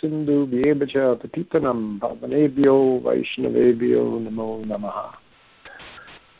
Sindhu 0.00 0.46
Bhyevacha 0.46 1.20
Patitanam 1.20 2.00
Pavanebhyo 2.00 3.02
Vaishnavebhyo 3.02 4.26
Namo 4.26 4.64
Namaha. 4.64 5.12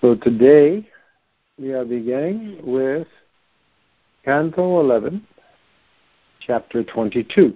So 0.01 0.15
today 0.15 0.89
we 1.59 1.75
are 1.75 1.85
beginning 1.85 2.59
with 2.63 3.07
Canto 4.25 4.81
11, 4.81 5.27
Chapter 6.41 6.85
22, 6.85 7.55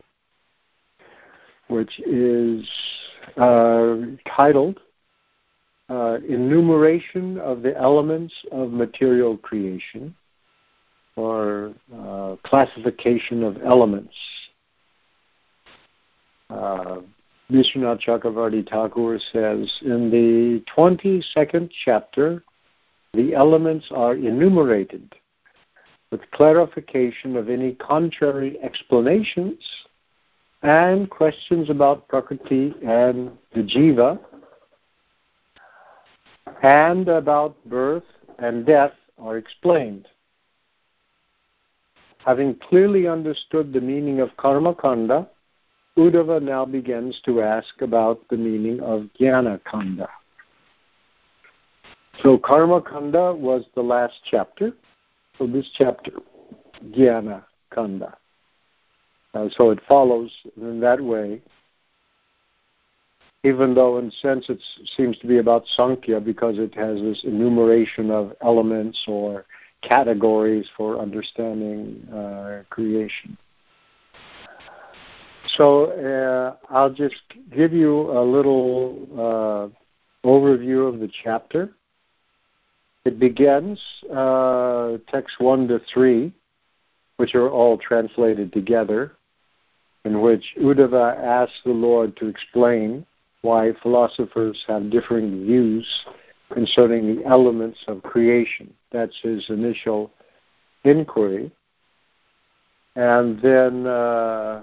which 1.69 1.99
is 2.01 2.69
uh, 3.39 3.97
titled 4.37 4.79
uh, 5.89 6.19
Enumeration 6.29 7.39
of 7.39 7.63
the 7.63 7.75
Elements 7.79 8.35
of 8.53 8.73
Material 8.73 9.39
Creation 9.39 10.15
or 11.17 11.73
uh, 11.95 12.37
classification 12.45 13.43
of 13.43 13.57
elements. 13.63 14.15
Uh, 16.51 16.99
Vishwanath 17.51 18.01
Chakravarti 18.03 18.69
Thakur 18.69 19.19
says 19.33 19.73
in 19.83 20.11
the 20.11 20.63
22nd 20.77 21.71
chapter, 21.85 22.43
the 23.15 23.35
elements 23.35 23.87
are 23.93 24.15
enumerated 24.15 25.15
with 26.11 26.21
clarification 26.33 27.37
of 27.37 27.49
any 27.49 27.75
contrary 27.75 28.59
explanations 28.63 29.59
and 30.63 31.09
questions 31.09 31.71
about 31.71 32.09
Prakriti 32.09 32.75
and 32.85 33.31
the 33.55 33.63
Jiva 33.63 34.19
and 36.63 37.09
about 37.09 37.57
birth 37.67 38.05
and 38.39 38.67
death 38.67 38.93
are 39.19 39.37
explained. 39.37 40.09
Having 42.27 42.57
clearly 42.69 43.07
understood 43.07 43.73
the 43.73 43.81
meaning 43.81 44.19
of 44.19 44.37
karma 44.37 44.75
kanda, 44.75 45.29
Uddhava 45.97 46.43
now 46.43 46.65
begins 46.65 47.21
to 47.25 47.41
ask 47.41 47.81
about 47.81 48.21
the 48.29 48.37
meaning 48.37 48.81
of 48.81 49.09
jnana 49.19 49.61
kanda. 49.65 50.09
So 52.25 52.37
karma 52.37 52.83
kanda 52.83 53.33
was 53.33 53.65
the 53.77 53.83
last 53.83 54.15
chapter. 54.29 54.73
So 55.39 55.47
this 55.47 55.71
chapter, 55.79 56.11
jnana 56.91 57.45
kanda. 57.73 58.17
Uh, 59.33 59.49
so 59.57 59.71
it 59.71 59.79
follows 59.87 60.33
in 60.57 60.81
that 60.81 61.01
way, 61.01 61.41
even 63.45 63.73
though 63.73 63.99
in 63.99 64.11
sense 64.11 64.49
it 64.49 64.61
seems 64.97 65.17
to 65.19 65.29
be 65.29 65.39
about 65.39 65.65
Sankhya 65.77 66.21
because 66.21 66.59
it 66.59 66.75
has 66.75 67.01
this 67.01 67.23
enumeration 67.23 68.11
of 68.11 68.33
elements 68.43 69.01
or 69.07 69.45
categories 69.83 70.67
for 70.77 70.99
understanding 70.99 72.07
uh, 72.13 72.63
creation. 72.71 73.37
So 75.57 75.93
uh, 75.93 76.57
I'll 76.71 76.93
just 76.93 77.23
give 77.55 77.73
you 77.73 78.11
a 78.11 78.23
little 78.23 79.09
uh, 79.15 80.27
overview 80.27 80.93
of 80.93 81.01
the 81.01 81.09
chapter. 81.23 81.71
It 83.05 83.21
begins 83.21 83.81
uh, 84.13 84.99
text 85.09 85.37
1 85.39 85.69
to 85.69 85.81
3, 85.93 86.33
which 87.19 87.35
are 87.37 87.49
all 87.49 87.79
translated 87.79 88.53
together, 88.53 89.13
in 90.05 90.21
which 90.21 90.45
Uddhava 90.61 91.17
asks 91.17 91.61
the 91.65 91.71
Lord 91.71 92.17
to 92.17 92.27
explain 92.27 93.07
why 93.43 93.73
philosophers 93.81 94.65
have 94.67 94.91
differing 94.91 95.47
views 95.47 95.87
concerning 96.53 97.17
the 97.17 97.25
elements 97.27 97.79
of 97.89 98.03
creation. 98.03 98.73
That's 98.93 99.17
his 99.23 99.49
initial 99.49 100.11
inquiry. 100.85 101.51
And 102.95 103.41
then 103.43 103.87
uh, 103.87 104.63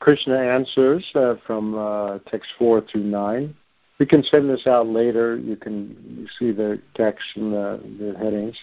Krishna 0.00 0.38
answers 0.38 1.04
uh, 1.14 1.34
from 1.46 1.76
uh, 1.76 2.18
text 2.30 2.50
4 2.58 2.82
through 2.90 3.04
9. 3.04 3.54
We 3.98 4.06
can 4.06 4.22
send 4.24 4.50
this 4.50 4.66
out 4.66 4.86
later. 4.86 5.36
You 5.36 5.56
can 5.56 6.28
see 6.38 6.52
the 6.52 6.80
text 6.94 7.24
and 7.36 7.52
the, 7.52 7.80
the 7.98 8.18
headings. 8.18 8.56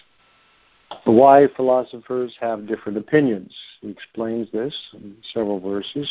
Why 1.04 1.46
philosophers 1.56 2.34
have 2.40 2.66
different 2.66 2.98
opinions. 2.98 3.54
He 3.80 3.88
explains 3.88 4.50
this 4.52 4.74
in 4.92 5.16
several 5.32 5.58
verses. 5.58 6.10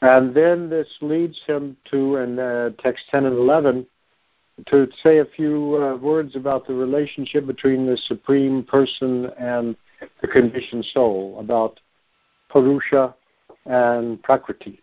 And 0.00 0.34
then 0.34 0.70
this 0.70 0.88
leads 1.00 1.40
him 1.46 1.76
to, 1.90 2.16
in 2.16 2.38
uh, 2.38 2.70
text 2.78 3.04
10 3.10 3.26
and 3.26 3.36
11, 3.36 3.86
to 4.66 4.88
say 5.02 5.18
a 5.18 5.24
few 5.24 5.76
uh, 5.76 5.96
words 5.96 6.36
about 6.36 6.66
the 6.66 6.74
relationship 6.74 7.46
between 7.46 7.86
the 7.86 7.96
Supreme 7.96 8.64
Person 8.64 9.26
and 9.38 9.76
the 10.20 10.28
conditioned 10.28 10.84
soul, 10.92 11.36
about 11.38 11.80
Purusha 12.50 13.14
and 13.66 14.22
Prakriti. 14.22 14.80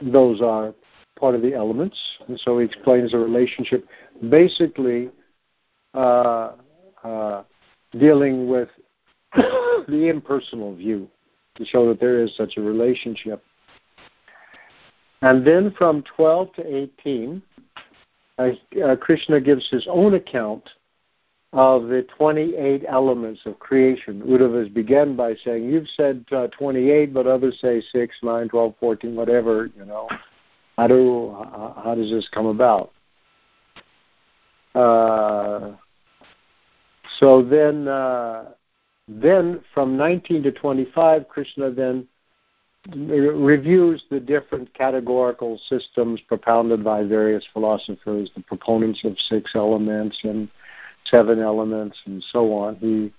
Those 0.00 0.40
are 0.40 0.74
part 1.18 1.34
of 1.34 1.42
the 1.42 1.54
elements, 1.54 1.96
and 2.28 2.38
so 2.40 2.58
he 2.58 2.64
explains 2.64 3.12
the 3.12 3.18
relationship, 3.18 3.86
basically 4.28 5.10
uh, 5.94 6.52
uh, 7.04 7.42
dealing 7.98 8.48
with 8.48 8.68
the 9.34 10.08
impersonal 10.08 10.74
view 10.74 11.08
to 11.56 11.64
show 11.64 11.88
that 11.88 12.00
there 12.00 12.22
is 12.22 12.34
such 12.36 12.56
a 12.56 12.60
relationship. 12.60 13.42
And 15.20 15.46
then 15.46 15.72
from 15.78 16.02
12 16.16 16.54
to 16.54 16.76
18, 16.76 17.42
uh, 18.38 18.50
uh, 18.84 18.96
Krishna 18.96 19.40
gives 19.40 19.68
his 19.68 19.86
own 19.90 20.14
account 20.14 20.68
of 21.52 21.88
the 21.88 22.06
28 22.16 22.84
elements 22.88 23.42
of 23.44 23.58
creation. 23.58 24.22
Uddhava's 24.22 24.70
began 24.70 25.14
by 25.14 25.34
saying, 25.44 25.64
You've 25.64 25.88
said 25.88 26.24
uh, 26.32 26.46
28, 26.48 27.12
but 27.12 27.26
others 27.26 27.58
say 27.60 27.82
6, 27.92 28.16
9, 28.22 28.48
12, 28.48 28.74
14, 28.80 29.14
whatever, 29.14 29.68
you 29.76 29.84
know. 29.84 30.08
How, 30.78 30.86
do, 30.86 31.36
how 31.84 31.94
does 31.94 32.10
this 32.10 32.28
come 32.32 32.46
about? 32.46 32.92
Uh, 34.74 35.72
so 37.20 37.42
then, 37.42 37.86
uh, 37.86 38.52
then 39.06 39.60
from 39.74 39.98
19 39.98 40.42
to 40.44 40.52
25, 40.52 41.28
Krishna 41.28 41.70
then 41.70 42.08
reviews 42.90 44.02
the 44.10 44.20
different 44.20 44.72
categorical 44.74 45.60
systems 45.68 46.20
propounded 46.26 46.82
by 46.82 47.04
various 47.04 47.44
philosophers, 47.52 48.30
the 48.34 48.42
proponents 48.42 49.04
of 49.04 49.16
six 49.28 49.52
elements 49.54 50.18
and 50.24 50.48
seven 51.06 51.40
elements 51.40 51.96
and 52.06 52.24
so 52.32 52.52
on. 52.52 52.76
He 52.76 53.12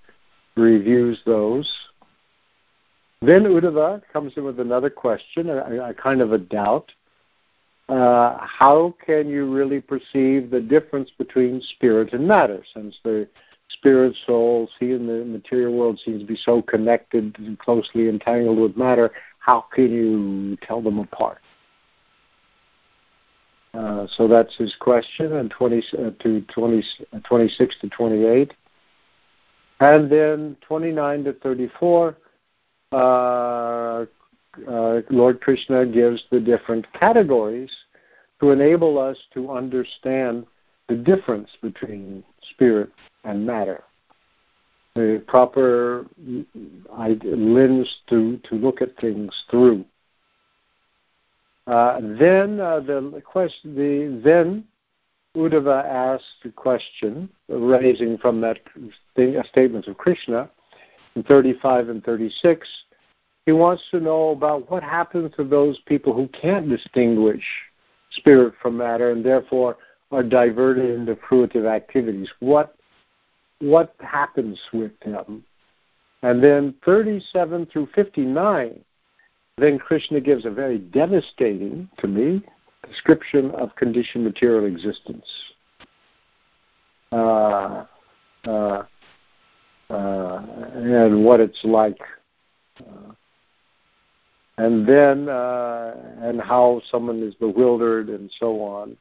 reviews 0.56 1.20
those. 1.24 1.70
Then 3.22 3.44
Uddhava 3.44 4.02
comes 4.12 4.34
in 4.36 4.44
with 4.44 4.60
another 4.60 4.90
question, 4.90 5.48
a, 5.48 5.88
a 5.90 5.94
kind 5.94 6.20
of 6.20 6.32
a 6.32 6.38
doubt. 6.38 6.92
Uh, 7.88 8.38
how 8.40 8.94
can 9.04 9.28
you 9.28 9.52
really 9.52 9.80
perceive 9.80 10.50
the 10.50 10.60
difference 10.60 11.10
between 11.16 11.60
spirit 11.76 12.12
and 12.12 12.26
matter, 12.26 12.62
since 12.74 12.96
the 13.02 13.28
spirit, 13.70 14.14
soul, 14.26 14.68
see 14.78 14.92
in 14.92 15.06
the 15.06 15.24
material 15.24 15.72
world 15.72 15.98
seems 16.04 16.20
to 16.20 16.26
be 16.26 16.36
so 16.36 16.62
connected 16.62 17.34
and 17.38 17.58
closely 17.58 18.08
entangled 18.08 18.58
with 18.58 18.76
matter? 18.76 19.10
How 19.44 19.66
can 19.74 19.92
you 19.92 20.56
tell 20.66 20.80
them 20.80 20.98
apart? 20.98 21.38
Uh, 23.74 24.06
so 24.16 24.26
that's 24.26 24.56
his 24.56 24.74
question, 24.80 25.34
and 25.34 25.50
20 25.50 25.82
uh, 25.98 26.10
to 26.20 26.40
20, 26.42 26.84
uh, 27.12 27.18
26 27.24 27.76
to 27.80 27.88
28, 27.90 28.54
and 29.80 30.10
then 30.10 30.56
29 30.66 31.24
to 31.24 31.32
34. 31.34 32.16
Uh, 32.92 32.96
uh, 32.96 34.06
Lord 35.10 35.40
Krishna 35.40 35.84
gives 35.84 36.22
the 36.30 36.40
different 36.40 36.86
categories 36.94 37.70
to 38.40 38.50
enable 38.50 38.98
us 38.98 39.18
to 39.34 39.50
understand 39.50 40.46
the 40.88 40.94
difference 40.94 41.50
between 41.60 42.24
spirit 42.52 42.90
and 43.24 43.44
matter 43.44 43.82
the 44.94 45.22
proper 45.26 46.06
lens 46.16 47.96
to, 48.08 48.38
to 48.48 48.54
look 48.54 48.80
at 48.80 48.96
things 49.00 49.32
through. 49.50 49.84
Uh, 51.66 52.00
then 52.00 52.60
uh, 52.60 52.80
the 52.80 53.22
question, 53.24 53.74
the 53.74 54.20
then 54.22 54.64
Uddhava 55.36 55.84
asked 55.84 56.44
a 56.44 56.50
question 56.50 57.28
raising 57.48 58.18
from 58.18 58.40
that 58.42 58.58
thing, 59.16 59.40
statements 59.48 59.88
of 59.88 59.96
Krishna 59.96 60.48
in 61.16 61.22
35 61.24 61.88
and 61.88 62.04
36. 62.04 62.68
He 63.46 63.52
wants 63.52 63.82
to 63.90 64.00
know 64.00 64.30
about 64.30 64.70
what 64.70 64.82
happens 64.82 65.32
to 65.36 65.44
those 65.44 65.78
people 65.86 66.14
who 66.14 66.28
can't 66.28 66.68
distinguish 66.68 67.44
spirit 68.12 68.54
from 68.62 68.76
matter 68.76 69.10
and 69.10 69.24
therefore 69.24 69.76
are 70.12 70.22
diverted 70.22 70.98
into 70.98 71.16
fruitive 71.16 71.66
activities. 71.66 72.28
What 72.38 72.76
what 73.64 73.94
happens 74.00 74.60
with 74.72 74.92
them. 75.00 75.42
And 76.22 76.42
then 76.42 76.74
37 76.84 77.66
through 77.72 77.88
59, 77.94 78.80
then 79.56 79.78
Krishna 79.78 80.20
gives 80.20 80.44
a 80.44 80.50
very 80.50 80.78
devastating, 80.78 81.88
to 81.98 82.08
me, 82.08 82.42
description 82.88 83.50
of 83.52 83.74
conditioned 83.76 84.24
material 84.24 84.66
existence. 84.66 85.26
Uh, 87.12 87.84
uh, 88.46 88.82
uh, 89.90 90.42
and 90.74 91.24
what 91.24 91.40
it's 91.40 91.60
like. 91.64 92.00
Uh, 92.80 93.12
and 94.58 94.86
then, 94.86 95.28
uh, 95.28 95.94
and 96.20 96.40
how 96.40 96.80
someone 96.90 97.22
is 97.22 97.34
bewildered 97.34 98.08
and 98.08 98.30
so 98.38 98.60
on. 98.62 98.96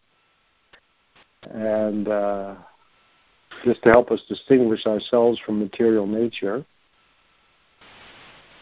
And 1.52 2.08
uh, 2.08 2.56
just 3.64 3.82
to 3.84 3.90
help 3.90 4.12
us 4.12 4.22
distinguish 4.28 4.86
ourselves 4.86 5.40
from 5.46 5.60
material 5.60 6.06
nature. 6.06 6.66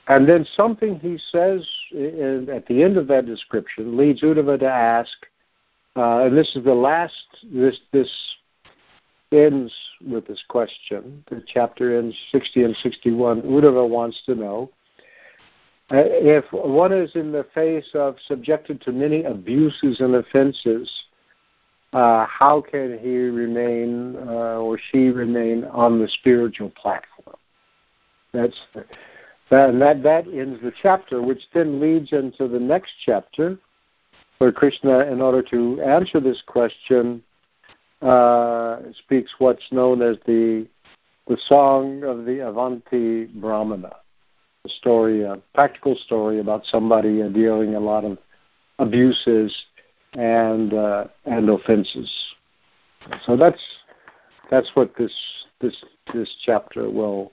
And 0.07 0.27
then 0.27 0.45
something 0.56 1.00
he 1.00 1.18
says 1.31 1.68
at 1.94 2.65
the 2.68 2.83
end 2.83 2.98
of 2.98 3.07
that 3.07 3.25
description 3.25 3.98
leads 3.98 4.21
Uddhava 4.21 4.59
to 4.59 4.68
ask, 4.68 5.12
uh, 5.95 6.25
and 6.25 6.38
this 6.38 6.56
is 6.56 6.63
the 6.63 6.74
last, 6.74 7.13
this, 7.53 7.80
this 7.92 8.12
ends 9.31 9.74
with 10.06 10.27
this 10.27 10.44
question. 10.50 11.24
The 11.30 11.44
chapter 11.47 11.97
ends 11.97 12.15
60 12.31 12.63
and 12.63 12.75
61. 12.77 13.44
Uddhava 13.44 13.88
wants 13.88 14.21
to 14.25 14.36
know 14.36 14.71
uh, 15.92 16.04
if 16.06 16.45
one 16.54 16.94
is 16.94 17.12
in 17.15 17.33
the 17.33 17.45
face 17.54 17.89
of 17.94 18.15
subjected 18.25 18.80
to 18.81 18.94
many 18.94 19.24
abuses 19.25 20.00
and 20.00 20.15
offenses, 20.15 20.89
uh, 21.94 22.26
how 22.26 22.62
can 22.62 22.98
he 23.00 23.18
remain 23.18 24.16
uh, 24.28 24.60
or 24.60 24.80
she 24.92 25.10
remain 25.10 25.66
on 25.66 26.00
the 26.00 26.08
spiritual 26.08 26.70
platform? 26.70 27.36
That's 28.34 28.56
that, 29.50 29.70
and 29.70 29.82
that 29.82 30.02
that 30.04 30.28
ends 30.28 30.62
the 30.62 30.72
chapter, 30.82 31.22
which 31.22 31.42
then 31.54 31.82
leads 31.82 32.14
into 32.14 32.48
the 32.48 32.60
next 32.60 32.94
chapter, 33.06 33.58
where 34.38 34.54
Krishna, 34.54 35.00
in 35.00 35.22
order 35.22 35.42
to 35.44 35.82
answer 35.82 36.22
this 36.22 36.42
question, 36.48 37.22
uh, 38.02 38.80
speaks 39.04 39.32
what's 39.40 39.72
known 39.72 40.02
as 40.02 40.18
the 40.26 40.66
the 41.28 41.38
song 41.46 42.04
of 42.04 42.26
the 42.26 42.40
Avanti 42.40 43.26
Brahmana, 43.26 43.96
a 44.66 44.70
story, 44.70 45.24
a 45.24 45.38
practical 45.54 45.96
story 45.96 46.40
about 46.40 46.66
somebody 46.66 47.22
dealing 47.30 47.76
a 47.76 47.80
lot 47.80 48.06
of 48.06 48.18
abuses 48.80 49.56
and 50.13 50.74
uh, 50.74 51.06
and 51.25 51.50
offenses. 51.50 52.10
So 53.25 53.36
that's 53.36 53.62
that's 54.50 54.69
what 54.74 54.94
this 54.98 55.13
this 55.60 55.75
this 56.13 56.30
chapter 56.46 56.90
will 56.90 57.31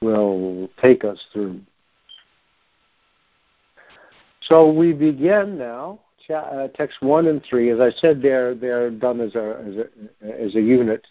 will 0.00 0.68
take 0.80 1.04
us 1.04 1.18
through. 1.32 1.60
So 4.42 4.70
we 4.70 4.92
begin 4.92 5.58
now. 5.58 6.00
Uh, 6.30 6.68
text 6.74 7.00
one 7.00 7.26
and 7.28 7.42
three, 7.48 7.70
as 7.70 7.80
I 7.80 7.90
said, 7.90 8.20
they're 8.20 8.54
they're 8.54 8.90
done 8.90 9.20
as 9.20 9.34
a 9.34 9.64
as 9.66 9.76
a, 9.76 10.44
as 10.44 10.54
a 10.56 10.60
unit, 10.60 11.06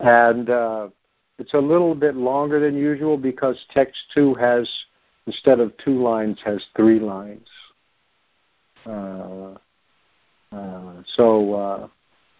and 0.00 0.50
uh, 0.50 0.88
it's 1.38 1.54
a 1.54 1.58
little 1.58 1.94
bit 1.94 2.16
longer 2.16 2.58
than 2.58 2.76
usual 2.76 3.16
because 3.16 3.56
text 3.72 4.00
two 4.12 4.34
has 4.34 4.68
instead 5.28 5.60
of 5.60 5.76
two 5.76 6.02
lines 6.02 6.38
has 6.44 6.60
three 6.76 6.98
lines. 6.98 7.46
Uh, 8.84 9.54
uh, 10.52 11.02
so, 11.16 11.54
uh, 11.54 11.88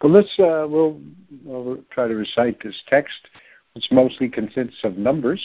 but 0.01 0.11
let's 0.11 0.39
uh, 0.39 0.65
we'll, 0.69 0.99
we'll 1.43 1.79
try 1.91 2.07
to 2.07 2.15
recite 2.15 2.61
this 2.61 2.75
text, 2.87 3.29
which 3.73 3.87
mostly 3.91 4.27
consists 4.27 4.83
of 4.83 4.97
numbers, 4.97 5.41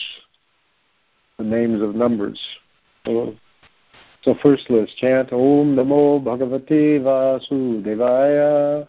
the 1.37 1.43
names 1.43 1.81
of 1.81 1.95
numbers. 1.95 2.39
So, 3.05 3.35
so 4.23 4.35
first 4.41 4.65
let's 4.69 4.93
chant 4.95 5.31
Om 5.31 5.75
Namo 5.75 6.21
Bhagavate 6.21 6.99
Vasudevaya. 6.99 8.87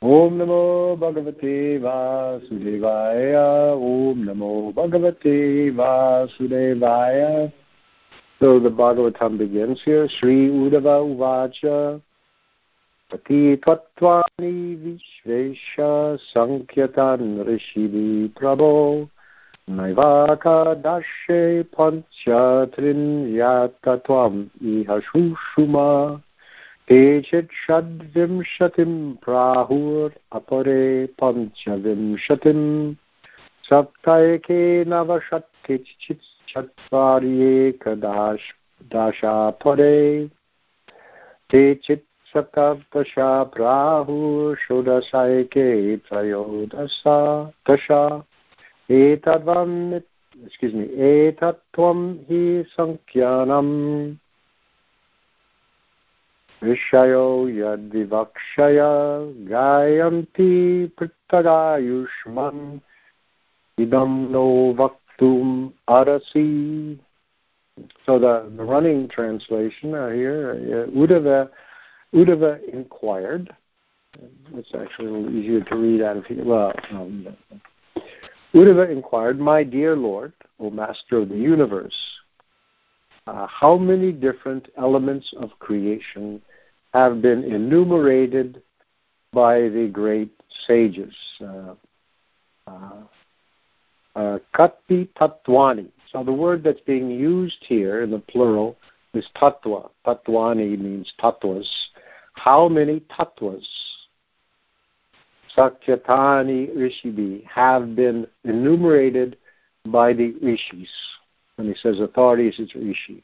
Om 0.00 0.38
Namo 0.38 0.96
Bhagavate 0.98 1.78
Vasudevaya. 1.78 3.74
Om 3.74 4.24
Namo 4.24 4.72
Bhagavate 4.72 5.70
Vasudevaya. 5.74 7.52
So 8.38 8.58
the 8.58 8.70
Bhagavatam 8.70 9.36
begins 9.36 9.82
here. 9.84 10.08
Sri 10.08 10.48
Uddhava 10.48 11.04
Uvacha. 11.04 12.00
पतित्वत्वानि 13.12 14.56
Vishwesh 14.84 15.64
सङ्ख्यतान् 16.32 17.28
ऋषिभिः 17.48 18.28
प्रभो 18.38 18.72
नैवाकादास्ये 19.70 21.40
पञ्चत्रिन्यात्तत्वम् 21.74 24.38
इह 24.72 24.88
शुषुमा 25.06 25.90
केचित् 26.88 27.58
षड्विंशतिं 27.64 28.92
प्राहुरपरे 29.24 30.84
पञ्चविंशतिम्। 31.22 32.66
सप्तैके 33.68 34.62
नवषट्किञ्चित् 34.90 36.30
चत्वारि 36.50 37.34
एकदाश 37.48 38.42
दाशापरे 38.92 39.98
केचित् 41.50 42.09
शताब्दशा 42.32 43.28
प्राहुषोडशैके 43.54 44.86
त्रयोदशा 46.08 47.18
दशा 47.70 48.02
एतद्वम् 48.90 49.76
me 49.92 50.86
एतत्त्वं 51.06 51.98
हि 52.28 52.42
सङ्ख्यानम् 52.70 53.72
विषयो 56.62 57.26
यद्विवक्षय 57.48 58.78
गायन्ति 59.50 60.52
पृथगायुष्मन् 60.98 62.62
idam 63.78 64.30
no 64.30 64.74
vaktum 64.74 65.72
arasi. 65.88 66.98
So 68.04 68.18
the, 68.18 68.50
the 68.56 68.64
running 68.64 69.08
translation 69.08 69.94
uh, 69.94 70.10
here, 70.10 70.50
uh, 70.52 70.90
Uddhava 70.90 71.48
Uddhava 72.14 72.60
inquired. 72.72 73.54
It's 74.54 74.74
actually 74.74 75.08
a 75.08 75.12
little 75.12 75.36
easier 75.36 75.60
to 75.60 75.76
read 75.76 76.02
out 76.02 76.16
of 76.16 76.26
here. 76.26 76.44
Well, 76.44 76.72
um, 76.90 77.36
Uddhava 78.54 78.90
inquired, 78.90 79.38
My 79.38 79.62
dear 79.62 79.96
Lord, 79.96 80.32
O 80.58 80.70
Master 80.70 81.18
of 81.18 81.28
the 81.28 81.36
universe, 81.36 81.94
uh, 83.26 83.46
how 83.46 83.76
many 83.76 84.10
different 84.10 84.68
elements 84.76 85.32
of 85.38 85.50
creation 85.60 86.42
have 86.92 87.22
been 87.22 87.44
enumerated 87.44 88.62
by 89.32 89.60
the 89.60 89.88
great 89.92 90.32
sages? 90.66 91.14
Uh, 91.40 91.74
uh, 92.66 93.02
uh 94.16 94.38
Kati 94.52 95.08
Tatwani. 95.16 95.88
So 96.10 96.24
the 96.24 96.32
word 96.32 96.64
that's 96.64 96.80
being 96.80 97.10
used 97.10 97.64
here 97.68 98.02
in 98.02 98.10
the 98.10 98.18
plural 98.18 98.76
is 99.14 99.26
tattva. 99.36 99.90
Tattwani 100.06 100.78
means 100.78 101.12
tattvas. 101.20 101.66
How 102.34 102.68
many 102.68 103.00
tattvas, 103.00 103.66
Sakyatani 105.56 106.74
Rishibi, 106.76 107.44
have 107.46 107.96
been 107.96 108.26
enumerated 108.44 109.36
by 109.86 110.12
the 110.12 110.32
rishis? 110.42 110.88
When 111.56 111.68
he 111.68 111.74
says 111.74 112.00
authorities, 112.00 112.54
it's 112.58 112.74
rishi. 112.74 113.22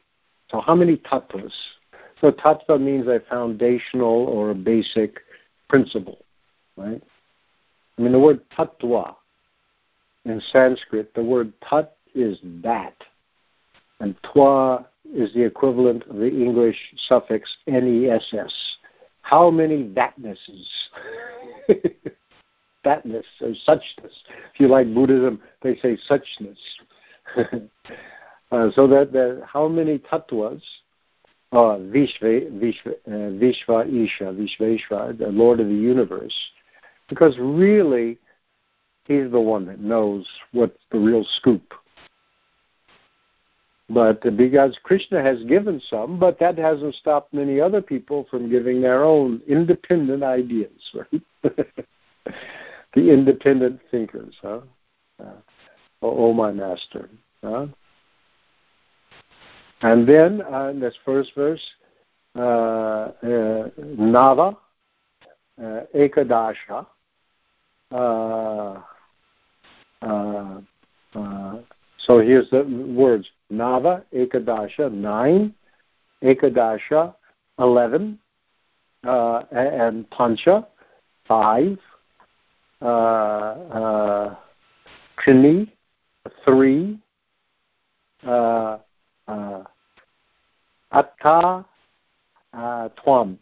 So 0.50 0.60
how 0.60 0.74
many 0.74 0.96
tattvas? 0.96 1.52
So 2.20 2.30
tattva 2.30 2.80
means 2.80 3.06
a 3.06 3.20
foundational 3.28 4.26
or 4.26 4.50
a 4.50 4.54
basic 4.54 5.20
principle, 5.68 6.24
right? 6.76 7.02
I 7.98 8.02
mean, 8.02 8.12
the 8.12 8.18
word 8.18 8.40
tattva 8.50 9.16
in 10.24 10.42
Sanskrit, 10.52 11.14
the 11.14 11.22
word 11.22 11.52
tat 11.68 11.96
is 12.14 12.38
that, 12.62 12.94
and 14.00 14.14
twa 14.22 14.86
is 15.14 15.32
the 15.34 15.42
equivalent 15.42 16.04
of 16.04 16.16
the 16.16 16.28
English 16.28 16.76
suffix 17.08 17.56
ness. 17.66 18.52
How 19.22 19.50
many 19.50 19.84
thatnesses? 19.94 20.68
thatness 22.84 23.24
or 23.40 23.54
suchness. 23.66 24.14
If 24.52 24.60
you 24.60 24.68
like 24.68 24.92
Buddhism, 24.92 25.40
they 25.62 25.76
say 25.76 25.98
suchness. 26.08 26.58
uh, 28.52 28.70
so 28.74 28.86
that, 28.86 29.12
that 29.12 29.42
how 29.46 29.68
many 29.68 29.98
tattvas 29.98 30.62
uh, 31.52 31.78
Vishva, 31.78 32.50
Vishva, 32.52 32.92
uh, 33.06 33.30
Vishva 33.40 33.86
Isha, 33.86 34.24
Vishveshwar, 34.24 35.16
the 35.18 35.28
Lord 35.28 35.60
of 35.60 35.68
the 35.68 35.74
universe, 35.74 36.34
because 37.08 37.36
really, 37.38 38.18
he's 39.04 39.30
the 39.30 39.40
one 39.40 39.64
that 39.66 39.80
knows 39.80 40.26
what's 40.52 40.78
the 40.90 40.98
real 40.98 41.24
scoop 41.36 41.72
but 43.88 44.20
because 44.36 44.76
Krishna 44.82 45.22
has 45.22 45.42
given 45.44 45.80
some, 45.88 46.18
but 46.18 46.38
that 46.40 46.58
hasn't 46.58 46.96
stopped 46.96 47.32
many 47.32 47.60
other 47.60 47.80
people 47.80 48.26
from 48.30 48.50
giving 48.50 48.80
their 48.80 49.04
own 49.04 49.40
independent 49.46 50.24
ideas, 50.24 50.72
right? 50.94 51.22
the 52.94 53.10
independent 53.10 53.80
thinkers, 53.90 54.34
huh? 54.42 54.60
Uh, 55.22 55.32
oh, 56.02 56.28
oh, 56.28 56.32
my 56.32 56.50
master. 56.50 57.08
Huh? 57.44 57.66
And 59.82 60.08
then 60.08 60.42
uh, 60.42 60.68
in 60.68 60.80
this 60.80 60.94
first 61.04 61.32
verse, 61.36 61.62
uh, 62.34 62.40
uh, 62.40 63.12
Nava, 63.78 64.56
uh, 65.62 65.80
Ekadasha, 65.94 66.86
uh, 67.92 68.80
so 72.06 72.20
here's 72.20 72.48
the 72.50 72.62
words 72.62 73.28
Nava, 73.52 74.04
Ekadasha, 74.14 74.92
nine, 74.92 75.52
Ekadasha, 76.22 77.14
eleven, 77.58 78.18
uh, 79.04 79.42
and 79.50 80.08
Pancha, 80.10 80.66
five, 81.26 81.78
uh, 82.80 82.84
uh, 82.84 84.36
Kini, 85.24 85.72
three, 86.44 86.98
uh, 88.24 88.78
uh, 89.26 89.64
Atta, 90.92 91.64
uh, 92.52 92.88
Twam. 93.04 93.36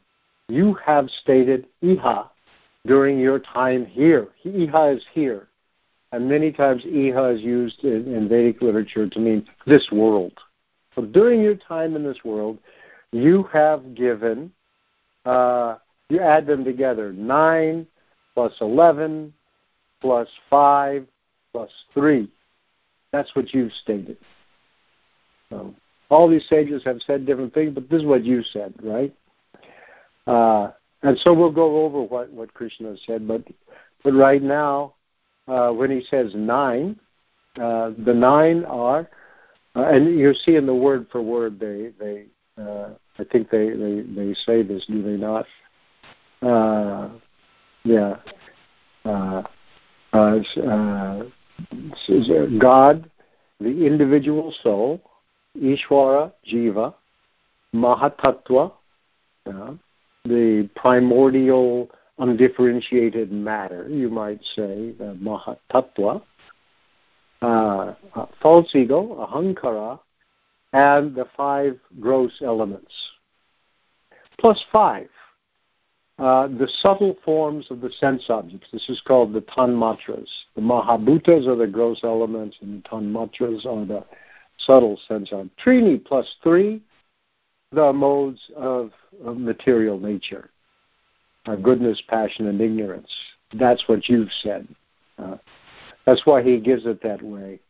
You 0.49 0.75
have 0.85 1.09
stated 1.23 1.66
Iha 1.83 2.28
during 2.87 3.18
your 3.18 3.38
time 3.38 3.85
here. 3.85 4.28
Iha 4.44 4.97
is 4.97 5.04
here. 5.12 5.49
And 6.14 6.28
many 6.28 6.52
times 6.52 6.85
Iha 6.85 7.35
is 7.35 7.40
used 7.40 7.83
in, 7.83 8.14
in 8.14 8.28
Vedic 8.28 8.62
literature 8.62 9.09
to 9.09 9.18
mean 9.18 9.44
this 9.66 9.88
world. 9.90 10.33
So 10.94 11.02
during 11.02 11.42
your 11.42 11.56
time 11.56 11.97
in 11.97 12.04
this 12.04 12.18
world, 12.25 12.59
you 13.11 13.42
have 13.52 13.97
given, 13.97 14.52
uh, 15.25 15.76
you 16.09 16.21
add 16.21 16.47
them 16.47 16.64
together, 16.64 17.12
9 17.12 17.85
plus 18.33 18.52
11 18.61 19.35
plus 20.00 20.28
5 20.49 21.04
plus 21.50 21.71
3. 21.94 22.30
That's 23.11 23.35
what 23.35 23.52
you've 23.52 23.73
stated. 23.73 24.18
So 25.50 25.75
all 26.11 26.28
these 26.28 26.47
sages 26.49 26.85
have 26.85 27.00
said 27.04 27.26
different 27.26 27.52
things, 27.54 27.75
but 27.75 27.90
this 27.90 28.02
is 28.02 28.06
what 28.06 28.25
you 28.25 28.44
said, 28.52 28.73
right? 28.85 29.12
Uh, 30.28 30.71
and 31.02 31.18
so 31.18 31.35
we'll 31.35 31.50
go 31.50 31.85
over 31.85 32.02
what, 32.02 32.30
what 32.30 32.54
Krishna 32.54 32.94
said, 33.04 33.26
but 33.26 33.42
but 34.04 34.12
right 34.12 34.42
now, 34.42 34.94
uh, 35.48 35.70
when 35.70 35.90
he 35.90 36.02
says 36.10 36.32
nine, 36.34 36.98
uh, 37.60 37.90
the 38.04 38.14
nine 38.14 38.64
are, 38.64 39.08
uh, 39.76 39.88
and 39.88 40.18
you 40.18 40.34
see 40.34 40.56
in 40.56 40.66
the 40.66 40.74
word 40.74 41.06
for 41.10 41.22
word, 41.22 41.58
they 41.58 41.90
they 41.98 42.26
uh, 42.60 42.90
I 43.18 43.24
think 43.24 43.50
they, 43.50 43.70
they 43.70 44.02
they 44.02 44.34
say 44.46 44.62
this, 44.62 44.84
do 44.86 45.02
they 45.02 45.16
not? 45.16 45.46
Uh, 46.42 47.10
yeah. 47.84 48.16
Uh, 49.04 49.42
God, 52.58 53.10
the 53.60 53.86
individual 53.86 54.54
soul, 54.62 55.00
Ishvara, 55.56 56.32
Jiva, 56.50 56.94
Mahatattva, 57.74 58.72
the 60.24 60.70
primordial 60.74 61.90
undifferentiated 62.18 63.33
matter, 63.33 63.88
you 63.88 64.09
might 64.09 64.40
say, 64.54 64.92
the 64.99 65.16
Mahatattva, 65.21 66.23
uh, 67.42 67.94
uh, 68.14 68.26
false 68.40 68.75
ego, 68.75 69.28
ahankara, 69.28 69.99
and 70.73 71.14
the 71.14 71.26
five 71.37 71.78
gross 72.00 72.33
elements. 72.42 72.92
Plus 74.38 74.62
five, 74.73 75.09
uh, 76.18 76.47
the 76.47 76.68
subtle 76.80 77.16
forms 77.25 77.66
of 77.71 77.80
the 77.80 77.90
sense 77.90 78.25
objects. 78.28 78.68
This 78.73 78.88
is 78.88 79.00
called 79.06 79.33
the 79.33 79.40
tanmatras. 79.42 80.28
The 80.54 80.62
mahabhutas 80.62 81.47
are 81.49 81.56
the 81.56 81.66
gross 81.66 82.00
elements, 82.04 82.56
and 82.61 82.83
the 82.83 82.88
tanmatras 82.88 83.66
are 83.66 83.85
the 83.85 84.04
subtle 84.59 84.99
sense 85.09 85.30
objects. 85.33 85.62
Trini 85.64 86.04
plus 86.04 86.37
three, 86.42 86.80
the 87.73 87.92
modes 87.92 88.40
of, 88.56 88.92
of 89.25 89.37
material 89.37 89.99
nature. 89.99 90.50
Uh, 91.46 91.56
goodness, 91.56 92.02
passion, 92.08 92.46
and 92.46 92.60
ignorance. 92.60 93.12
That's 93.52 93.84
what 93.86 94.08
you've 94.08 94.32
said. 94.42 94.66
Uh, 95.18 95.36
that's 96.06 96.24
why 96.24 96.42
he 96.42 96.58
gives 96.58 96.86
it 96.86 97.02
that 97.02 97.22
way. 97.22 97.60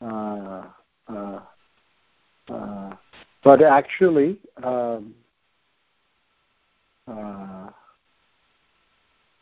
Uh, 0.00 0.64
uh, 1.08 1.40
uh 2.50 2.92
but 3.44 3.62
actually, 3.62 4.38
um, 4.62 5.14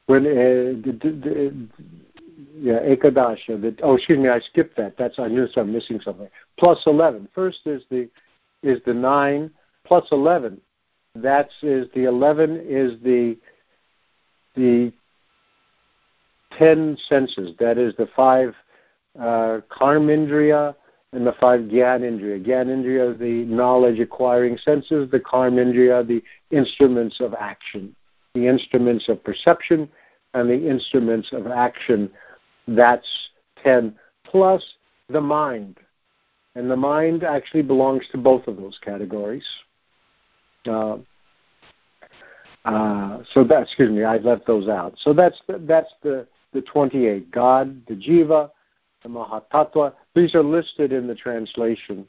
when 0.06 0.22
the, 0.24 0.92
the, 0.92 1.68
yeah, 2.58 2.80
Ekadasha. 2.80 3.60
The, 3.60 3.76
oh, 3.82 3.96
excuse 3.96 4.18
me, 4.18 4.28
I 4.28 4.40
skipped 4.40 4.76
that. 4.76 4.96
That's 4.96 5.18
I 5.18 5.28
knew 5.28 5.46
I'm 5.56 5.72
missing 5.72 6.00
something. 6.00 6.28
Plus 6.58 6.82
eleven. 6.86 7.28
First 7.34 7.60
is 7.66 7.82
the 7.90 8.08
is 8.62 8.80
the 8.86 8.94
nine 8.94 9.50
plus 9.84 10.06
eleven. 10.12 10.60
That's 11.22 11.52
is 11.62 11.88
the 11.94 12.04
eleven 12.04 12.56
is 12.66 13.00
the 13.02 13.36
the 14.54 14.92
ten 16.58 16.96
senses. 17.08 17.54
That 17.58 17.78
is 17.78 17.94
the 17.96 18.08
five 18.14 18.54
uh, 19.18 19.60
karmendriya 19.70 20.74
and 21.12 21.26
the 21.26 21.34
five 21.40 21.60
gyanendriya. 21.60 22.44
Gyanendriya, 22.44 23.14
is 23.14 23.18
the 23.18 23.44
knowledge 23.44 24.00
acquiring 24.00 24.58
senses. 24.58 25.10
The 25.10 25.20
karmendriya, 25.20 26.06
the 26.06 26.22
instruments 26.50 27.20
of 27.20 27.34
action, 27.34 27.94
the 28.34 28.46
instruments 28.46 29.08
of 29.08 29.22
perception, 29.24 29.88
and 30.34 30.50
the 30.50 30.68
instruments 30.68 31.30
of 31.32 31.46
action. 31.46 32.10
That's 32.68 33.08
ten 33.62 33.94
plus 34.24 34.62
the 35.08 35.20
mind. 35.20 35.78
And 36.54 36.70
the 36.70 36.76
mind 36.76 37.22
actually 37.22 37.62
belongs 37.62 38.04
to 38.12 38.18
both 38.18 38.46
of 38.48 38.56
those 38.56 38.78
categories. 38.82 39.46
Uh, 40.66 40.98
uh, 42.64 43.22
so 43.32 43.44
that, 43.44 43.62
excuse 43.62 43.90
me, 43.90 44.02
I 44.02 44.16
left 44.18 44.46
those 44.46 44.68
out. 44.68 44.94
So 44.98 45.12
that's 45.12 45.40
the, 45.46 45.58
that's 45.66 45.92
the, 46.02 46.26
the 46.52 46.62
28. 46.62 47.30
God, 47.30 47.86
the 47.86 47.94
Jiva, 47.94 48.50
the 49.02 49.08
Mahatattva. 49.08 49.92
These 50.14 50.34
are 50.34 50.42
listed 50.42 50.92
in 50.92 51.06
the 51.06 51.14
translation. 51.14 52.06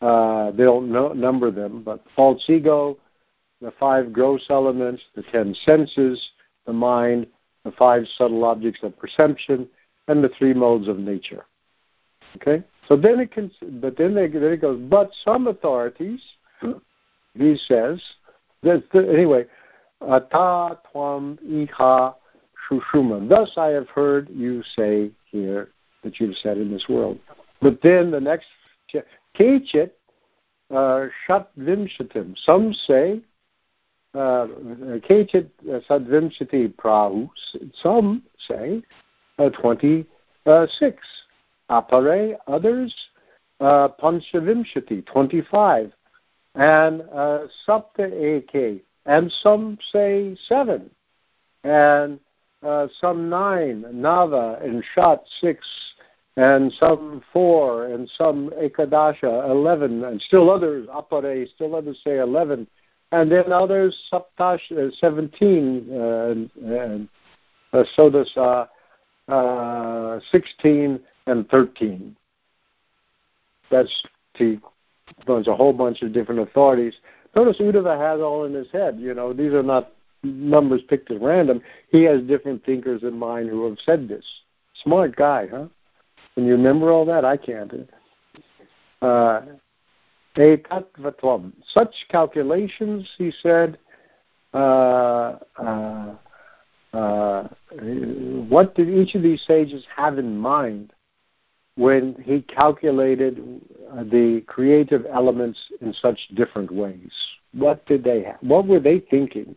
Uh, 0.00 0.50
they 0.50 0.64
don't 0.64 0.90
number 0.90 1.50
them, 1.50 1.82
but 1.82 2.04
false 2.14 2.44
ego, 2.48 2.98
the 3.62 3.72
five 3.78 4.12
gross 4.12 4.44
elements, 4.50 5.02
the 5.14 5.22
ten 5.22 5.54
senses, 5.64 6.30
the 6.66 6.72
mind, 6.72 7.26
the 7.64 7.72
five 7.72 8.04
subtle 8.18 8.44
objects 8.44 8.80
of 8.82 8.98
perception, 8.98 9.66
and 10.08 10.22
the 10.22 10.30
three 10.38 10.52
modes 10.52 10.88
of 10.88 10.98
nature. 10.98 11.46
Okay? 12.36 12.62
So 12.88 12.96
then 12.96 13.20
it 13.20 13.32
can, 13.32 13.50
but 13.80 13.96
then, 13.96 14.14
they, 14.14 14.28
then 14.28 14.52
it 14.52 14.60
goes, 14.60 14.80
but 14.90 15.10
some 15.24 15.46
authorities, 15.46 16.20
he 17.38 17.56
says, 17.66 18.00
anyway, 18.64 19.44
ata 20.00 20.78
tvam 20.94 21.38
iha 21.44 22.14
shushuma. 22.68 23.28
Thus 23.28 23.52
I 23.56 23.68
have 23.68 23.88
heard 23.88 24.28
you 24.30 24.62
say 24.76 25.10
here 25.30 25.68
that 26.02 26.20
you've 26.20 26.36
said 26.36 26.58
in 26.58 26.70
this 26.70 26.86
world. 26.88 27.18
But 27.60 27.80
then 27.82 28.10
the 28.10 28.20
next, 28.20 28.46
kechit 29.38 29.66
shat 29.66 29.96
shatvimshatim. 31.28 32.36
Some 32.44 32.72
say, 32.86 33.20
uh, 34.14 34.46
kechit 35.08 35.48
sadvimshati 35.88 36.74
prahu. 36.74 37.28
Some 37.82 38.22
say 38.48 38.82
uh, 39.38 39.50
26. 39.50 41.06
Apare, 41.68 42.36
others, 42.46 42.94
uh, 43.60 43.88
panchavimshati, 44.00 45.04
25. 45.06 45.92
And 46.56 47.02
uh, 47.12 47.46
sapta 47.66 48.06
eke, 48.08 48.82
and 49.04 49.30
some 49.42 49.78
say 49.92 50.36
seven. 50.48 50.90
And 51.64 52.18
uh, 52.62 52.88
some 53.00 53.28
nine, 53.28 53.84
nava, 53.92 54.62
and 54.64 54.82
shat, 54.94 55.22
six, 55.40 55.66
and 56.36 56.72
some 56.80 57.22
four, 57.32 57.86
and 57.86 58.10
some 58.16 58.50
ekadasha, 58.58 59.50
eleven, 59.50 60.04
and 60.04 60.20
still 60.22 60.50
others, 60.50 60.88
apare, 60.88 61.48
still 61.54 61.74
others 61.74 61.98
say 62.02 62.18
eleven, 62.18 62.66
and 63.12 63.30
then 63.30 63.52
others, 63.52 63.96
saptash, 64.12 64.60
uh, 64.72 64.90
seventeen, 64.98 65.88
uh, 65.92 66.30
and, 66.30 66.50
and 66.56 67.08
uh, 67.72 67.84
uh, 68.36 68.66
uh, 69.28 70.20
16 70.30 71.00
and 71.26 71.48
13. 71.48 72.16
That's 73.70 74.02
the, 74.38 74.60
there's 75.26 75.48
a 75.48 75.56
whole 75.56 75.72
bunch 75.72 76.02
of 76.02 76.12
different 76.12 76.40
authorities. 76.40 76.94
Notice 77.34 77.58
Uddhava 77.58 77.98
has 77.98 78.20
all 78.20 78.44
in 78.44 78.54
his 78.54 78.70
head. 78.72 78.98
You 78.98 79.14
know, 79.14 79.32
these 79.32 79.52
are 79.52 79.62
not 79.62 79.92
numbers 80.22 80.82
picked 80.88 81.10
at 81.10 81.20
random. 81.20 81.60
He 81.90 82.02
has 82.04 82.22
different 82.22 82.64
thinkers 82.64 83.02
in 83.02 83.18
mind 83.18 83.48
who 83.48 83.68
have 83.68 83.78
said 83.84 84.08
this. 84.08 84.24
Smart 84.82 85.16
guy, 85.16 85.46
huh? 85.50 85.66
Can 86.34 86.46
you 86.46 86.52
remember 86.52 86.90
all 86.90 87.04
that? 87.06 87.24
I 87.24 87.36
can't. 87.36 87.72
Uh, 89.00 89.40
Such 91.72 91.94
calculations, 92.10 93.08
he 93.16 93.32
said, 93.42 93.78
uh, 94.52 95.36
uh, 95.58 96.14
uh, 96.92 97.48
what 98.48 98.74
did 98.74 98.88
each 98.88 99.14
of 99.14 99.22
these 99.22 99.42
sages 99.46 99.84
have 99.94 100.18
in 100.18 100.36
mind 100.36 100.92
when 101.76 102.16
he 102.24 102.42
calculated 102.42 103.60
uh, 103.92 104.02
the 104.04 104.42
creative 104.46 105.06
elements 105.06 105.58
in 105.80 105.92
such 105.92 106.18
different 106.34 106.70
ways? 106.70 107.12
What 107.52 107.84
did 107.86 108.02
they 108.02 108.22
have? 108.24 108.38
What 108.40 108.66
were 108.66 108.80
they 108.80 109.00
thinking? 109.00 109.54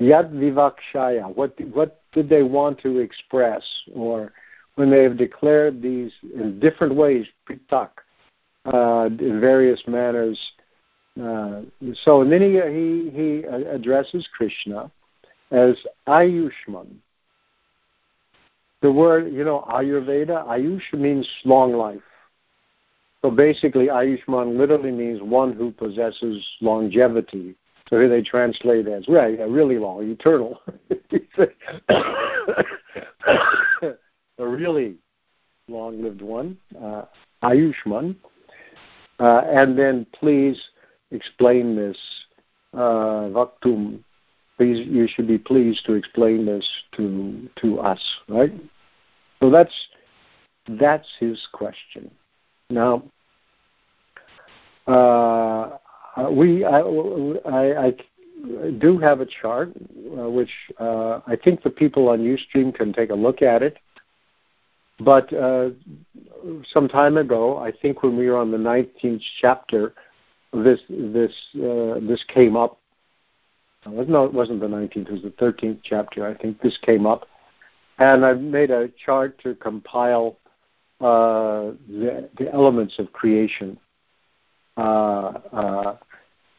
Yad 0.00 0.32
vivakshaya. 0.32 1.34
What 1.34 1.58
what 1.72 2.02
did 2.12 2.28
they 2.28 2.42
want 2.42 2.78
to 2.80 2.98
express, 2.98 3.62
or 3.94 4.32
when 4.74 4.90
they 4.90 5.02
have 5.02 5.16
declared 5.16 5.82
these 5.82 6.12
in 6.34 6.60
different 6.60 6.94
ways, 6.94 7.26
pritak, 7.48 7.90
uh, 8.64 9.08
in 9.18 9.40
various 9.40 9.82
manners. 9.86 10.38
Uh, 11.20 11.62
so 12.04 12.22
and 12.22 12.32
then 12.32 12.40
he, 12.40 12.52
he, 12.52 13.10
he 13.10 13.66
addresses 13.66 14.28
Krishna 14.36 14.90
as 15.50 15.76
Ayushman. 16.08 16.94
The 18.82 18.90
word, 18.90 19.32
you 19.32 19.44
know, 19.44 19.64
Ayurveda, 19.68 20.44
Ayush 20.48 20.92
means 20.92 21.28
long 21.44 21.72
life. 21.72 22.02
So 23.22 23.30
basically, 23.30 23.86
Ayushman 23.86 24.58
literally 24.58 24.90
means 24.90 25.22
one 25.22 25.52
who 25.52 25.70
possesses 25.70 26.44
longevity. 26.60 27.54
So 27.88 27.98
here 27.98 28.08
they 28.08 28.22
translate 28.22 28.88
as, 28.88 29.06
right, 29.06 29.38
yeah, 29.38 29.44
really 29.44 29.78
long, 29.78 30.10
eternal. 30.10 30.60
a 34.38 34.46
really 34.46 34.96
long-lived 35.68 36.22
one, 36.22 36.56
uh, 36.82 37.04
Ayushman. 37.44 38.16
Uh, 39.20 39.42
and 39.46 39.78
then 39.78 40.06
please 40.12 40.60
explain 41.12 41.76
this, 41.76 41.96
uh, 42.74 43.28
Vaktum. 43.30 44.02
Please, 44.62 44.86
you 44.86 45.08
should 45.08 45.26
be 45.26 45.38
pleased 45.38 45.84
to 45.86 45.94
explain 45.94 46.46
this 46.46 46.64
to 46.92 47.48
to 47.56 47.80
us, 47.80 48.00
right? 48.28 48.52
So 49.40 49.50
that's 49.50 49.74
that's 50.68 51.08
his 51.18 51.48
question. 51.52 52.08
Now, 52.70 53.02
uh, 54.86 55.78
we 56.30 56.64
I, 56.64 56.78
I, 56.78 57.86
I, 57.86 57.96
do 58.78 58.98
have 58.98 59.20
a 59.20 59.26
chart 59.26 59.72
uh, 60.16 60.30
which 60.30 60.52
uh, 60.78 61.18
I 61.26 61.34
think 61.42 61.64
the 61.64 61.70
people 61.70 62.08
on 62.08 62.20
UStream 62.20 62.72
can 62.72 62.92
take 62.92 63.10
a 63.10 63.14
look 63.14 63.42
at 63.42 63.64
it. 63.64 63.78
But 65.00 65.32
uh, 65.32 65.70
some 66.72 66.86
time 66.86 67.16
ago, 67.16 67.58
I 67.58 67.72
think 67.72 68.04
when 68.04 68.16
we 68.16 68.30
were 68.30 68.36
on 68.36 68.52
the 68.52 68.58
19th 68.58 69.22
chapter, 69.40 69.92
this 70.52 70.80
this 70.88 71.32
uh, 71.56 71.98
this 72.00 72.22
came 72.28 72.56
up. 72.56 72.78
No, 73.86 74.24
it 74.24 74.32
wasn't 74.32 74.60
the 74.60 74.66
19th. 74.66 75.08
It 75.08 75.10
was 75.10 75.22
the 75.22 75.30
13th 75.30 75.80
chapter. 75.82 76.26
I 76.26 76.34
think 76.34 76.60
this 76.60 76.78
came 76.82 77.06
up, 77.06 77.26
and 77.98 78.24
I 78.24 78.34
made 78.34 78.70
a 78.70 78.88
chart 79.04 79.40
to 79.42 79.54
compile 79.56 80.38
uh, 81.00 81.72
the, 81.88 82.28
the 82.38 82.52
elements 82.52 82.98
of 82.98 83.12
creation. 83.12 83.78
Uh, 84.76 84.80
uh, 85.52 85.96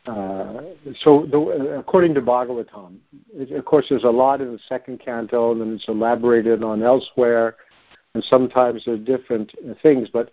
uh, 0.05 0.61
so, 0.99 1.25
the, 1.31 1.77
according 1.79 2.13
to 2.13 2.21
Bhagavatam, 2.21 2.97
it, 3.33 3.51
of 3.51 3.63
course, 3.63 3.85
there's 3.89 4.03
a 4.03 4.09
lot 4.09 4.41
in 4.41 4.51
the 4.51 4.59
second 4.67 4.99
canto, 4.99 5.53
and 5.53 5.61
then 5.61 5.73
it's 5.73 5.87
elaborated 5.87 6.61
on 6.61 6.83
elsewhere 6.83 7.55
and 8.13 8.23
sometimes 8.25 8.83
they're 8.85 8.97
different 8.97 9.53
things. 9.81 10.09
But 10.11 10.31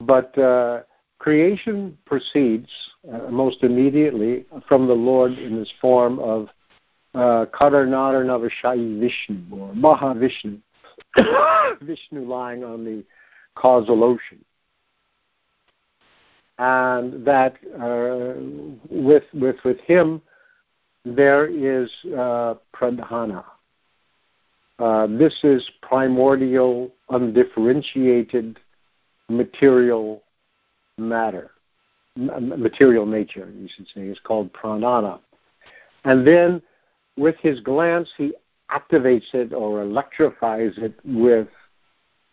but 0.00 0.36
uh, 0.38 0.82
creation 1.20 1.96
proceeds 2.06 2.70
uh, 3.12 3.30
most 3.30 3.62
immediately 3.62 4.46
from 4.66 4.88
the 4.88 4.94
Lord 4.94 5.32
in 5.32 5.54
this 5.54 5.72
form 5.80 6.18
of 6.18 6.48
uh, 7.14 7.44
Karanarnavashayi 7.52 8.98
Vishnu 8.98 9.38
or 9.52 9.74
Mahavishnu, 9.74 10.58
Vishnu 11.82 12.24
lying 12.24 12.64
on 12.64 12.84
the 12.84 13.04
causal 13.54 14.02
ocean. 14.02 14.42
And 16.58 17.24
that 17.26 17.56
uh, 17.78 18.40
with, 18.88 19.24
with, 19.34 19.56
with 19.62 19.80
him, 19.80 20.22
there 21.04 21.46
is 21.46 21.90
uh, 22.16 22.54
pradhana, 22.74 23.44
uh, 24.78 25.06
this 25.06 25.38
is 25.42 25.68
primordial, 25.82 26.90
undifferentiated 27.10 28.58
material 29.28 30.22
matter, 31.10 31.50
material 32.16 33.04
nature, 33.04 33.52
you 33.54 33.68
should 33.74 33.86
say. 33.94 34.02
is 34.02 34.18
called 34.24 34.50
pradhana. 34.52 35.20
And 36.04 36.26
then 36.26 36.62
with 37.16 37.36
his 37.42 37.60
glance, 37.60 38.08
he 38.16 38.32
activates 38.70 39.34
it 39.34 39.52
or 39.52 39.82
electrifies 39.82 40.72
it 40.78 40.94
with 41.04 41.48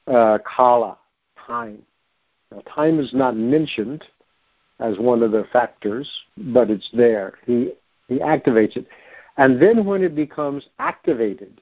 uh, 0.08 0.38
kala, 0.46 0.98
time. 1.46 1.82
Now, 2.52 2.62
time 2.74 3.00
is 3.00 3.14
not 3.14 3.36
mentioned 3.36 4.06
as 4.80 4.98
one 4.98 5.24
of 5.24 5.32
the 5.32 5.46
factors, 5.52 6.10
but 6.38 6.70
it's 6.70 6.90
there. 6.94 7.34
He, 7.46 7.72
he 8.08 8.20
activates 8.20 8.78
it. 8.78 8.88
And 9.38 9.62
then 9.62 9.86
when 9.86 10.04
it 10.04 10.16
becomes 10.16 10.68
activated, 10.80 11.60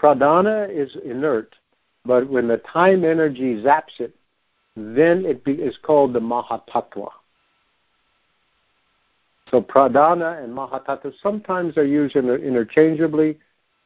Pradhana 0.00 0.68
is 0.70 0.96
inert, 1.04 1.54
but 2.04 2.28
when 2.28 2.48
the 2.48 2.58
time 2.58 3.04
energy 3.04 3.62
zaps 3.62 4.00
it, 4.00 4.14
then 4.76 5.24
it 5.24 5.42
is 5.46 5.76
called 5.82 6.12
the 6.12 6.20
Mahatattva. 6.20 7.08
So 9.50 9.62
pradhana 9.62 10.42
and 10.44 10.54
mahatattva 10.54 11.12
sometimes 11.22 11.78
are 11.78 11.84
used 11.84 12.16
inter- 12.16 12.36
interchangeably, 12.36 13.38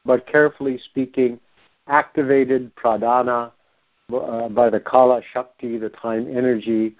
but 0.03 0.27
carefully 0.27 0.77
speaking, 0.77 1.39
activated 1.87 2.75
pradhana 2.75 3.51
uh, 4.13 4.49
by 4.49 4.69
the 4.69 4.79
kala 4.79 5.21
shakti, 5.31 5.77
the 5.77 5.89
time 5.89 6.27
energy, 6.35 6.95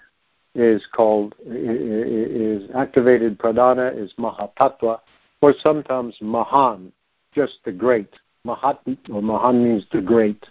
is 0.55 0.85
called 0.95 1.33
is 1.45 2.69
activated 2.75 3.37
pradhana 3.37 3.91
is 4.01 4.13
mahatattva, 4.17 4.99
or 5.41 5.53
sometimes 5.61 6.15
mahan, 6.21 6.91
just 7.33 7.57
the 7.65 7.71
great. 7.71 8.13
Mahat 8.45 8.79
or 9.09 9.21
Mahan 9.21 9.63
means 9.63 9.85
the 9.91 10.01
great, 10.01 10.45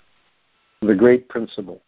the 0.81 0.95
great 0.95 1.29
principle. 1.29 1.83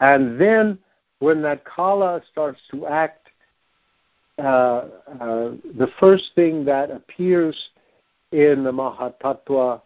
And 0.00 0.40
then 0.40 0.78
when 1.18 1.42
that 1.42 1.64
kala 1.64 2.22
starts 2.30 2.60
to 2.70 2.86
act, 2.86 3.28
uh, 4.38 4.42
uh, 4.42 5.50
the 5.76 5.88
first 5.98 6.30
thing 6.34 6.64
that 6.64 6.90
appears 6.90 7.56
in 8.30 8.62
the 8.62 8.70
Mahatattva 8.70 9.80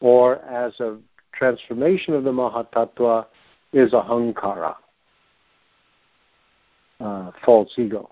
or 0.00 0.36
as 0.44 0.78
a 0.80 0.98
transformation 1.32 2.14
of 2.14 2.24
the 2.24 2.32
Mahatattva 2.32 3.26
is 3.72 3.92
ahankara, 3.92 4.74
uh, 7.00 7.30
false 7.44 7.72
ego. 7.78 8.10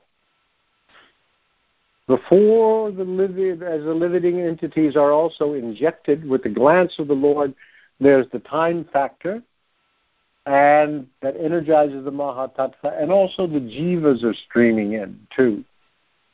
Before 2.06 2.90
the 2.90 3.04
living, 3.04 3.62
as 3.62 3.82
the 3.82 3.94
living 3.94 4.40
entities 4.40 4.94
are 4.94 5.12
also 5.12 5.54
injected 5.54 6.28
with 6.28 6.42
the 6.42 6.50
glance 6.50 6.94
of 6.98 7.08
the 7.08 7.14
Lord, 7.14 7.54
there's 7.98 8.26
the 8.32 8.40
time 8.40 8.86
factor, 8.92 9.42
and 10.46 11.06
that 11.22 11.36
energizes 11.36 12.04
the 12.04 12.12
Mahatattva, 12.12 13.00
and 13.00 13.10
also 13.10 13.46
the 13.46 13.60
jivas 13.60 14.22
are 14.24 14.34
streaming 14.34 14.92
in 14.92 15.18
too. 15.34 15.64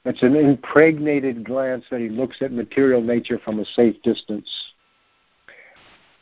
It's 0.05 0.23
an 0.23 0.35
impregnated 0.35 1.45
glance 1.45 1.85
that 1.91 2.01
he 2.01 2.09
looks 2.09 2.39
at 2.41 2.53
material 2.53 3.03
nature 3.03 3.39
from 3.45 3.61
a 3.61 3.65
safe 3.65 4.01
distance. 4.03 4.49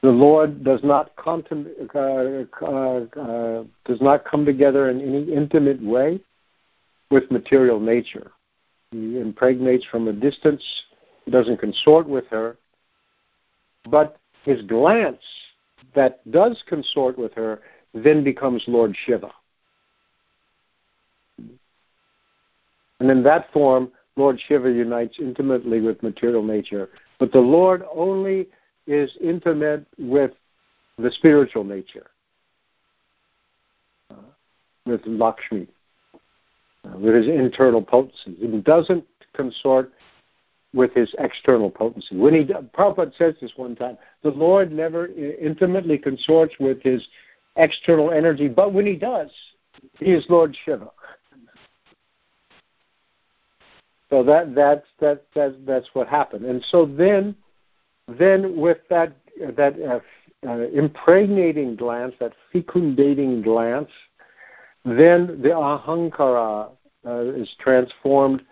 The 0.03 0.11
Lord 0.11 0.65
does 0.65 0.81
not 0.83 1.15
contem- 1.17 1.69
uh, 1.95 2.65
uh, 2.65 3.21
uh, 3.21 3.65
does 3.85 4.01
not 4.01 4.25
come 4.25 4.45
together 4.45 4.91
in 4.91 5.01
any 5.01 5.33
intimate 5.33 5.83
way 5.83 6.21
with 7.11 7.31
material 7.31 7.81
nature. 7.81 8.33
He 8.91 9.19
impregnates 9.19 9.85
from 9.85 10.09
a 10.09 10.13
distance. 10.13 10.63
He 11.25 11.31
doesn't 11.31 11.59
consort 11.59 12.09
with 12.09 12.27
her. 12.29 12.57
But 13.91 14.19
his 14.45 14.63
glance 14.63 15.23
that 15.95 16.29
does 16.31 16.63
consort 16.69 17.19
with 17.19 17.33
her 17.35 17.61
then 17.95 18.25
becomes 18.25 18.63
Lord 18.67 18.97
Shiva. 19.07 19.31
And 23.01 23.11
in 23.11 23.23
that 23.23 23.53
form, 23.53 23.91
Lord 24.17 24.41
Shiva 24.49 24.71
unites 24.71 25.17
intimately 25.21 25.81
with 25.81 26.03
material 26.03 26.43
nature. 26.43 26.89
But 27.19 27.33
the 27.33 27.39
Lord 27.41 27.85
only 27.95 28.49
is 28.87 29.17
intimate 29.21 29.87
with 29.99 30.33
the 30.99 31.11
spiritual 31.13 31.63
nature, 31.63 32.07
uh, 34.11 34.17
with 34.85 35.01
Lakshmi 35.07 35.69
uh, 36.85 36.97
with 36.99 37.15
his 37.15 37.27
internal 37.27 37.83
potency. 37.83 38.37
He 38.39 38.47
doesn't 38.59 39.05
consort 39.35 39.93
with 40.75 40.93
his 40.95 41.15
external 41.19 41.71
potency. 41.71 42.17
When 42.17 42.35
he, 42.35 42.45
Prabhupada 42.45 43.17
says 43.17 43.35
this 43.41 43.53
one 43.57 43.75
time, 43.75 43.97
the 44.23 44.31
Lord 44.31 44.71
never 44.71 45.07
intimately 45.07 45.99
consorts 45.99 46.55
with 46.61 46.83
his 46.83 47.07
external 47.59 48.11
energy, 48.11 48.49
but 48.49 48.73
when 48.73 48.87
he 48.87 48.97
does, 48.97 49.31
he 49.99 50.13
is 50.13 50.25
Lord 50.29 50.57
Shiva. 50.65 50.91
So 54.11 54.23
that 54.23 54.55
that's 54.55 54.87
that, 55.01 55.25
that 55.35 55.67
that's 55.67 55.89
what 55.93 56.09
happened. 56.09 56.47
And 56.47 56.65
so 56.71 56.87
then, 56.87 57.37
then 58.19 58.57
with 58.57 58.79
that 58.89 59.13
that 59.57 59.75
uh, 59.81 60.49
uh, 60.49 60.69
impregnating 60.69 61.77
glance, 61.77 62.15
that 62.21 62.33
fecundating 62.53 63.43
glance, 63.43 63.91
then 64.85 65.43
the 65.43 65.51
ahankara 65.51 66.71
uh, 67.07 67.21
is 67.35 67.55
transformed 67.61 68.43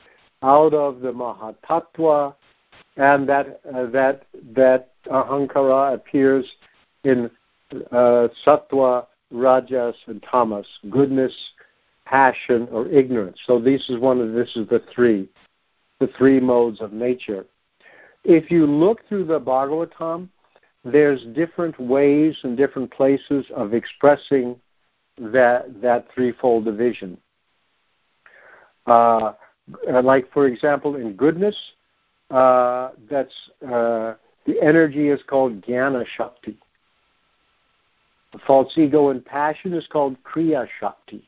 out 0.43 0.75
of 0.75 1.01
the 1.01 1.13
mahatattva, 1.13 2.35
and 2.99 3.27
that 3.27 3.61
uh, 3.75 3.87
that 3.87 4.27
that 4.55 4.91
ahankara 5.11 5.95
appears 5.95 6.45
in 7.05 7.31
uh, 7.93 8.29
sattva, 8.45 9.07
rajas, 9.31 9.97
and 10.07 10.23
tamas, 10.23 10.67
goodness, 10.91 11.35
passion, 12.05 12.69
or 12.71 12.87
ignorance. 12.89 13.39
So 13.47 13.59
this 13.59 13.89
is 13.89 13.99
one 13.99 14.21
of 14.21 14.33
this 14.33 14.57
is 14.57 14.69
the 14.69 14.83
three, 14.95 15.29
the 16.01 16.09
three 16.19 16.41
modes 16.41 16.81
of 16.81 16.93
nature. 16.93 17.47
If 18.25 18.51
you 18.51 18.67
look 18.67 19.07
through 19.09 19.25
the 19.25 19.41
Bhagavatam, 19.41 20.29
there's 20.85 21.25
different 21.35 21.79
ways 21.81 22.37
and 22.43 22.57
different 22.57 22.91
places 22.93 23.45
of 23.55 23.75
expressing 23.75 24.57
that 25.19 25.81
that 25.81 26.07
threefold 26.15 26.65
division. 26.65 27.19
Uh, 28.87 29.33
like 30.03 30.31
for 30.33 30.47
example, 30.47 30.95
in 30.97 31.15
goodness, 31.15 31.57
uh, 32.31 32.91
that's 33.11 33.35
uh, 33.65 34.15
the 34.47 34.61
energy 34.63 35.09
is 35.09 35.21
called 35.27 35.61
jnana 35.63 36.05
shakti. 36.17 36.57
The 38.33 38.39
false 38.47 38.77
ego 38.77 39.11
and 39.11 39.25
passion 39.25 39.73
is 39.73 39.87
called 39.87 40.17
kriya 40.23 40.69
shakti. 40.81 41.27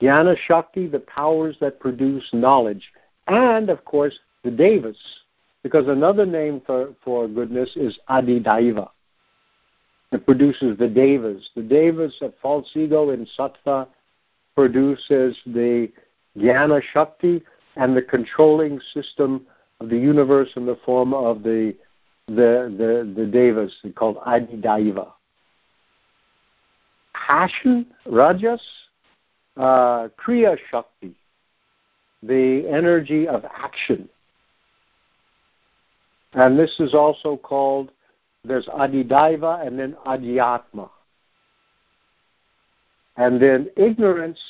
Jnana 0.00 0.36
shakti, 0.36 0.86
the 0.86 1.00
powers 1.00 1.56
that 1.60 1.80
produce 1.80 2.28
knowledge, 2.32 2.90
and 3.26 3.70
of 3.70 3.84
course 3.84 4.18
the 4.42 4.50
devas, 4.50 4.98
because 5.62 5.88
another 5.88 6.26
name 6.26 6.60
for, 6.66 6.94
for 7.02 7.26
goodness 7.26 7.70
is 7.76 7.98
adhidaiva. 8.10 8.90
It 10.12 10.26
produces 10.26 10.78
the 10.78 10.88
devas. 10.88 11.50
The 11.56 11.62
devas 11.62 12.14
of 12.20 12.34
false 12.40 12.70
ego 12.74 13.10
in 13.10 13.26
sattva 13.36 13.88
produces 14.54 15.36
the 15.46 15.90
jnana 16.36 16.82
shakti 16.92 17.42
and 17.76 17.96
the 17.96 18.02
controlling 18.02 18.80
system 18.92 19.46
of 19.80 19.88
the 19.88 19.98
universe 19.98 20.50
in 20.56 20.66
the 20.66 20.78
form 20.84 21.12
of 21.14 21.42
the 21.42 21.74
the 22.28 22.72
the, 22.78 23.12
the 23.16 23.26
devas 23.26 23.74
called 23.96 24.18
adhidaiva. 24.18 25.08
Passion, 27.14 27.86
rajas, 28.06 28.60
uh, 29.56 30.08
kriya 30.18 30.56
shakti, 30.70 31.14
the 32.22 32.66
energy 32.68 33.28
of 33.28 33.44
action. 33.44 34.08
And 36.32 36.58
this 36.58 36.74
is 36.80 36.94
also 36.94 37.36
called, 37.36 37.90
there's 38.44 38.66
adhidaiva 38.66 39.66
and 39.66 39.78
then 39.78 39.96
adhyatma. 40.06 40.90
And 43.16 43.40
then 43.40 43.70
ignorance, 43.76 44.40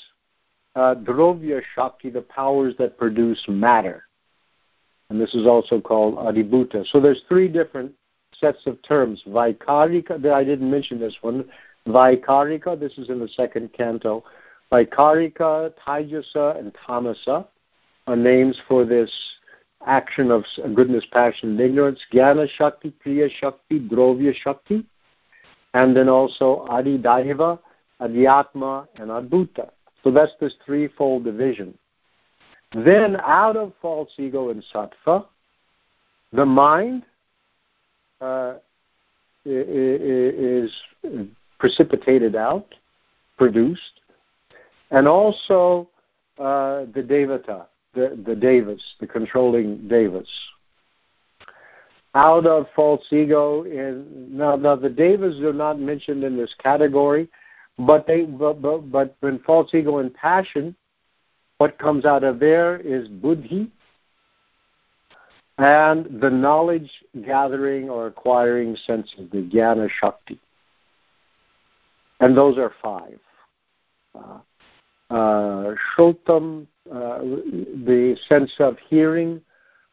uh, 0.74 0.94
dravya 0.94 1.60
shakti, 1.74 2.10
the 2.10 2.22
powers 2.22 2.74
that 2.78 2.96
produce 2.96 3.44
matter. 3.46 4.04
And 5.10 5.20
this 5.20 5.34
is 5.34 5.46
also 5.46 5.80
called 5.80 6.16
adhibhuta. 6.16 6.86
So 6.88 6.98
there's 6.98 7.22
three 7.28 7.48
different 7.48 7.92
sets 8.40 8.66
of 8.66 8.82
terms. 8.82 9.22
Vaikarika, 9.28 10.32
I 10.32 10.42
didn't 10.42 10.70
mention 10.70 10.98
this 10.98 11.14
one. 11.20 11.44
Vaikarika, 11.86 12.78
this 12.78 12.96
is 12.98 13.10
in 13.10 13.18
the 13.18 13.28
second 13.28 13.72
canto. 13.72 14.24
Vaikarika, 14.72 15.72
Taijasa, 15.86 16.58
and 16.58 16.72
Tamasa 16.74 17.46
are 18.06 18.16
names 18.16 18.58
for 18.66 18.84
this 18.84 19.10
action 19.86 20.30
of 20.30 20.44
goodness, 20.74 21.04
passion, 21.12 21.50
and 21.50 21.60
ignorance. 21.60 22.00
Jnana 22.12 22.48
Shakti, 22.48 22.92
Kriya 23.04 23.30
Shakti, 23.30 23.80
Dravya 23.80 24.34
Shakti, 24.34 24.84
and 25.74 25.96
then 25.96 26.08
also 26.08 26.66
Adi 26.70 26.98
Daiva, 26.98 27.58
Adhyatma, 28.00 28.88
and 28.96 29.10
Adbhuta. 29.10 29.70
So 30.02 30.10
that's 30.10 30.32
this 30.40 30.54
threefold 30.64 31.24
division. 31.24 31.76
Then 32.74 33.18
out 33.22 33.56
of 33.56 33.72
false 33.80 34.10
ego 34.18 34.50
and 34.50 34.64
sattva, 34.74 35.26
the 36.32 36.44
mind 36.44 37.04
uh, 38.20 38.54
is 39.44 40.72
precipitated 41.64 42.36
out, 42.36 42.74
produced, 43.38 44.02
and 44.90 45.08
also 45.08 45.88
uh, 46.38 46.84
the 46.92 47.00
devata, 47.02 47.64
the, 47.94 48.20
the 48.26 48.36
devas, 48.36 48.82
the 49.00 49.06
controlling 49.06 49.88
devas. 49.88 50.28
Out 52.14 52.44
of 52.44 52.66
false 52.76 53.06
ego, 53.10 53.62
in, 53.62 54.28
now, 54.30 54.56
now 54.56 54.76
the 54.76 54.90
devas 54.90 55.40
are 55.40 55.54
not 55.54 55.80
mentioned 55.80 56.22
in 56.22 56.36
this 56.36 56.54
category, 56.62 57.30
but 57.78 58.06
they, 58.06 58.24
but, 58.24 58.60
but, 58.60 58.92
but 58.92 59.16
when 59.20 59.38
false 59.38 59.72
ego 59.72 60.00
and 60.00 60.12
passion, 60.12 60.76
what 61.56 61.78
comes 61.78 62.04
out 62.04 62.24
of 62.24 62.40
there 62.40 62.76
is 62.76 63.08
buddhi, 63.08 63.72
and 65.56 66.20
the 66.20 66.28
knowledge 66.28 66.90
gathering 67.24 67.88
or 67.88 68.08
acquiring 68.08 68.76
senses, 68.86 69.30
the 69.32 69.38
jnana 69.38 69.88
shakti. 69.98 70.38
And 72.24 72.34
those 72.34 72.56
are 72.56 72.72
five. 72.82 73.18
Uh, 74.14 74.38
uh, 75.10 75.74
uh, 75.98 77.18
the 77.18 78.16
sense 78.26 78.52
of 78.60 78.78
hearing, 78.88 79.42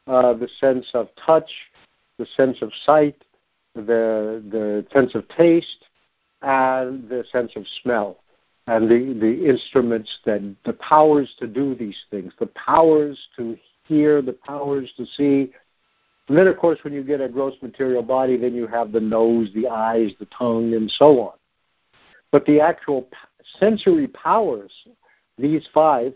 uh, 0.08 0.32
the 0.36 0.48
sense 0.62 0.88
of 0.94 1.10
touch, 1.26 1.52
the 2.17 2.26
sense 2.38 2.62
of 2.62 2.72
sight, 2.86 3.22
the 3.76 4.41
the 4.50 4.86
sense 4.94 5.13
of 5.13 5.28
taste, 5.28 5.89
and 6.41 7.10
the 7.10 7.26
sense 7.34 7.52
of 7.58 7.65
smell, 7.82 8.24
and 8.67 8.89
the 8.89 9.13
the 9.20 9.46
instruments 9.46 10.20
that 10.24 10.56
the 10.63 10.74
powers 10.74 11.36
to 11.38 11.48
do 11.48 11.76
these 11.76 12.00
things, 12.12 12.32
the 12.39 12.48
powers 12.48 13.20
to 13.36 13.58
hear, 13.89 14.22
the 14.22 14.38
powers 14.48 14.89
to 14.96 15.06
see. 15.17 15.52
And 16.30 16.38
then, 16.38 16.48
of 16.48 16.56
course, 16.56 16.80
when 16.84 16.94
you 16.94 17.04
get 17.04 17.20
a 17.20 17.28
gross 17.28 17.56
material 17.62 18.04
body, 18.04 18.38
then 18.38 18.56
you 18.56 18.67
have 18.67 18.94
the 18.94 19.02
nose, 19.02 19.50
the 19.54 19.67
eyes, 19.67 20.12
the 20.17 20.28
tongue, 20.28 20.76
and 20.76 20.89
so 20.91 21.20
on. 21.20 21.34
But 22.32 22.46
the 22.46 22.60
actual 22.60 23.08
sensory 23.60 24.08
powers 24.08 24.72
these 25.38 25.67
five, 25.74 26.13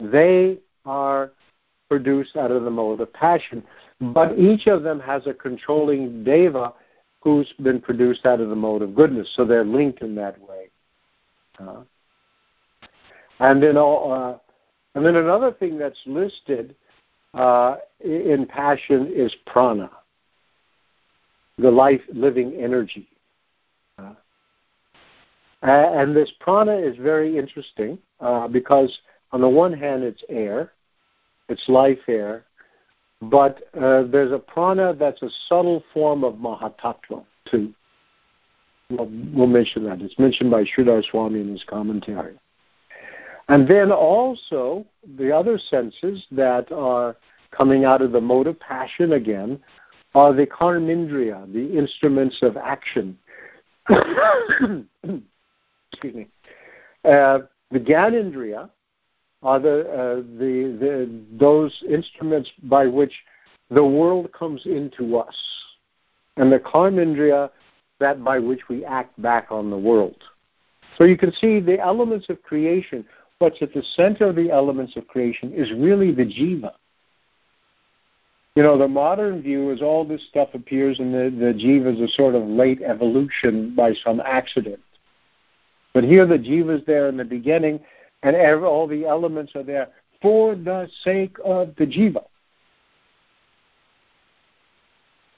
they 0.00 0.58
are 0.84 1.30
produced 1.88 2.36
out 2.36 2.50
of 2.50 2.64
the 2.64 2.70
mode 2.70 3.00
of 3.00 3.12
passion. 3.12 3.62
But 4.00 4.38
each 4.38 4.66
of 4.66 4.82
them 4.82 4.98
has 5.00 5.26
a 5.26 5.34
controlling 5.34 6.24
deva 6.24 6.72
who's 7.20 7.52
been 7.62 7.80
produced 7.80 8.26
out 8.26 8.40
of 8.40 8.48
the 8.48 8.56
mode 8.56 8.82
of 8.82 8.94
goodness. 8.94 9.30
So 9.36 9.44
they're 9.44 9.64
linked 9.64 10.02
in 10.02 10.14
that 10.16 10.40
way. 10.40 10.70
Uh, 11.60 11.82
and 13.40 13.62
then 13.62 13.76
all, 13.76 14.12
uh, 14.12 14.38
and 14.94 15.04
then 15.04 15.16
another 15.16 15.52
thing 15.52 15.78
that's 15.78 16.00
listed 16.06 16.74
uh, 17.34 17.76
in 18.00 18.46
passion 18.48 19.12
is 19.14 19.34
prana, 19.46 19.90
the 21.58 21.70
life 21.70 22.00
living 22.12 22.54
energy. 22.60 23.08
Uh, 25.62 25.92
and 25.94 26.16
this 26.16 26.30
prana 26.40 26.76
is 26.76 26.96
very 26.96 27.38
interesting 27.38 27.96
uh, 28.20 28.48
because, 28.48 28.98
on 29.30 29.40
the 29.40 29.48
one 29.48 29.72
hand, 29.72 30.02
it's 30.02 30.22
air, 30.28 30.72
it's 31.48 31.68
life 31.68 32.00
air, 32.08 32.44
but 33.22 33.62
uh, 33.80 34.02
there's 34.02 34.32
a 34.32 34.38
prana 34.38 34.92
that's 34.94 35.22
a 35.22 35.30
subtle 35.48 35.84
form 35.94 36.24
of 36.24 36.34
Mahatattva, 36.34 37.24
too. 37.48 37.72
We'll, 38.90 39.08
we'll 39.32 39.46
mention 39.46 39.84
that. 39.84 40.02
It's 40.02 40.18
mentioned 40.18 40.50
by 40.50 40.64
Sridhar 40.64 41.04
Swami 41.10 41.40
in 41.40 41.48
his 41.48 41.64
commentary. 41.64 42.38
And 43.48 43.68
then 43.68 43.92
also, 43.92 44.84
the 45.16 45.30
other 45.30 45.58
senses 45.58 46.26
that 46.32 46.72
are 46.72 47.16
coming 47.52 47.84
out 47.84 48.02
of 48.02 48.10
the 48.10 48.20
mode 48.20 48.48
of 48.48 48.58
passion 48.58 49.12
again 49.12 49.60
are 50.14 50.32
the 50.32 50.46
karmendriya, 50.46 51.52
the 51.52 51.78
instruments 51.78 52.38
of 52.42 52.56
action. 52.56 53.16
excuse 55.92 56.14
me, 56.14 56.26
uh, 57.04 57.40
the 57.70 57.78
Gyanendriya 57.78 58.70
are 59.42 59.58
the, 59.58 59.80
uh, 59.80 60.14
the, 60.38 60.76
the, 60.80 61.20
those 61.32 61.82
instruments 61.88 62.50
by 62.64 62.86
which 62.86 63.12
the 63.70 63.84
world 63.84 64.30
comes 64.32 64.64
into 64.66 65.18
us, 65.18 65.36
and 66.36 66.52
the 66.52 66.58
Karmendriya, 66.58 67.50
that 67.98 68.22
by 68.22 68.38
which 68.38 68.68
we 68.68 68.84
act 68.84 69.20
back 69.20 69.48
on 69.50 69.70
the 69.70 69.76
world. 69.76 70.16
So 70.98 71.04
you 71.04 71.16
can 71.16 71.32
see 71.32 71.60
the 71.60 71.80
elements 71.80 72.28
of 72.28 72.42
creation, 72.42 73.04
what's 73.38 73.62
at 73.62 73.72
the 73.72 73.82
center 73.96 74.26
of 74.26 74.36
the 74.36 74.50
elements 74.50 74.96
of 74.96 75.06
creation 75.08 75.52
is 75.52 75.72
really 75.72 76.12
the 76.12 76.24
jiva. 76.24 76.72
You 78.54 78.62
know, 78.62 78.76
the 78.76 78.88
modern 78.88 79.40
view 79.40 79.70
is 79.70 79.80
all 79.80 80.04
this 80.04 80.22
stuff 80.28 80.50
appears 80.52 80.98
and 80.98 81.14
the, 81.14 81.34
the 81.34 81.54
jiva 81.54 81.94
is 81.94 82.00
a 82.00 82.12
sort 82.12 82.34
of 82.34 82.42
late 82.42 82.82
evolution 82.82 83.74
by 83.74 83.94
some 84.04 84.20
accident. 84.20 84.80
But 85.94 86.04
here 86.04 86.26
the 86.26 86.38
jiva 86.38 86.80
is 86.80 86.86
there 86.86 87.08
in 87.08 87.16
the 87.16 87.24
beginning, 87.24 87.80
and 88.22 88.36
all 88.64 88.86
the 88.86 89.04
elements 89.04 89.52
are 89.54 89.62
there 89.62 89.88
for 90.20 90.54
the 90.54 90.88
sake 91.04 91.36
of 91.44 91.74
the 91.76 91.86
jiva. 91.86 92.24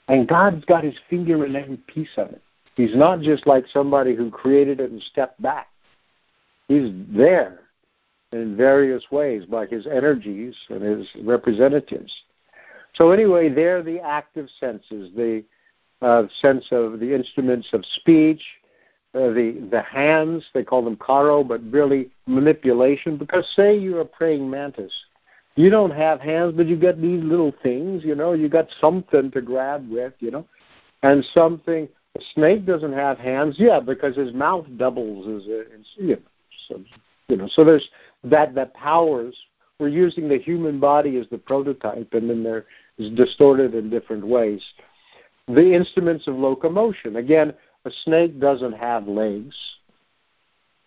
And 0.09 0.29
God's 0.29 0.65
got 0.67 0.85
his 0.85 0.95
finger 1.09 1.47
in 1.47 1.57
every 1.57 1.79
piece 1.79 2.17
of 2.19 2.29
it. 2.29 2.43
He's 2.77 2.95
not 2.95 3.21
just 3.21 3.47
like 3.47 3.65
somebody 3.73 4.15
who 4.15 4.31
created 4.31 4.81
it 4.81 4.91
and 4.91 5.03
stepped 5.03 5.41
back. 5.41 5.69
He's 6.69 6.91
there 7.09 7.61
in 8.33 8.57
various 8.57 9.05
ways 9.11 9.45
by 9.47 9.67
his 9.67 9.87
energies 9.87 10.55
and 10.69 10.83
his 10.83 11.07
representatives. 11.23 12.13
So 12.95 13.13
anyway, 13.13 13.49
they're 13.49 13.83
the 13.83 14.01
active 14.01 14.49
senses, 14.61 15.11
the 15.17 15.45
uh, 16.03 16.25
sense 16.43 16.67
of 16.71 17.01
the 17.01 17.15
instruments 17.15 17.69
of 17.73 17.85
speech, 17.97 18.43
uh, 19.15 19.33
the 19.33 19.67
the 19.71 19.83
hands. 19.83 20.45
They 20.55 20.65
call 20.65 20.83
them 20.85 20.97
karo, 20.97 21.45
but 21.45 21.63
really 21.71 22.11
manipulation. 22.27 23.17
Because 23.17 23.47
say 23.55 23.77
you're 23.77 24.01
a 24.01 24.05
praying 24.05 24.49
mantis, 24.49 24.93
you 25.57 25.71
don't 25.71 25.93
have 25.93 26.21
hands, 26.21 26.55
but 26.57 26.67
you 26.67 26.77
got 26.77 27.01
these 27.01 27.23
little 27.23 27.53
things. 27.63 28.05
You 28.05 28.15
know, 28.15 28.33
you 28.33 28.49
got 28.49 28.69
something 28.81 29.31
to 29.31 29.41
grab 29.41 29.89
with. 29.89 30.15
You 30.19 30.31
know, 30.31 30.47
and 31.03 31.25
something. 31.33 31.89
A 32.17 32.21
snake 32.33 32.65
doesn't 32.65 32.93
have 32.93 33.19
hands, 33.19 33.57
yeah, 33.59 33.81
because 33.81 34.15
his 34.15 34.33
mouth 34.33 34.67
doubles 34.77 35.27
as 35.27 35.49
a, 35.49 35.65
you 35.97 36.15
know, 36.15 36.23
so, 36.69 36.81
you 37.27 37.37
know. 37.37 37.49
So 37.49 37.65
there's 37.65 37.89
that 38.23 38.55
that 38.55 38.73
powers. 38.75 39.37
We're 39.81 39.89
using 39.89 40.29
the 40.29 40.39
human 40.39 40.79
body 40.79 41.17
as 41.17 41.27
the 41.33 41.39
prototype, 41.39 42.15
and 42.15 42.31
then 42.31 42.45
they're 42.45 42.67
distorted 43.17 43.75
in 43.75 43.91
different 43.91 44.25
ways. 44.25 44.63
The 45.49 45.75
instruments 45.75 46.29
of 46.29 46.37
locomotion. 46.37 47.17
Again, 47.17 47.53
a 47.85 47.91
snake 48.05 48.41
doesn't 48.41 48.73
have 48.73 49.07
legs, 49.07 49.55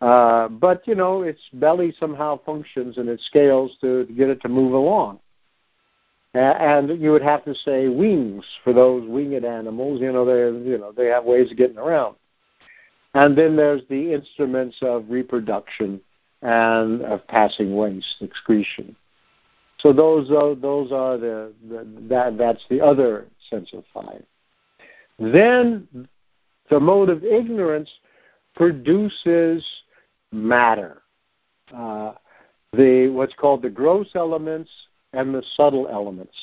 uh, 0.02 0.48
but 0.48 0.88
you 0.88 0.96
know 0.96 1.24
its 1.24 1.42
belly 1.54 1.94
somehow 2.00 2.40
functions 2.46 2.98
and 2.98 3.10
it 3.10 3.20
scales 3.22 3.76
to, 3.82 4.06
to 4.06 4.14
get 4.14 4.30
it 4.30 4.42
to 4.42 4.50
move 4.50 4.74
along. 4.74 5.20
and 6.34 7.02
you 7.02 7.12
would 7.12 7.22
have 7.22 7.44
to 7.46 7.56
say 7.56 7.88
wings 7.88 8.46
for 8.64 8.74
those 8.74 9.08
winged 9.08 9.46
animals. 9.46 10.00
You 10.00 10.12
know 10.12 10.26
they 10.26 10.70
you 10.70 10.78
know 10.78 10.92
they 10.92 11.08
have 11.08 11.24
ways 11.24 11.52
of 11.52 11.58
getting 11.58 11.78
around. 11.78 12.16
And 13.14 13.36
then 13.36 13.56
there's 13.56 13.82
the 13.90 14.14
instruments 14.14 14.78
of 14.82 15.06
reproduction 15.10 16.00
and 16.44 17.02
of 17.02 17.26
passing 17.28 17.76
waste, 17.76 18.18
excretion. 18.22 18.96
So 19.80 19.94
those 19.94 20.30
are 20.32 20.56
those 20.56 20.92
are 20.92 21.18
the, 21.18 21.54
the 21.68 21.88
that 22.10 22.38
that's 22.38 22.64
the 22.70 22.82
other 22.82 23.28
sense 23.50 23.72
of 23.74 23.84
five. 23.94 24.24
Then 25.20 25.88
the 26.70 26.80
mode 26.80 27.10
of 27.10 27.24
ignorance 27.24 27.90
produces 28.56 29.66
matter. 30.32 31.02
Uh, 31.74 32.14
the 32.74 33.10
what's 33.10 33.34
called 33.34 33.62
the 33.62 33.70
gross 33.70 34.10
elements 34.16 34.70
and 35.14 35.34
the 35.34 35.44
subtle 35.56 35.88
elements. 35.88 36.36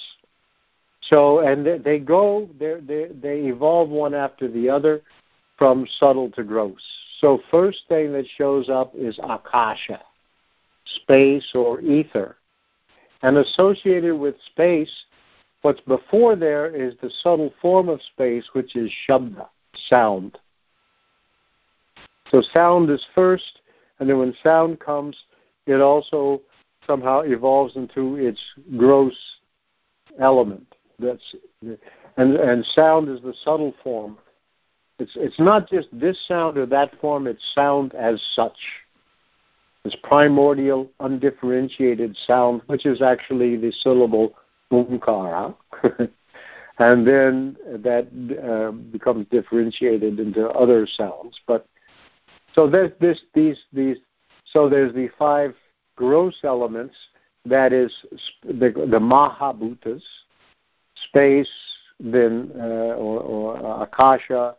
So 1.03 1.41
and 1.41 1.67
they, 1.67 1.79
they 1.79 1.99
go 1.99 2.49
they 2.59 2.77
they 2.87 3.09
they 3.21 3.41
evolve 3.49 3.91
one 3.91 4.15
after 4.15 4.49
the 4.49 4.69
other 4.69 5.03
from 5.59 5.87
subtle 5.99 6.31
to 6.33 6.43
gross. 6.43 6.81
So 7.21 7.41
first 7.51 7.83
thing 7.89 8.13
that 8.13 8.27
shows 8.37 8.69
up 8.69 8.93
is 8.95 9.19
akasha, 9.23 10.01
space 11.03 11.53
or 11.55 11.81
ether. 11.81 12.37
And 13.23 13.39
associated 13.39 14.17
with 14.17 14.35
space, 14.47 14.93
what's 15.63 15.81
before 15.81 16.37
there 16.37 16.75
is 16.75 16.95
the 17.01 17.11
subtle 17.23 17.55
form 17.63 17.89
of 17.89 18.03
space, 18.03 18.45
which 18.53 18.77
is 18.77 18.91
shabda 19.09 19.47
sound. 19.89 20.39
So 22.31 22.43
sound 22.53 22.91
is 22.91 23.05
first, 23.15 23.61
and 23.99 24.09
then 24.09 24.19
when 24.19 24.35
sound 24.43 24.81
comes, 24.81 25.17
it 25.67 25.81
also 25.81 26.41
somehow 26.87 27.21
evolves 27.21 27.77
into 27.77 28.17
its 28.17 28.41
gross 28.77 29.17
element. 30.21 30.67
That's 30.99 31.35
and 32.17 32.37
and 32.37 32.65
sound 32.67 33.09
is 33.09 33.21
the 33.23 33.35
subtle 33.45 33.75
form. 33.83 34.19
It's 34.99 35.13
it's 35.17 35.39
not 35.39 35.69
just 35.69 35.89
this 35.93 36.19
sound 36.27 36.57
or 36.57 36.67
that 36.67 36.99
form. 37.01 37.27
It's 37.27 37.45
sound 37.55 37.95
as 37.95 38.23
such. 38.35 38.57
It's 39.85 39.97
primordial, 40.03 40.91
undifferentiated 41.01 42.17
sound, 42.27 42.63
which 42.67 42.87
is 42.87 43.03
actually 43.03 43.57
the 43.57 43.71
syllable 43.71 44.35
omkara. 44.73 45.55
and 46.79 47.07
then 47.07 47.57
that 47.83 48.09
uh, 48.43 48.73
becomes 48.73 49.27
differentiated 49.31 50.19
into 50.19 50.49
other 50.51 50.87
sounds. 50.87 51.39
But 51.47 51.67
so 52.55 52.69
there's 52.69 52.93
this 53.01 53.21
these 53.35 53.59
these 53.73 53.99
so 54.53 54.69
there's 54.69 54.93
the 54.93 55.09
five 55.19 55.55
gross 55.97 56.35
elements 56.45 56.95
that 57.47 57.73
is 57.73 57.93
the, 58.45 58.71
the 58.71 58.99
mahabhutas, 58.99 60.03
space, 61.09 61.51
then 62.01 62.51
uh, 62.59 62.95
or, 62.97 63.21
or 63.21 63.83
akasha, 63.83 64.57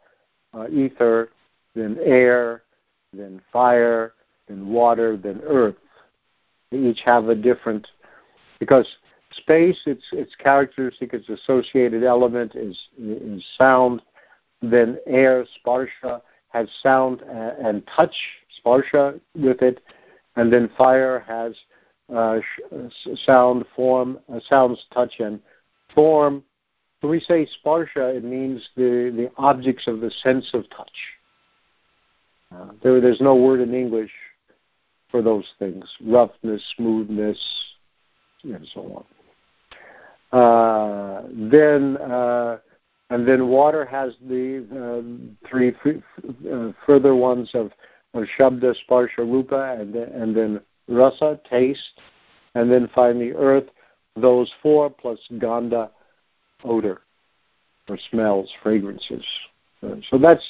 uh, 0.54 0.68
ether, 0.70 1.30
then 1.74 1.98
air, 2.04 2.64
then 3.12 3.42
fire, 3.52 4.14
then 4.48 4.68
water, 4.68 5.18
then 5.18 5.42
earth. 5.46 5.76
They 6.72 6.78
each 6.78 7.02
have 7.06 7.30
a 7.30 7.36
different 7.36 7.88
because 8.60 8.88
space, 9.38 9.78
its 9.86 10.04
its 10.12 10.34
characteristic, 10.36 11.14
its 11.14 11.30
associated 11.30 12.04
element 12.04 12.56
is 12.56 12.78
is 12.98 13.46
sound. 13.58 14.02
Then 14.62 14.98
air, 15.06 15.46
sparsha, 15.66 16.22
has 16.50 16.68
sound 16.82 17.22
and 17.22 17.84
touch, 17.96 18.16
sparsha 18.60 19.20
with 19.36 19.62
it, 19.62 19.82
and 20.36 20.52
then 20.52 20.70
fire 20.78 21.20
has 21.28 21.54
uh, 22.14 22.40
sound, 23.26 23.66
form, 23.76 24.20
uh, 24.34 24.40
sounds, 24.48 24.84
touch, 24.94 25.16
and 25.20 25.40
form. 25.94 26.44
When 27.02 27.12
we 27.12 27.20
say 27.20 27.48
sparsha, 27.64 28.16
it 28.16 28.24
means 28.24 28.68
the 28.76 29.12
the 29.16 29.32
objects 29.38 29.88
of 29.88 30.00
the 30.00 30.12
sense 30.12 30.50
of 30.54 30.70
touch. 30.70 30.98
Uh, 32.56 32.70
there, 32.82 33.02
there's 33.02 33.22
no 33.22 33.36
word 33.36 33.60
in 33.60 33.74
English 33.74 34.12
for 35.12 35.22
those 35.22 35.46
things: 35.60 35.86
roughness, 36.06 36.64
smoothness, 36.78 37.40
and 38.44 38.68
so 38.74 38.82
on. 38.82 39.04
Uh, 40.32 41.24
then 41.32 41.98
uh, 41.98 42.58
and 43.10 43.28
then 43.28 43.48
water 43.48 43.86
has 43.86 44.14
the 44.28 44.66
uh, 44.74 45.48
three 45.48 45.74
f- 45.86 46.76
further 46.86 47.16
ones 47.16 47.50
of, 47.54 47.72
of 48.14 48.26
shabda, 48.38 48.74
sparsha, 48.90 49.20
rupa, 49.20 49.78
and 49.80 49.94
then, 49.94 50.10
and 50.10 50.36
then 50.36 50.62
rasa, 50.88 51.40
taste, 51.50 52.02
and 52.56 52.72
then 52.72 52.90
finally 52.96 53.32
earth. 53.32 53.66
Those 54.16 54.52
four 54.64 54.90
plus 54.90 55.20
gandha, 55.34 55.90
odor, 56.64 57.02
or 57.90 58.00
smells, 58.10 58.50
fragrances. 58.64 59.26
So 60.10 60.18
that's 60.18 60.44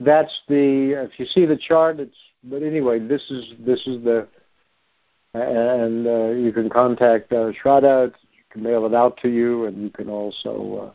that's 0.00 0.40
the. 0.48 1.04
If 1.04 1.18
you 1.18 1.26
see 1.26 1.46
the 1.46 1.56
chart, 1.56 2.00
it's. 2.00 2.16
But 2.42 2.62
anyway, 2.62 2.98
this 2.98 3.22
is 3.30 3.52
this 3.60 3.86
is 3.86 4.02
the. 4.02 4.26
And 5.34 6.06
uh, 6.06 6.28
you 6.28 6.52
can 6.52 6.70
contact 6.70 7.32
uh, 7.32 7.52
Shraddha 7.62 8.12
can 8.54 8.62
mail 8.62 8.86
it 8.86 8.94
out 8.94 9.18
to 9.18 9.28
you, 9.28 9.66
and 9.66 9.82
you 9.82 9.90
can 9.90 10.08
also. 10.08 10.86
Uh, 10.86 10.92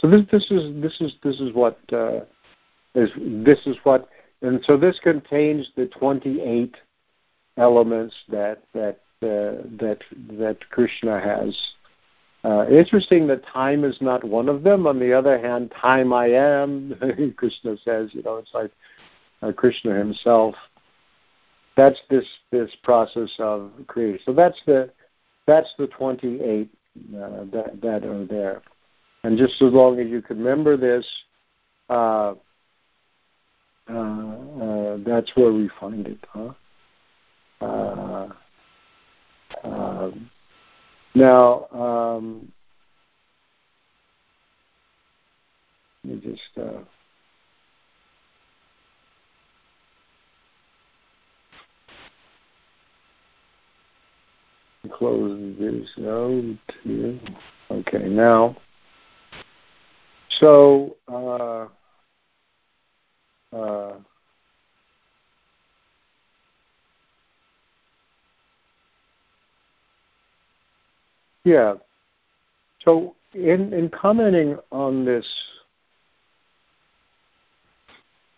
so 0.00 0.08
this 0.08 0.22
this 0.30 0.50
is 0.50 0.82
this 0.82 1.00
is 1.00 1.12
this 1.22 1.40
is 1.40 1.52
what 1.52 1.78
uh, 1.92 2.20
is 2.94 3.10
this 3.16 3.58
is 3.66 3.76
what, 3.82 4.08
and 4.40 4.60
so 4.64 4.76
this 4.76 4.98
contains 5.02 5.68
the 5.76 5.86
28 5.86 6.74
elements 7.58 8.14
that 8.30 8.62
that 8.72 9.00
uh, 9.22 9.66
that 9.78 9.98
that 10.38 10.56
Krishna 10.70 11.20
has. 11.20 11.56
Uh, 12.44 12.66
interesting 12.68 13.28
that 13.28 13.46
time 13.46 13.84
is 13.84 13.96
not 14.00 14.24
one 14.24 14.48
of 14.48 14.64
them. 14.64 14.86
On 14.86 14.98
the 14.98 15.12
other 15.12 15.38
hand, 15.38 15.72
time 15.80 16.12
I 16.12 16.26
am, 16.26 16.92
Krishna 17.36 17.76
says, 17.84 18.10
you 18.12 18.22
know, 18.24 18.38
it's 18.38 18.52
like 18.52 18.72
uh, 19.42 19.52
Krishna 19.52 19.94
himself. 19.94 20.56
That's 21.76 22.00
this 22.10 22.26
this 22.50 22.70
process 22.82 23.30
of 23.38 23.70
creation. 23.86 24.20
So 24.26 24.32
that's 24.32 24.60
the 24.66 24.90
that's 25.46 25.72
the 25.78 25.86
28 25.88 26.68
uh, 26.98 27.44
that, 27.52 27.80
that 27.82 28.04
are 28.04 28.24
there. 28.26 28.62
And 29.24 29.38
just 29.38 29.60
as 29.62 29.72
long 29.72 29.98
as 30.00 30.08
you 30.08 30.20
can 30.22 30.38
remember 30.38 30.76
this, 30.76 31.06
uh, 31.88 32.34
uh, 33.88 33.92
uh, 33.92 34.96
that's 35.04 35.30
where 35.34 35.52
we 35.52 35.68
find 35.80 36.06
it. 36.06 36.18
Huh? 36.32 36.52
Uh, 37.60 38.28
um, 39.64 40.30
now, 41.14 41.66
um, 41.72 42.52
let 46.04 46.24
me 46.24 46.30
just. 46.30 46.68
Close 54.98 55.56
this 55.58 55.88
out 56.06 56.56
here. 56.82 57.18
Okay, 57.70 58.08
now, 58.08 58.56
so, 60.40 60.96
uh, 61.08 61.66
uh, 63.56 63.94
yeah. 71.44 71.74
So, 72.84 73.14
in 73.34 73.72
in 73.72 73.88
commenting 73.90 74.58
on 74.70 75.04
this 75.04 75.26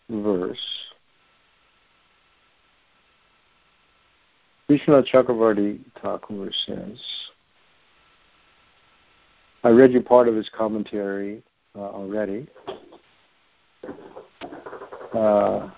verse, 0.09 0.57
Vishwanath 4.69 5.05
Chakravarti 5.13 5.79
Thakur 6.01 6.51
says, 6.65 6.99
I 9.63 9.69
read 9.69 9.93
you 9.93 10.01
part 10.01 10.27
of 10.27 10.35
his 10.35 10.49
commentary 10.49 11.43
uh, 11.75 11.81
already. 11.81 12.47
uh, 15.13 15.69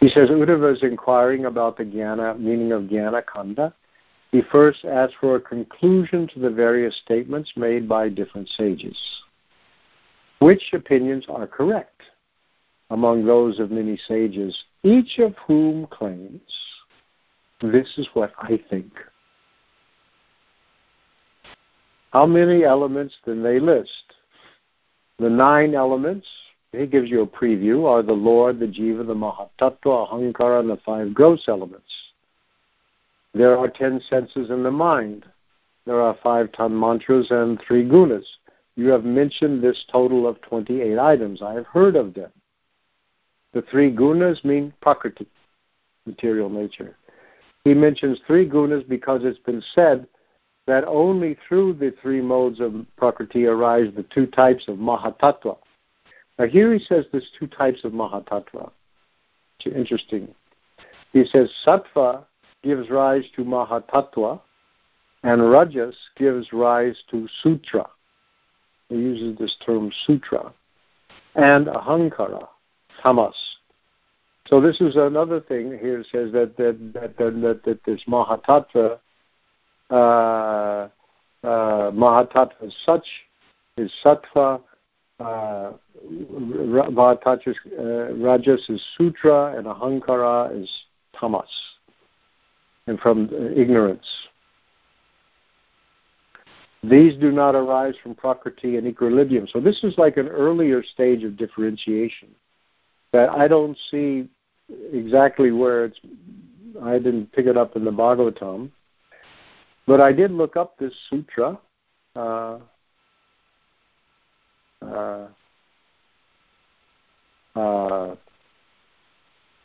he 0.00 0.08
says 0.08 0.28
Uddhava 0.28 0.72
is 0.72 0.82
inquiring 0.82 1.44
about 1.44 1.76
the 1.76 1.84
jnana, 1.84 2.38
meaning 2.38 2.72
of 2.72 2.82
jnana 2.82 3.22
kanda. 3.24 3.72
He 4.32 4.42
first 4.50 4.84
asks 4.84 5.14
for 5.20 5.36
a 5.36 5.40
conclusion 5.40 6.26
to 6.34 6.40
the 6.40 6.50
various 6.50 6.96
statements 7.04 7.52
made 7.54 7.88
by 7.88 8.08
different 8.08 8.48
sages. 8.56 8.96
Which 10.42 10.72
opinions 10.72 11.24
are 11.28 11.46
correct 11.46 12.02
among 12.90 13.24
those 13.24 13.60
of 13.60 13.70
many 13.70 13.96
sages, 14.08 14.64
each 14.82 15.20
of 15.20 15.36
whom 15.46 15.86
claims, 15.86 16.40
This 17.60 17.86
is 17.96 18.08
what 18.14 18.32
I 18.36 18.60
think. 18.68 18.92
How 22.12 22.26
many 22.26 22.64
elements 22.64 23.14
then 23.24 23.40
they 23.44 23.60
list? 23.60 24.14
The 25.20 25.30
nine 25.30 25.76
elements, 25.76 26.26
he 26.72 26.86
gives 26.86 27.08
you 27.08 27.20
a 27.20 27.26
preview, 27.26 27.86
are 27.88 28.02
the 28.02 28.12
Lord, 28.12 28.58
the 28.58 28.66
Jiva, 28.66 29.06
the 29.06 29.14
Mahatattva, 29.14 30.10
Ahankara, 30.10 30.58
and 30.58 30.70
the 30.70 30.80
five 30.84 31.14
gross 31.14 31.44
elements. 31.46 31.92
There 33.32 33.56
are 33.56 33.68
ten 33.68 34.00
senses 34.10 34.50
in 34.50 34.64
the 34.64 34.72
mind. 34.72 35.24
There 35.86 36.00
are 36.00 36.18
five 36.20 36.50
tanmatras 36.50 37.30
and 37.30 37.62
three 37.64 37.84
gunas. 37.84 38.26
You 38.76 38.88
have 38.88 39.04
mentioned 39.04 39.62
this 39.62 39.84
total 39.90 40.26
of 40.26 40.40
28 40.42 40.98
items. 40.98 41.42
I 41.42 41.54
have 41.54 41.66
heard 41.66 41.96
of 41.96 42.14
them. 42.14 42.30
The 43.52 43.62
three 43.62 43.94
gunas 43.94 44.42
mean 44.44 44.72
prakriti, 44.80 45.26
material 46.06 46.48
nature. 46.48 46.96
He 47.64 47.74
mentions 47.74 48.18
three 48.26 48.48
gunas 48.48 48.88
because 48.88 49.20
it's 49.24 49.38
been 49.38 49.62
said 49.74 50.06
that 50.66 50.84
only 50.84 51.36
through 51.46 51.74
the 51.74 51.92
three 52.00 52.20
modes 52.20 52.60
of 52.60 52.86
prakriti 52.96 53.46
arise 53.46 53.88
the 53.94 54.04
two 54.04 54.26
types 54.26 54.68
of 54.68 54.76
mahatattva. 54.76 55.56
Now 56.38 56.46
here 56.46 56.72
he 56.72 56.78
says 56.84 57.04
there's 57.12 57.30
two 57.38 57.46
types 57.46 57.84
of 57.84 57.92
mahatattva. 57.92 58.70
It's 59.60 59.76
interesting. 59.76 60.34
He 61.12 61.24
says 61.26 61.52
sattva 61.66 62.24
gives 62.62 62.88
rise 62.90 63.24
to 63.36 63.44
mahatattva 63.44 64.40
and 65.24 65.50
rajas 65.50 65.96
gives 66.16 66.52
rise 66.52 66.96
to 67.10 67.28
sutra. 67.42 67.88
He 68.92 68.98
uses 68.98 69.38
this 69.38 69.56
term 69.64 69.90
sutra. 70.06 70.52
And 71.34 71.66
ahankara, 71.66 72.46
tamas. 73.02 73.34
So 74.48 74.60
this 74.60 74.80
is 74.80 74.96
another 74.96 75.40
thing 75.40 75.78
here. 75.80 76.00
It 76.00 76.06
says 76.12 76.32
that 76.32 76.56
that 76.58 76.92
that 76.94 77.16
that, 77.16 77.62
that, 77.64 77.84
this 77.84 78.02
mahatattva 78.06 78.98
uh, 79.92 80.88
uh, 81.44 81.90
Mahatattva 81.90 82.62
is 82.62 82.74
such, 82.86 83.06
is 83.76 83.92
Sattva, 84.04 84.60
uh, 85.20 85.24
uh, 85.24 85.72
Rajas 88.14 88.68
is 88.68 88.82
Sutra, 88.96 89.56
and 89.56 89.66
Ahankara 89.66 90.60
is 90.60 90.70
Tamas, 91.18 91.50
and 92.86 92.98
from 93.00 93.28
ignorance. 93.56 94.06
These 96.82 97.14
do 97.16 97.30
not 97.30 97.54
arise 97.54 97.94
from 98.02 98.14
Prakriti 98.14 98.76
and 98.76 98.86
equilibrium. 98.86 99.46
So 99.46 99.60
this 99.60 99.84
is 99.84 99.96
like 99.98 100.16
an 100.16 100.28
earlier 100.28 100.82
stage 100.82 101.22
of 101.22 101.36
differentiation 101.36 102.28
that 103.12 103.28
I 103.30 103.46
don't 103.46 103.78
see 103.90 104.28
exactly 104.92 105.52
where 105.52 105.84
it's. 105.86 106.00
I 106.82 106.94
didn't 106.94 107.30
pick 107.32 107.46
it 107.46 107.56
up 107.56 107.76
in 107.76 107.84
the 107.84 107.90
Bhagavatam, 107.90 108.70
but 109.86 110.00
I 110.00 110.12
did 110.12 110.32
look 110.32 110.56
up 110.56 110.78
this 110.78 110.94
sutra. 111.08 111.58
Uh, 112.16 112.58
uh, 114.82 115.28
uh, 117.54 118.16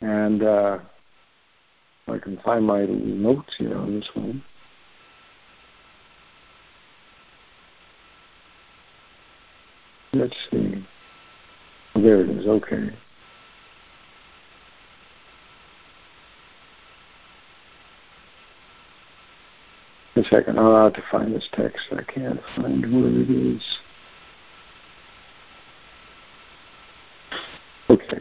and 0.00 0.42
uh, 0.42 0.78
I 2.06 2.18
can 2.18 2.38
find 2.44 2.64
my 2.64 2.84
notes 2.86 3.54
here 3.58 3.76
on 3.76 3.98
this 3.98 4.08
one. 4.14 4.42
Let's 10.18 10.34
see. 10.50 10.84
There 11.94 12.20
it 12.20 12.28
is. 12.28 12.46
Okay. 12.46 12.90
a 20.16 20.24
second. 20.24 20.58
I'll 20.58 20.84
have 20.84 20.94
to 20.94 21.04
find 21.12 21.32
this 21.32 21.48
text. 21.52 21.86
I 21.92 22.02
can't 22.02 22.40
find 22.56 22.82
where 22.92 23.08
it 23.08 23.30
is. 23.30 23.62
Okay. 27.88 28.20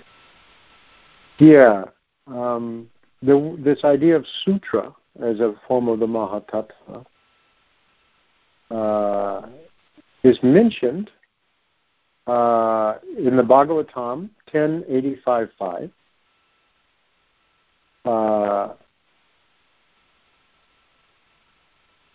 Yeah. 1.40 1.86
Um, 2.28 2.88
the, 3.24 3.58
this 3.60 3.84
idea 3.84 4.16
of 4.16 4.26
sutra 4.46 4.94
as 5.24 5.40
a 5.40 5.56
form 5.68 5.88
of 5.88 6.00
the 6.00 6.06
Mahatattva 6.06 7.04
uh, 8.70 9.48
is 10.24 10.38
mentioned 10.44 11.10
uh, 12.28 12.96
in 13.18 13.36
the 13.38 13.44
Bhagavatam 13.44 14.30
1085.5. 14.54 15.92
Uh, 18.06 18.74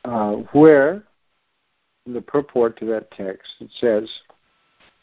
uh, 0.04 0.32
where 0.52 1.04
in 2.06 2.12
the 2.12 2.20
purport 2.20 2.78
to 2.78 2.86
that 2.86 3.10
text 3.10 3.52
it 3.60 3.70
says, 3.78 4.08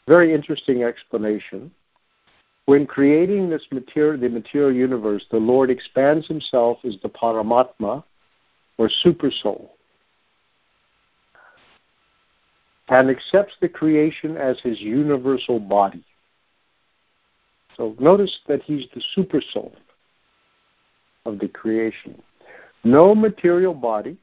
very 0.06 0.34
interesting 0.34 0.82
explanation. 0.82 1.70
When 2.66 2.86
creating 2.86 3.48
this 3.50 3.64
material, 3.72 4.20
the 4.20 4.28
material 4.28 4.72
universe, 4.72 5.24
the 5.30 5.38
Lord 5.38 5.70
expands 5.70 6.26
Himself 6.28 6.78
as 6.84 6.96
the 7.02 7.08
Paramatma, 7.08 8.04
or 8.78 8.88
Super 9.02 9.30
Soul, 9.30 9.76
and 12.90 13.08
accepts 13.08 13.54
the 13.60 13.68
creation 13.68 14.36
as 14.36 14.60
His 14.60 14.80
universal 14.80 15.58
body. 15.58 16.04
So 17.76 17.96
notice 17.98 18.36
that 18.48 18.62
He's 18.62 18.86
the 18.94 19.02
Super 19.14 19.40
Soul 19.52 19.72
of 21.24 21.38
the 21.38 21.48
creation. 21.48 22.20
No 22.84 23.14
material 23.14 23.74
body 23.74 24.16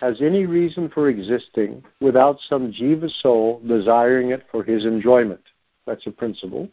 has 0.00 0.20
any 0.20 0.44
reason 0.44 0.90
for 0.90 1.08
existing 1.08 1.82
without 2.00 2.38
some 2.48 2.72
jiva 2.72 3.10
soul 3.22 3.62
desiring 3.66 4.30
it 4.30 4.44
for 4.50 4.62
his 4.62 4.84
enjoyment. 4.84 5.40
That's 5.86 6.06
a 6.06 6.10
principle. 6.10 6.68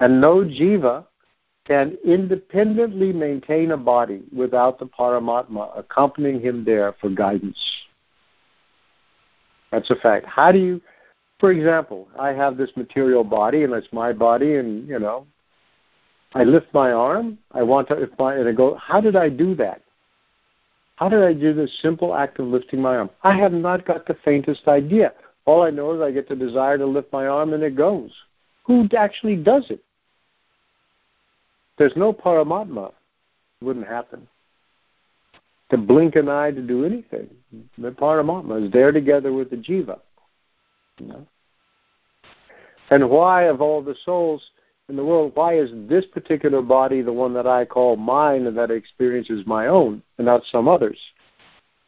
And 0.00 0.20
no 0.20 0.44
jiva 0.44 1.06
can 1.66 1.96
independently 2.04 3.12
maintain 3.12 3.70
a 3.70 3.76
body 3.76 4.22
without 4.34 4.78
the 4.78 4.86
Paramatma 4.86 5.78
accompanying 5.78 6.40
him 6.40 6.64
there 6.64 6.94
for 7.00 7.08
guidance. 7.08 7.58
That's 9.72 9.90
a 9.90 9.96
fact. 9.96 10.26
How 10.26 10.52
do 10.52 10.58
you, 10.58 10.80
for 11.40 11.50
example, 11.50 12.06
I 12.18 12.28
have 12.28 12.56
this 12.56 12.70
material 12.76 13.24
body 13.24 13.64
and 13.64 13.72
it's 13.72 13.88
my 13.90 14.12
body, 14.12 14.56
and 14.56 14.86
you 14.86 14.98
know, 14.98 15.26
I 16.34 16.44
lift 16.44 16.72
my 16.72 16.92
arm. 16.92 17.38
I 17.52 17.62
want 17.62 17.88
to, 17.88 18.00
if 18.00 18.10
my, 18.18 18.36
and 18.36 18.48
I 18.48 18.52
go, 18.52 18.76
how 18.76 19.00
did 19.00 19.16
I 19.16 19.28
do 19.28 19.54
that? 19.56 19.82
How 20.96 21.08
did 21.08 21.22
I 21.24 21.32
do 21.32 21.52
this 21.52 21.76
simple 21.80 22.14
act 22.14 22.38
of 22.38 22.46
lifting 22.46 22.80
my 22.80 22.96
arm? 22.96 23.10
I 23.24 23.36
have 23.36 23.52
not 23.52 23.84
got 23.86 24.06
the 24.06 24.16
faintest 24.24 24.68
idea. 24.68 25.14
All 25.46 25.62
I 25.62 25.70
know 25.70 25.94
is 25.94 26.00
I 26.00 26.12
get 26.12 26.28
the 26.28 26.36
desire 26.36 26.78
to 26.78 26.86
lift 26.86 27.12
my 27.12 27.26
arm 27.26 27.54
and 27.54 27.62
it 27.62 27.74
goes. 27.74 28.12
Who 28.64 28.88
actually 28.96 29.36
does 29.36 29.66
it? 29.70 29.82
There's 31.78 31.96
no 31.96 32.12
Paramatma. 32.12 32.92
It 33.60 33.64
wouldn't 33.64 33.88
happen. 33.88 34.28
To 35.72 35.78
blink 35.78 36.16
an 36.16 36.28
eye 36.28 36.50
to 36.50 36.60
do 36.60 36.84
anything. 36.84 37.30
The 37.78 37.90
Paramatma 37.90 38.66
is 38.66 38.72
there 38.72 38.92
together 38.92 39.32
with 39.32 39.48
the 39.48 39.56
Jiva. 39.56 40.00
You 40.98 41.06
know? 41.06 41.26
And 42.90 43.08
why, 43.08 43.44
of 43.44 43.62
all 43.62 43.80
the 43.80 43.96
souls, 44.04 44.50
in 44.90 44.96
the 44.96 45.04
world, 45.04 45.32
why 45.34 45.56
is 45.56 45.70
this 45.88 46.04
particular 46.04 46.60
body 46.60 47.00
the 47.00 47.12
one 47.12 47.32
that 47.32 47.46
I 47.46 47.64
call 47.64 47.96
mine 47.96 48.46
and 48.46 48.58
that 48.58 48.70
experiences 48.70 49.46
my 49.46 49.68
own 49.68 50.02
and 50.18 50.26
not 50.26 50.42
some 50.50 50.68
others? 50.68 50.98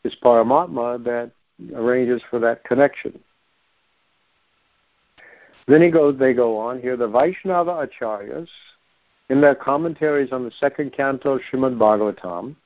It's 0.03 0.17
Paramatma 0.25 1.05
that 1.05 1.33
arranges 1.75 2.23
for 2.31 2.39
that 2.39 2.65
connection. 2.65 3.19
Then 5.67 5.83
he 5.83 5.91
goes, 5.91 6.19
they 6.19 6.33
go 6.33 6.57
on 6.57 6.81
here, 6.81 6.97
the 6.97 7.09
Vaishnava 7.09 7.87
Acharyas, 7.87 8.49
in 9.29 9.43
their 9.43 9.55
commentaries 9.55 10.33
on 10.33 10.45
the 10.45 10.53
second 10.59 10.95
canto 10.95 11.33
of 11.33 11.43
Srimad 11.51 11.77
Bhagavatam, 11.77 12.57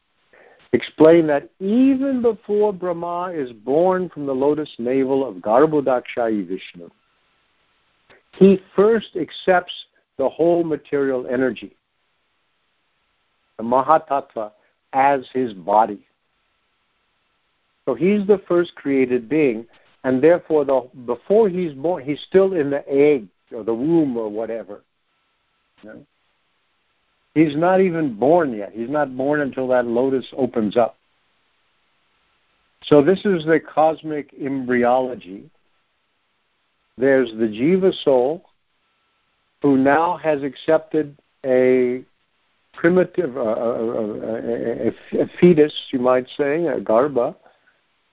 explain 0.73 1.27
that 1.29 1.49
even 1.61 2.23
before 2.23 2.73
Brahma 2.73 3.33
is 3.35 3.53
born 3.53 4.09
from 4.09 4.27
the 4.27 4.35
lotus 4.35 4.71
navel 4.79 5.27
of 5.27 5.37
Garbhodakshayi 5.37 6.47
Vishnu, 6.47 6.91
he 8.33 8.61
first 8.77 9.17
accepts 9.17 9.73
the 10.19 10.29
whole 10.29 10.65
material 10.65 11.27
energy, 11.27 11.75
the 13.57 13.65
Mahatattva, 13.65 14.53
as 14.93 15.27
his 15.33 15.53
body. 15.55 16.07
So 17.85 17.95
he's 17.95 18.27
the 18.27 18.43
first 18.47 18.75
created 18.75 19.29
being, 19.29 19.67
and 20.05 20.23
therefore, 20.23 20.65
the, 20.65 20.89
before 21.07 21.49
he's 21.49 21.73
born, 21.73 22.05
he's 22.05 22.21
still 22.21 22.53
in 22.53 22.71
the 22.71 22.87
egg 22.89 23.27
or 23.53 23.65
the 23.65 23.75
womb 23.75 24.17
or 24.17 24.29
whatever. 24.29 24.83
You 25.83 25.89
know? 25.89 26.07
He's 27.39 27.55
not 27.55 27.81
even 27.81 28.15
born 28.15 28.53
yet. 28.53 28.73
He's 28.75 28.91
not 28.91 29.17
born 29.17 29.41
until 29.41 29.69
that 29.69 29.87
lotus 29.87 30.27
opens 30.37 30.77
up. 30.77 30.97
So 32.83 33.01
this 33.01 33.21
is 33.25 33.45
the 33.45 33.61
cosmic 33.61 34.35
embryology. 34.35 35.49
There's 36.97 37.31
the 37.31 37.47
Jiva 37.47 37.95
soul, 38.03 38.45
who 39.63 39.77
now 39.77 40.17
has 40.17 40.43
accepted 40.43 41.17
a 41.47 42.03
primitive, 42.73 43.37
uh, 43.37 43.41
a, 43.41 44.89
a, 44.89 45.23
a, 45.23 45.31
fetus, 45.41 45.73
you 45.93 46.01
might 46.01 46.27
say, 46.37 46.67
a 46.67 46.81
garbha, 46.81 47.37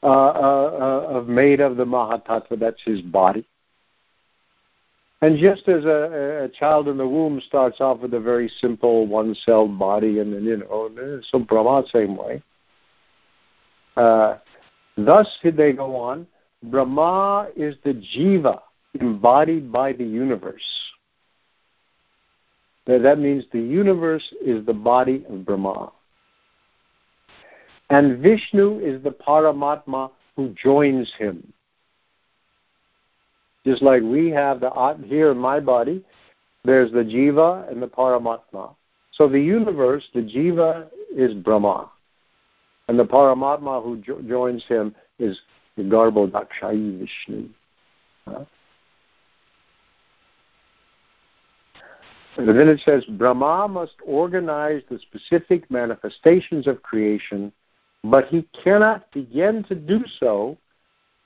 uh, 0.04 0.08
uh, 0.08 1.18
uh 1.18 1.24
made 1.28 1.62
of 1.62 1.78
the 1.78 1.86
Mahatattva, 1.86 2.60
that's 2.60 2.82
his 2.84 3.02
body. 3.02 3.48
And 5.22 5.38
just 5.38 5.68
as 5.68 5.86
a, 5.86 6.44
a, 6.44 6.50
child 6.50 6.88
in 6.88 6.98
the 6.98 7.08
womb 7.08 7.42
starts 7.48 7.80
off 7.80 8.00
with 8.00 8.14
a 8.14 8.20
very 8.20 8.52
simple 8.60 9.08
one-celled 9.08 9.80
body, 9.80 10.20
and 10.20 10.34
then 10.34 10.44
you 10.44 10.58
know, 10.58 11.22
so 11.32 11.40
Brahma 11.40 11.84
same 11.92 12.18
way. 12.18 12.44
Uh, 13.96 14.38
thus 14.98 15.28
they 15.44 15.72
go 15.72 15.96
on. 15.96 16.28
Brahma 16.64 17.50
is 17.56 17.76
the 17.84 17.94
jiva 17.94 18.60
embodied 19.00 19.72
by 19.72 19.94
the 19.94 20.04
universe. 20.04 20.62
That 22.86 23.18
means 23.18 23.46
the 23.52 23.62
universe 23.62 24.34
is 24.46 24.66
the 24.66 24.74
body 24.74 25.26
of 25.30 25.46
Brahma. 25.46 25.92
And 27.90 28.20
Vishnu 28.20 28.80
is 28.80 29.02
the 29.04 29.12
Paramatma 29.12 30.12
who 30.36 30.50
joins 30.62 31.12
him. 31.18 31.54
Just 33.66 33.82
like 33.82 34.04
we 34.04 34.30
have 34.30 34.60
the 34.60 34.98
here 35.06 35.32
in 35.32 35.38
my 35.38 35.60
body, 35.60 36.04
there's 36.64 36.92
the 36.92 37.00
jiva 37.00 37.70
and 37.72 37.82
the 37.82 37.88
paramatma. 37.88 38.76
So 39.12 39.28
the 39.28 39.40
universe, 39.40 40.04
the 40.14 40.22
jiva 40.22 40.88
is 41.16 41.34
Brahma, 41.34 41.90
and 42.88 43.00
the 43.00 43.06
paramatma 43.06 43.84
who 43.84 43.98
jo- 43.98 44.22
joins 44.28 44.64
him 44.66 44.94
is 45.20 45.40
the 45.78 45.84
Garbhodakshayi 45.84 47.00
Vishnu. 47.00 47.50
Huh? 48.28 48.46
And 52.38 52.50
then 52.50 52.68
it 52.68 52.82
says 52.84 53.06
Brahma 53.06 53.68
must 53.68 53.96
organize 54.06 54.82
the 54.90 55.00
specific 55.00 55.72
manifestations 55.72 56.68
of 56.68 56.84
creation, 56.84 57.52
but 58.04 58.26
he 58.28 58.46
cannot 58.64 59.10
begin 59.12 59.64
to 59.70 59.76
do 59.76 60.04
so 60.20 60.58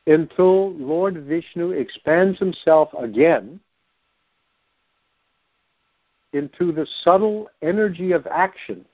until 0.09 0.73
Lord 0.73 1.23
Vishnu 1.25 1.71
expands 1.71 2.39
himself 2.39 2.89
again 2.97 3.59
into 6.33 6.71
the 6.71 6.87
subtle 7.03 7.47
energy 7.61 8.11
of 8.11 8.25
action, 8.25 8.85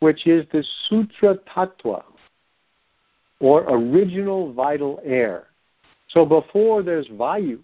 which 0.00 0.26
is 0.26 0.44
the 0.52 0.64
Sutra 0.88 1.36
Tattva, 1.48 2.02
or 3.38 3.62
original 3.68 4.52
vital 4.52 5.00
air. 5.04 5.44
So 6.08 6.26
before 6.26 6.82
there's 6.82 7.06
Vayu, 7.08 7.60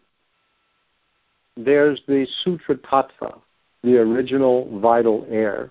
there's 1.56 2.00
the 2.06 2.26
Sutra 2.44 2.76
Tattva, 2.76 3.40
the 3.82 3.98
original 3.98 4.78
vital 4.78 5.26
air. 5.28 5.70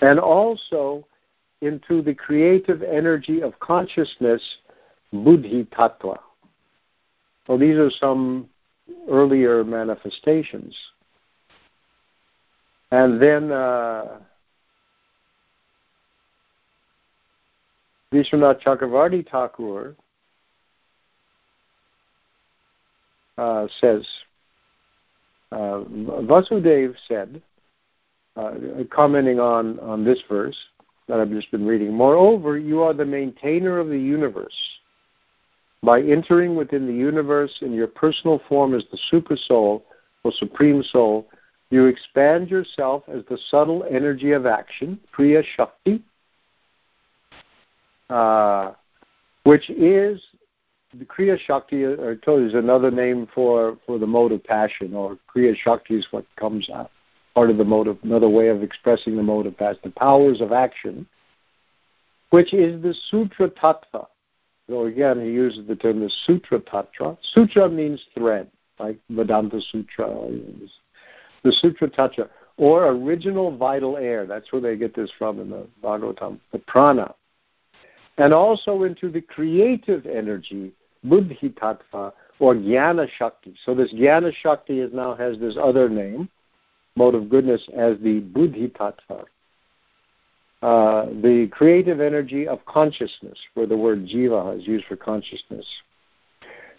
And 0.00 0.20
also 0.20 1.04
into 1.60 2.02
the 2.02 2.14
creative 2.14 2.84
energy 2.84 3.42
of 3.42 3.58
consciousness 3.58 4.42
Buddhi 5.12 5.64
Tattva. 5.64 6.18
Well, 7.46 7.58
these 7.58 7.76
are 7.76 7.90
some 7.90 8.48
earlier 9.08 9.64
manifestations. 9.64 10.76
And 12.90 13.20
then 13.20 13.50
uh, 13.50 14.18
Vishwanath 18.12 18.62
Chakravarti 18.62 19.28
Thakur 19.30 19.94
uh, 23.36 23.66
says, 23.80 24.06
uh, 25.52 25.84
Vasudev 26.24 26.94
said, 27.06 27.42
uh, 28.36 28.52
commenting 28.90 29.40
on, 29.40 29.78
on 29.80 30.04
this 30.04 30.20
verse 30.28 30.56
that 31.08 31.20
I've 31.20 31.30
just 31.30 31.50
been 31.50 31.66
reading, 31.66 31.92
Moreover, 31.92 32.58
you 32.58 32.82
are 32.82 32.94
the 32.94 33.04
maintainer 33.04 33.78
of 33.78 33.88
the 33.88 33.98
universe 33.98 34.54
by 35.82 36.00
entering 36.00 36.56
within 36.56 36.86
the 36.86 36.92
universe 36.92 37.58
in 37.62 37.72
your 37.72 37.86
personal 37.86 38.40
form 38.48 38.74
as 38.74 38.84
the 38.90 38.98
super 39.10 39.36
soul 39.36 39.84
or 40.24 40.32
supreme 40.32 40.82
soul, 40.82 41.26
you 41.70 41.86
expand 41.86 42.50
yourself 42.50 43.04
as 43.08 43.22
the 43.28 43.38
subtle 43.50 43.84
energy 43.90 44.32
of 44.32 44.46
action, 44.46 44.98
Kriya 45.16 45.44
Shakti, 45.56 46.02
uh, 48.10 48.72
which 49.44 49.68
is 49.70 50.22
the 50.98 51.04
Kriya 51.04 51.38
Shakti, 51.38 51.84
uh, 51.84 52.14
told 52.24 52.40
you, 52.40 52.46
is 52.46 52.54
another 52.54 52.90
name 52.90 53.28
for, 53.34 53.76
for 53.86 53.98
the 53.98 54.06
mode 54.06 54.32
of 54.32 54.42
passion, 54.42 54.94
or 54.94 55.18
Kriya 55.34 55.54
Shakti 55.56 55.96
is 55.96 56.06
what 56.10 56.24
comes 56.36 56.70
out, 56.70 56.90
part 57.34 57.50
of 57.50 57.58
the 57.58 57.64
mode 57.64 57.86
of, 57.86 57.98
another 58.02 58.28
way 58.28 58.48
of 58.48 58.62
expressing 58.62 59.16
the 59.16 59.22
mode 59.22 59.46
of 59.46 59.56
passion, 59.56 59.80
the 59.84 59.90
powers 59.90 60.40
of 60.40 60.52
action, 60.52 61.06
which 62.30 62.54
is 62.54 62.82
the 62.82 62.94
Sutra 63.10 63.50
Tattva. 63.50 64.06
So 64.68 64.84
again, 64.84 65.20
he 65.20 65.28
uses 65.28 65.66
the 65.66 65.76
term 65.76 66.00
the 66.00 66.10
Sutra 66.26 66.60
Tattva. 66.60 67.16
Sutra 67.32 67.68
means 67.68 68.04
thread, 68.14 68.50
like 68.78 68.98
Vedanta 69.08 69.60
Sutra. 69.72 70.28
The 71.42 71.52
Sutra 71.52 71.88
Tattva, 71.88 72.28
or 72.58 72.88
original 72.88 73.56
vital 73.56 73.96
air. 73.96 74.26
That's 74.26 74.52
where 74.52 74.60
they 74.60 74.76
get 74.76 74.94
this 74.94 75.10
from 75.18 75.40
in 75.40 75.50
the 75.50 75.66
Bhagavatam, 75.82 76.38
the 76.52 76.58
prana. 76.58 77.14
And 78.18 78.34
also 78.34 78.82
into 78.82 79.10
the 79.10 79.22
creative 79.22 80.04
energy, 80.04 80.72
Buddhi 81.02 81.54
Tattva, 81.60 82.12
or 82.38 82.54
Jnana 82.54 83.08
Shakti. 83.16 83.54
So 83.64 83.74
this 83.74 83.92
Jnana 83.94 84.32
Shakti 84.34 84.80
is 84.80 84.92
now 84.92 85.14
has 85.14 85.38
this 85.38 85.56
other 85.60 85.88
name, 85.88 86.28
mode 86.94 87.14
of 87.14 87.30
goodness, 87.30 87.66
as 87.76 87.96
the 88.02 88.20
Buddhi 88.20 88.68
Tattva. 88.68 89.24
Uh, 90.60 91.06
the 91.22 91.48
creative 91.52 92.00
energy 92.00 92.48
of 92.48 92.64
consciousness, 92.64 93.38
where 93.54 93.66
the 93.66 93.76
word 93.76 94.04
jiva 94.04 94.58
is 94.58 94.66
used 94.66 94.84
for 94.86 94.96
consciousness. 94.96 95.64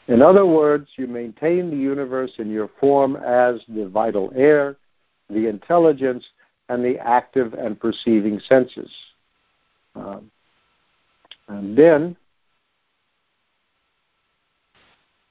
In 0.09 0.21
other 0.21 0.45
words, 0.45 0.89
you 0.97 1.07
maintain 1.07 1.69
the 1.69 1.77
universe 1.77 2.31
in 2.39 2.49
your 2.49 2.69
form 2.79 3.15
as 3.15 3.61
the 3.69 3.87
vital 3.87 4.33
air, 4.35 4.75
the 5.29 5.47
intelligence, 5.47 6.25
and 6.67 6.83
the 6.83 6.97
active 6.97 7.53
and 7.53 7.79
perceiving 7.79 8.39
senses. 8.39 8.91
Um, 9.95 10.29
and 11.47 11.77
then, 11.77 12.17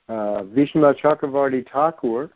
uh, 0.08 0.42
Vishwanath 0.54 1.00
Chakravarti 1.00 1.68
Thakur 1.70 2.30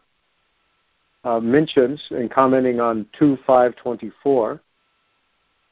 uh, 1.24 1.40
mentions, 1.40 2.02
in 2.10 2.28
commenting 2.28 2.80
on 2.80 3.06
2524, 3.18 4.60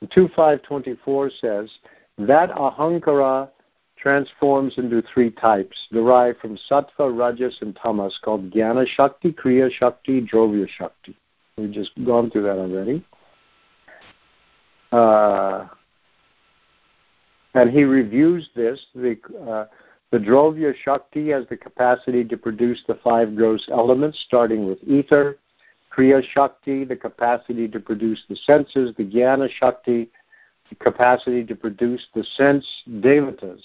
2524 0.09 1.30
says 1.40 1.70
that 2.18 2.51
ahankara 2.51 3.51
transforms 3.98 4.78
into 4.78 5.03
three 5.12 5.30
types 5.30 5.76
derived 5.92 6.40
from 6.40 6.59
sattva, 6.70 7.16
rajas, 7.16 7.59
and 7.61 7.76
tamas 7.76 8.18
called 8.24 8.51
jnana 8.51 8.86
shakti, 8.86 9.32
kriya 9.32 9.70
shakti, 9.70 10.22
dravya 10.22 10.66
shakti. 10.68 11.16
We've 11.59 11.70
just 11.70 11.90
gone 12.07 12.30
through 12.30 12.44
that 12.44 12.57
already. 12.57 13.05
Uh, 14.90 15.68
and 17.55 17.70
he 17.70 17.84
reviews 17.84 18.48
this. 18.57 18.80
The, 18.94 19.18
uh, 19.46 19.66
the 20.11 20.18
dravya 20.18 20.74
shakti 20.82 21.28
has 21.28 21.44
the 21.51 21.57
capacity 21.57 22.24
to 22.24 22.36
produce 22.36 22.82
the 22.88 22.98
five 23.05 23.36
gross 23.36 23.68
elements, 23.70 24.22
starting 24.26 24.66
with 24.66 24.78
ether, 24.86 25.36
Kriya 25.97 26.22
Shakti, 26.32 26.84
the 26.84 26.97
capacity 26.97 27.66
to 27.68 27.80
produce 27.80 28.22
the 28.28 28.36
senses, 28.36 28.95
the 28.97 29.05
Jnana 29.05 29.49
Shakti, 29.51 30.09
the 30.68 30.76
capacity 30.76 31.45
to 31.45 31.55
produce 31.55 32.07
the 32.14 32.24
sense 32.36 32.66
devatas. 32.88 33.62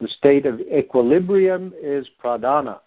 The 0.00 0.08
state 0.08 0.46
of 0.46 0.60
equilibrium 0.60 1.72
is 1.80 2.08
pradhana. 2.22 2.80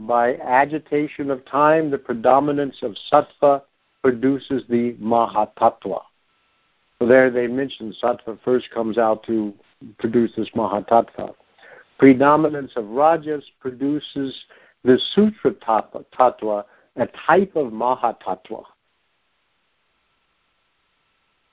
By 0.00 0.36
agitation 0.36 1.30
of 1.30 1.44
time, 1.44 1.90
the 1.90 1.98
predominance 1.98 2.78
of 2.82 2.96
sattva 3.12 3.62
produces 4.02 4.64
the 4.68 4.94
mahatattva. 4.94 6.00
So 6.98 7.06
there 7.06 7.30
they 7.30 7.46
mention 7.46 7.94
sattva 8.02 8.38
first 8.44 8.70
comes 8.70 8.96
out 8.98 9.22
to 9.24 9.52
produce 9.98 10.32
this 10.36 10.50
mahatattva. 10.56 11.34
Predominance 11.98 12.72
of 12.76 12.88
rajas 12.88 13.44
produces 13.60 14.34
the 14.84 14.98
Sutra 15.12 15.52
Tattva, 15.52 16.64
a 16.96 17.06
type 17.26 17.56
of 17.56 17.72
Mahatattva. 17.72 18.64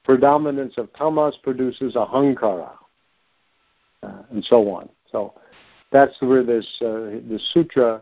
predominance 0.07 0.77
of 0.77 0.91
tamas 0.93 1.37
produces 1.43 1.95
ahankara, 1.95 2.71
uh, 4.03 4.21
and 4.31 4.43
so 4.45 4.69
on. 4.71 4.87
So 5.11 5.33
that's 5.91 6.15
where 6.21 6.43
this 6.43 6.65
uh, 6.81 7.19
the 7.29 7.39
sutra 7.51 8.01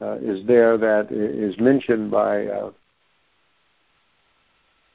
uh, 0.00 0.18
is 0.22 0.46
there 0.46 0.78
that 0.78 1.10
is 1.10 1.58
mentioned 1.58 2.12
by 2.12 2.46
uh, 2.46 2.70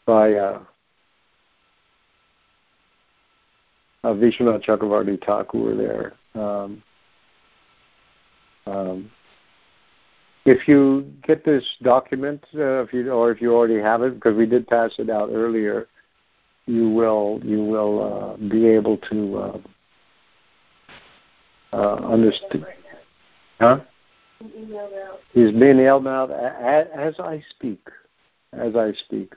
by 0.06 0.34
uh, 0.36 0.62
uh, 4.06 4.14
Chakravarti 4.14 5.22
Thakur 5.26 5.76
there. 5.76 6.14
Um, 6.34 6.82
um, 8.66 9.12
if 10.48 10.66
you 10.66 11.06
get 11.24 11.44
this 11.44 11.64
document, 11.84 12.42
uh, 12.56 12.84
if 12.84 12.94
you 12.94 13.12
or 13.12 13.32
if 13.32 13.42
you 13.42 13.54
already 13.54 13.82
have 13.82 14.02
it, 14.02 14.16
because 14.16 14.36
we 14.36 14.46
did 14.46 14.66
pass 14.66 14.94
it 14.98 15.10
out 15.10 15.30
earlier, 15.30 15.88
you 16.66 16.90
will 16.90 17.42
you 17.44 17.62
will 17.62 18.38
uh, 18.40 18.48
be 18.48 18.66
able 18.66 18.98
to 19.10 19.38
uh, 19.38 19.58
uh, 21.74 21.96
understand. 21.96 22.66
Huh? 23.60 23.82
He's 25.34 25.52
being 25.52 25.78
emailed 25.78 26.08
out 26.08 26.32
as 26.32 27.20
I 27.20 27.44
speak. 27.50 27.86
As 28.54 28.78
I 28.78 28.94
speak. 29.06 29.34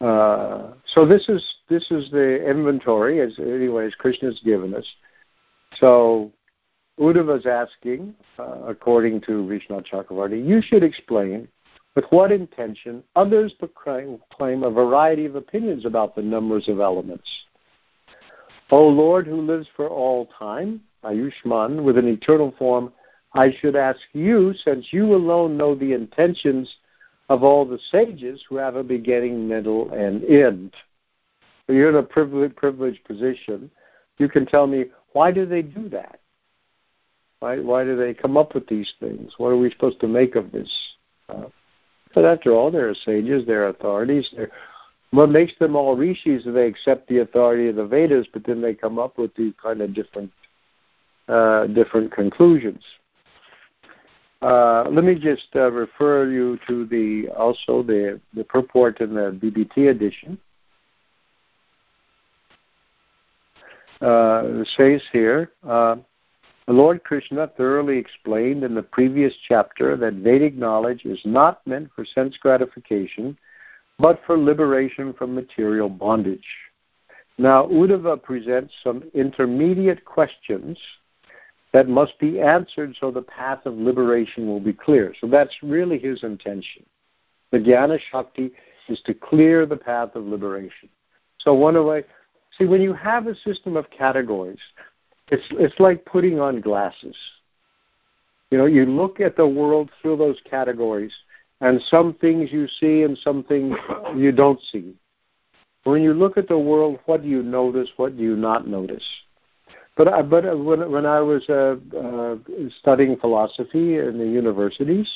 Uh, 0.00 0.72
so 0.86 1.04
this 1.04 1.28
is 1.28 1.44
this 1.68 1.90
is 1.90 2.10
the 2.10 2.48
inventory, 2.48 3.20
as 3.20 3.38
anyways 3.38 3.94
Krishna's 3.96 4.40
given 4.42 4.74
us. 4.74 4.86
So 5.76 6.32
Uddhava 6.98 7.38
is 7.38 7.46
asking, 7.46 8.14
uh, 8.38 8.60
according 8.66 9.20
to 9.22 9.44
Vishwanath 9.44 9.86
Chakravarti, 9.86 10.46
you 10.46 10.60
should 10.60 10.82
explain 10.82 11.48
with 11.94 12.04
what 12.10 12.32
intention 12.32 13.02
others 13.16 13.54
proclaim 13.58 14.62
a 14.62 14.70
variety 14.70 15.26
of 15.26 15.34
opinions 15.34 15.84
about 15.84 16.14
the 16.14 16.22
numbers 16.22 16.68
of 16.68 16.80
elements. 16.80 17.28
O 18.70 18.86
Lord, 18.88 19.26
who 19.26 19.42
lives 19.42 19.68
for 19.76 19.88
all 19.88 20.26
time, 20.38 20.80
Ayushman, 21.04 21.82
with 21.82 21.98
an 21.98 22.08
eternal 22.08 22.54
form, 22.58 22.92
I 23.34 23.52
should 23.60 23.76
ask 23.76 24.00
you, 24.12 24.54
since 24.64 24.92
you 24.92 25.14
alone 25.14 25.56
know 25.56 25.74
the 25.74 25.92
intentions 25.92 26.74
of 27.28 27.42
all 27.42 27.64
the 27.64 27.78
sages 27.90 28.42
who 28.48 28.56
have 28.56 28.76
a 28.76 28.82
beginning, 28.82 29.48
middle, 29.48 29.90
and 29.92 30.24
end. 30.24 30.74
You're 31.68 31.90
in 31.90 31.96
a 31.96 32.02
privileged 32.02 33.04
position. 33.04 33.70
You 34.18 34.28
can 34.28 34.46
tell 34.46 34.66
me, 34.66 34.86
why 35.12 35.30
do 35.32 35.46
they 35.46 35.62
do 35.62 35.88
that? 35.90 36.20
Why, 37.42 37.58
why 37.58 37.82
do 37.82 37.96
they 37.96 38.14
come 38.14 38.36
up 38.36 38.54
with 38.54 38.68
these 38.68 38.92
things? 39.00 39.32
What 39.36 39.48
are 39.48 39.56
we 39.56 39.68
supposed 39.68 39.98
to 40.02 40.06
make 40.06 40.36
of 40.36 40.52
this? 40.52 40.70
Uh, 41.28 41.46
but 42.14 42.24
after 42.24 42.52
all, 42.52 42.70
they're 42.70 42.94
sages, 42.94 43.44
they're 43.44 43.66
authorities. 43.66 44.32
They're, 44.36 44.52
what 45.10 45.28
makes 45.28 45.52
them 45.58 45.74
all 45.74 45.96
rishis 45.96 46.46
is 46.46 46.54
they 46.54 46.68
accept 46.68 47.08
the 47.08 47.18
authority 47.18 47.66
of 47.66 47.74
the 47.74 47.84
Vedas, 47.84 48.28
but 48.32 48.46
then 48.46 48.60
they 48.62 48.74
come 48.74 48.96
up 48.96 49.18
with 49.18 49.34
these 49.34 49.54
kind 49.60 49.80
of 49.80 49.92
different 49.92 50.30
uh, 51.26 51.66
different 51.66 52.12
conclusions. 52.12 52.82
Uh, 54.40 54.84
let 54.90 55.02
me 55.02 55.16
just 55.16 55.48
uh, 55.56 55.70
refer 55.72 56.30
you 56.30 56.60
to 56.68 56.86
the 56.86 57.28
also 57.36 57.82
the 57.82 58.20
the 58.34 58.44
purport 58.44 59.00
in 59.00 59.14
the 59.14 59.36
BBT 59.42 59.90
edition. 59.90 60.38
Uh, 64.00 64.62
says 64.76 65.02
here. 65.12 65.50
The 66.66 66.72
Lord 66.72 67.02
Krishna 67.02 67.48
thoroughly 67.56 67.98
explained 67.98 68.62
in 68.62 68.74
the 68.74 68.82
previous 68.82 69.34
chapter 69.48 69.96
that 69.96 70.14
Vedic 70.14 70.54
knowledge 70.54 71.04
is 71.04 71.20
not 71.24 71.66
meant 71.66 71.90
for 71.94 72.04
sense 72.04 72.36
gratification, 72.36 73.36
but 73.98 74.20
for 74.26 74.38
liberation 74.38 75.12
from 75.12 75.34
material 75.34 75.88
bondage. 75.88 76.46
Now, 77.36 77.66
Uddhava 77.66 78.22
presents 78.22 78.72
some 78.84 79.04
intermediate 79.14 80.04
questions 80.04 80.78
that 81.72 81.88
must 81.88 82.18
be 82.18 82.40
answered 82.40 82.94
so 83.00 83.10
the 83.10 83.22
path 83.22 83.66
of 83.66 83.74
liberation 83.74 84.46
will 84.46 84.60
be 84.60 84.72
clear. 84.72 85.14
So 85.20 85.26
that's 85.26 85.54
really 85.62 85.98
his 85.98 86.22
intention. 86.22 86.84
The 87.50 87.58
Jnana 87.58 87.98
Shakti 88.10 88.52
is 88.88 89.00
to 89.06 89.14
clear 89.14 89.66
the 89.66 89.76
path 89.76 90.14
of 90.14 90.24
liberation. 90.24 90.88
So 91.38 91.54
one 91.54 91.82
way, 91.84 92.04
see, 92.56 92.66
when 92.66 92.82
you 92.82 92.92
have 92.92 93.26
a 93.26 93.34
system 93.34 93.76
of 93.76 93.90
categories, 93.90 94.60
it's 95.32 95.44
it's 95.52 95.80
like 95.80 96.04
putting 96.04 96.38
on 96.38 96.60
glasses. 96.60 97.16
You 98.50 98.58
know, 98.58 98.66
you 98.66 98.84
look 98.84 99.18
at 99.18 99.36
the 99.36 99.46
world 99.46 99.90
through 100.00 100.18
those 100.18 100.38
categories, 100.48 101.12
and 101.62 101.80
some 101.88 102.14
things 102.20 102.52
you 102.52 102.68
see 102.80 103.02
and 103.02 103.16
some 103.16 103.42
things 103.44 103.74
you 104.14 104.30
don't 104.30 104.60
see. 104.70 104.94
When 105.84 106.02
you 106.02 106.12
look 106.12 106.36
at 106.36 106.48
the 106.48 106.58
world, 106.58 107.00
what 107.06 107.22
do 107.22 107.28
you 107.28 107.42
notice? 107.42 107.88
What 107.96 108.16
do 108.16 108.22
you 108.22 108.36
not 108.36 108.68
notice? 108.68 109.04
But 109.96 110.08
I, 110.08 110.22
but 110.22 110.44
when 110.58 110.90
when 110.90 111.06
I 111.06 111.20
was 111.20 111.48
uh, 111.48 111.76
uh, 111.96 112.36
studying 112.80 113.16
philosophy 113.16 113.98
in 113.98 114.18
the 114.18 114.26
universities, 114.26 115.10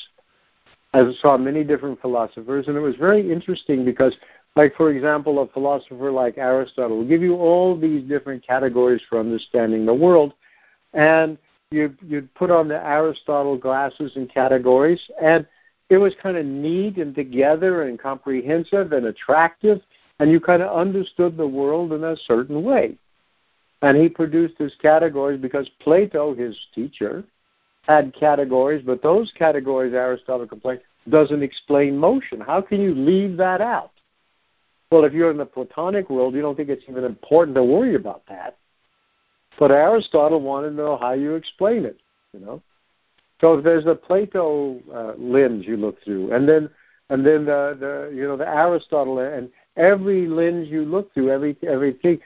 I 0.95 1.05
saw 1.21 1.37
many 1.37 1.62
different 1.62 2.01
philosophers, 2.01 2.69
and 2.69 2.77
it 2.77 2.81
was 2.81 2.97
very 2.97 3.31
interesting 3.31 3.85
because 3.85 4.17
like, 4.57 4.75
for 4.75 4.91
example, 4.91 5.43
a 5.43 5.47
philosopher 5.49 6.11
like 6.11 6.39
Aristotle 6.39 6.99
will 6.99 7.07
give 7.07 7.23
you 7.23 7.37
all 7.37 7.77
these 7.79 8.03
different 8.09 8.45
categories 8.45 9.03
for 9.09 9.21
understanding 9.21 9.85
the 9.85 9.95
world, 9.95 10.33
and 10.95 11.37
you 11.71 11.95
you'd 12.07 12.33
put 12.35 12.51
on 12.51 12.67
the 12.67 12.85
Aristotle 12.85 13.57
glasses 13.57 14.13
and 14.17 14.33
categories, 14.33 15.01
and 15.23 15.47
it 15.91 15.99
was 15.99 16.15
kind 16.23 16.37
of 16.37 16.47
neat 16.47 16.97
and 16.97 17.15
together 17.15 17.83
and 17.83 17.99
comprehensive 17.99 18.93
and 18.93 19.07
attractive, 19.07 19.81
and 20.19 20.31
you 20.31 20.41
kind 20.41 20.63
of 20.63 20.77
understood 20.77 21.37
the 21.37 21.47
world 21.47 21.93
in 21.93 22.03
a 22.03 22.17
certain 22.27 22.63
way. 22.63 22.97
And 23.83 23.97
he 23.97 24.09
produced 24.09 24.57
his 24.59 24.75
categories 24.81 25.41
because 25.41 25.69
Plato, 25.81 26.35
his 26.35 26.57
teacher, 26.75 27.25
had 27.83 28.15
categories, 28.19 28.83
but 28.85 29.03
those 29.03 29.31
categories, 29.37 29.93
Aristotle 29.93 30.47
complained, 30.47 30.81
doesn't 31.09 31.43
explain 31.43 31.97
motion. 31.97 32.41
How 32.41 32.61
can 32.63 32.81
you 32.81 32.95
leave 32.95 33.37
that 33.37 33.61
out? 33.61 33.93
Well, 34.91 35.05
if 35.05 35.12
you're 35.12 35.30
in 35.30 35.37
the 35.37 35.47
Platonic 35.47 36.09
world, 36.11 36.34
you 36.34 36.43
don't 36.43 36.57
think 36.57 36.68
it's 36.68 36.84
even 36.89 37.05
important 37.05 37.57
to 37.57 37.64
worry 37.64 37.97
about 37.97 38.22
that. 38.28 38.57
But 39.59 39.70
Aristotle 39.70 40.41
wanted 40.41 40.70
to 40.70 40.76
know 40.76 40.97
how 40.97 41.12
you 41.12 41.34
explain 41.34 41.84
it, 41.84 41.99
you 42.32 42.41
know. 42.41 42.62
So 43.41 43.61
there's 43.61 43.87
a 43.87 43.95
Plato 43.95 44.80
uh, 44.93 45.12
lens 45.18 45.66
you 45.66 45.76
look 45.76 46.03
through, 46.05 46.32
and 46.32 46.49
then 46.49 46.70
and 47.11 47.24
then 47.24 47.45
the, 47.45 47.76
the 47.78 48.16
you 48.16 48.24
know 48.24 48.37
the 48.37 48.49
Aristotle 48.49 49.18
and 49.18 49.51
every 49.76 50.26
lens 50.26 50.68
you 50.68 50.84
look 50.84 51.12
through, 51.14 51.30
every 51.30 51.57
everything. 51.66 52.18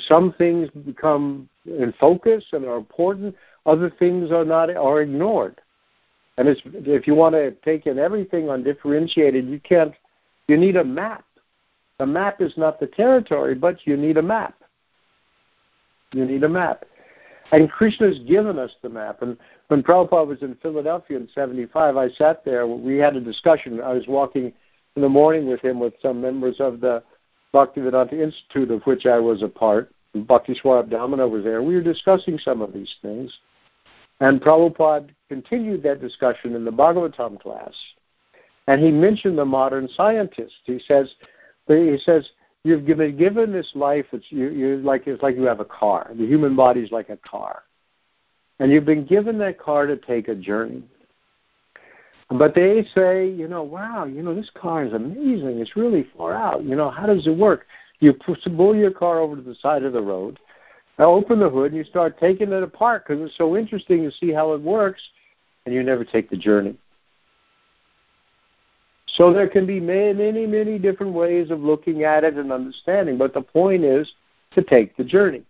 Some 0.00 0.32
things 0.36 0.68
become 0.84 1.48
in 1.66 1.94
focus 2.00 2.44
and 2.52 2.64
are 2.64 2.76
important. 2.76 3.36
Other 3.64 3.90
things 3.90 4.32
are 4.32 4.44
not 4.44 4.74
are 4.74 5.02
ignored. 5.02 5.60
And 6.36 6.48
it's, 6.48 6.60
if 6.64 7.06
you 7.06 7.14
want 7.14 7.34
to 7.34 7.52
take 7.64 7.86
in 7.86 7.98
everything 7.98 8.48
undifferentiated, 8.48 9.46
you 9.46 9.60
can't. 9.60 9.92
You 10.48 10.56
need 10.56 10.76
a 10.76 10.84
map 10.84 11.24
the 12.02 12.06
map 12.06 12.40
is 12.40 12.52
not 12.56 12.80
the 12.80 12.88
territory, 12.88 13.54
but 13.54 13.86
you 13.86 13.96
need 13.96 14.16
a 14.16 14.22
map. 14.22 14.56
You 16.12 16.24
need 16.24 16.42
a 16.42 16.48
map. 16.48 16.84
And 17.52 17.70
Krishna's 17.70 18.18
given 18.26 18.58
us 18.58 18.72
the 18.82 18.88
map. 18.88 19.22
And 19.22 19.36
when 19.68 19.84
Prabhupada 19.84 20.26
was 20.26 20.42
in 20.42 20.56
Philadelphia 20.56 21.16
in 21.16 21.28
75, 21.32 21.96
I 21.96 22.08
sat 22.08 22.44
there. 22.44 22.66
We 22.66 22.96
had 22.96 23.14
a 23.14 23.20
discussion. 23.20 23.80
I 23.80 23.92
was 23.92 24.08
walking 24.08 24.52
in 24.96 25.02
the 25.02 25.08
morning 25.08 25.46
with 25.46 25.60
him 25.60 25.78
with 25.78 25.94
some 26.02 26.20
members 26.20 26.56
of 26.58 26.80
the 26.80 27.04
Bhaktivedanta 27.54 28.14
Institute, 28.14 28.72
of 28.72 28.82
which 28.82 29.06
I 29.06 29.20
was 29.20 29.44
a 29.44 29.48
part. 29.48 29.92
Bhakti 30.12 30.58
Svarupa 30.60 31.30
was 31.30 31.44
there. 31.44 31.62
We 31.62 31.76
were 31.76 31.82
discussing 31.82 32.36
some 32.36 32.62
of 32.62 32.72
these 32.72 32.92
things. 33.00 33.32
And 34.18 34.40
Prabhupada 34.40 35.08
continued 35.28 35.84
that 35.84 36.00
discussion 36.00 36.56
in 36.56 36.64
the 36.64 36.72
Bhagavatam 36.72 37.40
class. 37.40 37.74
And 38.66 38.82
he 38.82 38.90
mentioned 38.90 39.38
the 39.38 39.44
modern 39.44 39.88
scientist. 39.94 40.54
He 40.64 40.80
says, 40.88 41.14
he 41.72 41.98
says 41.98 42.28
you've 42.64 42.86
been 42.86 43.16
given 43.16 43.52
this 43.52 43.70
life. 43.74 44.06
It's 44.12 44.26
you, 44.30 44.50
you 44.50 44.76
like 44.78 45.06
it's 45.06 45.22
like 45.22 45.36
you 45.36 45.44
have 45.44 45.60
a 45.60 45.64
car. 45.64 46.10
The 46.14 46.26
human 46.26 46.56
body 46.56 46.80
is 46.80 46.90
like 46.90 47.08
a 47.08 47.16
car, 47.16 47.62
and 48.58 48.70
you've 48.70 48.86
been 48.86 49.06
given 49.06 49.38
that 49.38 49.58
car 49.58 49.86
to 49.86 49.96
take 49.96 50.28
a 50.28 50.34
journey. 50.34 50.82
But 52.30 52.54
they 52.54 52.86
say, 52.94 53.28
you 53.28 53.46
know, 53.46 53.62
wow, 53.62 54.04
you 54.04 54.22
know, 54.22 54.34
this 54.34 54.50
car 54.54 54.84
is 54.84 54.94
amazing. 54.94 55.58
It's 55.58 55.76
really 55.76 56.06
far 56.16 56.34
out. 56.34 56.64
You 56.64 56.76
know, 56.76 56.90
how 56.90 57.06
does 57.06 57.26
it 57.26 57.36
work? 57.36 57.66
You 58.00 58.14
pull 58.56 58.74
your 58.74 58.90
car 58.90 59.20
over 59.20 59.36
to 59.36 59.42
the 59.42 59.54
side 59.56 59.84
of 59.84 59.92
the 59.92 60.00
road, 60.00 60.38
open 60.98 61.40
the 61.40 61.50
hood, 61.50 61.72
and 61.72 61.76
you 61.76 61.84
start 61.84 62.18
taking 62.18 62.50
it 62.50 62.62
apart 62.62 63.06
because 63.06 63.22
it's 63.22 63.36
so 63.36 63.56
interesting 63.56 64.02
to 64.02 64.10
see 64.10 64.32
how 64.32 64.54
it 64.54 64.62
works, 64.62 65.02
and 65.66 65.74
you 65.74 65.82
never 65.82 66.04
take 66.04 66.30
the 66.30 66.36
journey. 66.36 66.76
So 69.16 69.32
there 69.32 69.48
can 69.48 69.66
be 69.66 69.78
many, 69.78 70.46
many, 70.46 70.78
different 70.78 71.12
ways 71.12 71.50
of 71.50 71.60
looking 71.60 72.04
at 72.04 72.24
it 72.24 72.34
and 72.34 72.50
understanding, 72.50 73.18
but 73.18 73.34
the 73.34 73.42
point 73.42 73.84
is 73.84 74.10
to 74.54 74.62
take 74.62 74.96
the 74.96 75.04
journey. 75.04 75.42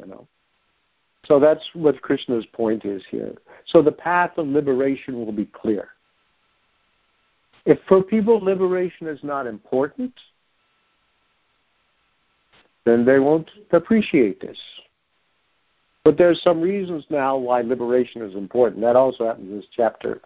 You 0.00 0.06
know. 0.06 0.28
So 1.26 1.38
that's 1.38 1.64
what 1.72 2.02
Krishna's 2.02 2.46
point 2.52 2.84
is 2.84 3.02
here. 3.10 3.34
So 3.66 3.80
the 3.80 3.92
path 3.92 4.32
of 4.36 4.46
liberation 4.46 5.24
will 5.24 5.32
be 5.32 5.46
clear. 5.46 5.88
If 7.64 7.78
for 7.88 8.02
people 8.02 8.44
liberation 8.44 9.06
is 9.06 9.20
not 9.22 9.46
important, 9.46 10.12
then 12.84 13.04
they 13.04 13.18
won't 13.18 13.50
appreciate 13.72 14.40
this. 14.40 14.58
But 16.04 16.18
there's 16.18 16.42
some 16.42 16.60
reasons 16.60 17.06
now 17.08 17.38
why 17.38 17.62
liberation 17.62 18.20
is 18.20 18.34
important. 18.34 18.82
That 18.82 18.96
also 18.96 19.26
happens 19.26 19.50
in 19.50 19.56
this 19.56 19.66
chapter. 19.74 20.20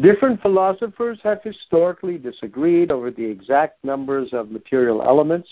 Different 0.00 0.40
philosophers 0.40 1.18
have 1.22 1.42
historically 1.42 2.16
disagreed 2.16 2.90
over 2.90 3.10
the 3.10 3.24
exact 3.24 3.84
numbers 3.84 4.32
of 4.32 4.50
material 4.50 5.02
elements 5.02 5.48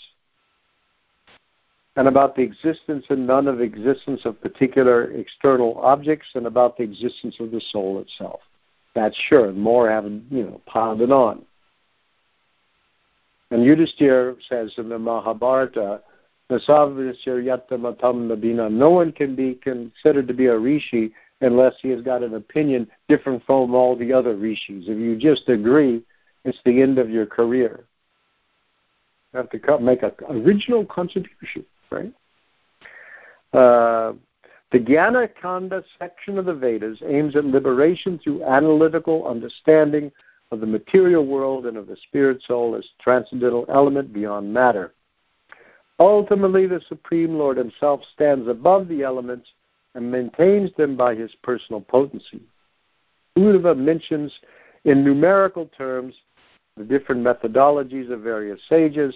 and 1.96 2.06
about 2.06 2.36
the 2.36 2.42
existence 2.42 3.04
and 3.10 3.26
none 3.26 3.48
of 3.48 3.60
existence 3.60 4.20
of 4.24 4.40
particular 4.40 5.10
external 5.12 5.76
objects 5.78 6.28
and 6.34 6.46
about 6.46 6.76
the 6.76 6.84
existence 6.84 7.36
of 7.40 7.50
the 7.50 7.60
soul 7.72 8.00
itself. 8.00 8.40
That's 8.94 9.16
sure. 9.28 9.52
More 9.52 9.90
haven't, 9.90 10.24
you 10.30 10.44
know, 10.44 10.60
piled 10.66 11.02
on. 11.10 11.44
And 13.50 13.62
Yudhisthira 13.62 14.36
says 14.48 14.72
in 14.76 14.88
the 14.88 14.98
Mahabharata, 14.98 16.00
no 16.50 18.90
one 18.90 19.12
can 19.12 19.36
be 19.36 19.54
considered 19.54 20.28
to 20.28 20.34
be 20.34 20.46
a 20.46 20.58
rishi 20.58 21.12
unless 21.40 21.74
he 21.80 21.88
has 21.90 22.02
got 22.02 22.22
an 22.22 22.34
opinion 22.34 22.88
different 23.08 23.44
from 23.44 23.74
all 23.74 23.96
the 23.96 24.12
other 24.12 24.36
rishis. 24.36 24.84
If 24.88 24.98
you 24.98 25.16
just 25.16 25.48
agree, 25.48 26.02
it's 26.44 26.58
the 26.64 26.82
end 26.82 26.98
of 26.98 27.10
your 27.10 27.26
career. 27.26 27.84
You 29.32 29.38
have 29.38 29.50
to 29.50 29.78
make 29.78 30.02
an 30.02 30.12
original 30.28 30.84
contribution, 30.86 31.64
right? 31.90 32.12
Uh, 33.52 34.14
the 34.70 34.78
Jnana 34.78 35.28
Kanda 35.40 35.82
section 35.98 36.38
of 36.38 36.44
the 36.44 36.54
Vedas 36.54 36.98
aims 37.06 37.36
at 37.36 37.44
liberation 37.44 38.18
through 38.22 38.44
analytical 38.44 39.26
understanding 39.26 40.12
of 40.50 40.60
the 40.60 40.66
material 40.66 41.26
world 41.26 41.66
and 41.66 41.76
of 41.76 41.86
the 41.86 41.96
spirit 42.08 42.42
soul 42.42 42.74
as 42.74 42.86
transcendental 43.00 43.64
element 43.68 44.12
beyond 44.12 44.52
matter. 44.52 44.92
Ultimately, 45.98 46.66
the 46.66 46.80
Supreme 46.88 47.36
Lord 47.36 47.56
Himself 47.56 48.00
stands 48.14 48.48
above 48.48 48.88
the 48.88 49.02
elements 49.02 49.48
and 49.94 50.10
maintains 50.10 50.70
them 50.76 50.96
by 50.96 51.14
His 51.14 51.34
personal 51.42 51.80
potency. 51.80 52.42
Uddhava 53.36 53.76
mentions 53.76 54.32
in 54.84 55.04
numerical 55.04 55.66
terms 55.76 56.14
the 56.76 56.84
different 56.84 57.24
methodologies 57.24 58.10
of 58.10 58.20
various 58.20 58.60
sages, 58.68 59.14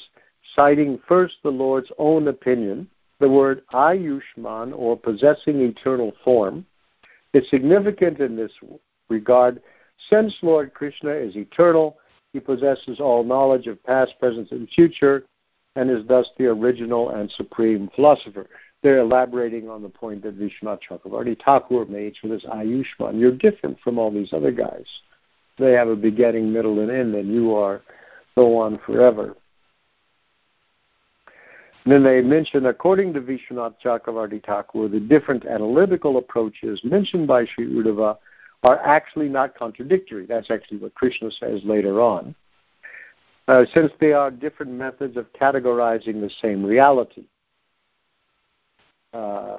citing 0.57 0.99
first 1.07 1.37
the 1.43 1.51
Lord's 1.51 1.91
own 1.99 2.29
opinion. 2.29 2.89
The 3.21 3.29
word 3.29 3.63
Ayushman, 3.73 4.73
or 4.77 4.97
possessing 4.97 5.61
eternal 5.61 6.13
form, 6.25 6.67
is 7.33 7.49
significant 7.51 8.19
in 8.19 8.35
this 8.35 8.53
regard 9.09 9.63
since 10.11 10.35
Lord 10.43 10.75
Krishna 10.75 11.11
is 11.11 11.37
eternal, 11.37 11.99
he 12.33 12.41
possesses 12.41 12.99
all 12.99 13.23
knowledge 13.23 13.67
of 13.67 13.83
past, 13.85 14.19
present, 14.19 14.51
and 14.51 14.69
future, 14.71 15.25
and 15.77 15.91
is 15.91 16.07
thus 16.07 16.29
the 16.39 16.47
original 16.47 17.11
and 17.11 17.31
supreme 17.31 17.89
philosopher. 17.95 18.49
They're 18.83 18.99
elaborating 18.99 19.69
on 19.69 19.83
the 19.83 19.89
point 19.89 20.23
that 20.25 20.39
Vishwanath 20.39 20.81
Chakravarti 20.89 21.41
Thakur 21.43 21.85
made 21.87 22.17
for 22.21 22.29
this 22.29 22.45
Ayushman. 22.45 23.19
You're 23.19 23.31
different 23.37 23.79
from 23.81 23.99
all 23.99 24.11
these 24.11 24.33
other 24.33 24.51
guys. 24.51 24.87
They 25.59 25.73
have 25.73 25.89
a 25.89 25.97
beginning, 25.97 26.53
middle, 26.53 26.81
and 26.81 26.91
end, 26.91 27.15
and 27.15 27.33
you 27.33 27.55
are 27.55 27.83
go 28.35 28.59
on 28.59 28.79
forever. 28.85 29.37
And 31.85 31.93
then 31.93 32.03
they 32.03 32.23
mention, 32.23 32.67
according 32.67 33.13
to 33.15 33.21
Vishwanath 33.21 33.75
Chakravarti 33.85 34.45
Thakur, 34.45 34.89
the 34.89 35.01
different 35.01 35.47
analytical 35.47 36.19
approaches 36.19 36.81
mentioned 36.85 37.27
by 37.27 37.45
Sri 37.45 37.67
Uddhava 37.67 38.19
are 38.63 38.79
actually 38.81 39.29
not 39.29 39.57
contradictory. 39.57 40.27
That's 40.27 40.51
actually 40.51 40.79
what 40.79 40.95
Krishna 40.95 41.31
says 41.33 41.61
later 41.65 42.01
on. 42.01 42.35
Uh, 43.49 43.65
since 43.75 43.93
they 44.01 44.13
are 44.13 44.31
different 44.31 44.73
methods 44.73 45.17
of 45.17 45.27
categorizing 45.33 46.21
the 46.21 46.31
same 46.41 46.65
reality. 46.65 47.25
Uh, 49.13 49.59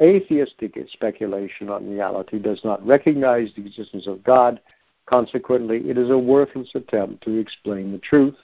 atheistic 0.00 0.76
speculation 0.92 1.68
on 1.68 1.88
reality 1.88 2.38
does 2.38 2.60
not 2.64 2.84
recognize 2.86 3.50
the 3.54 3.64
existence 3.64 4.06
of 4.06 4.22
God. 4.24 4.60
Consequently, 5.06 5.88
it 5.88 5.98
is 5.98 6.10
a 6.10 6.18
worthless 6.18 6.70
attempt 6.74 7.22
to 7.24 7.38
explain 7.38 7.92
the 7.92 7.98
truth. 7.98 8.36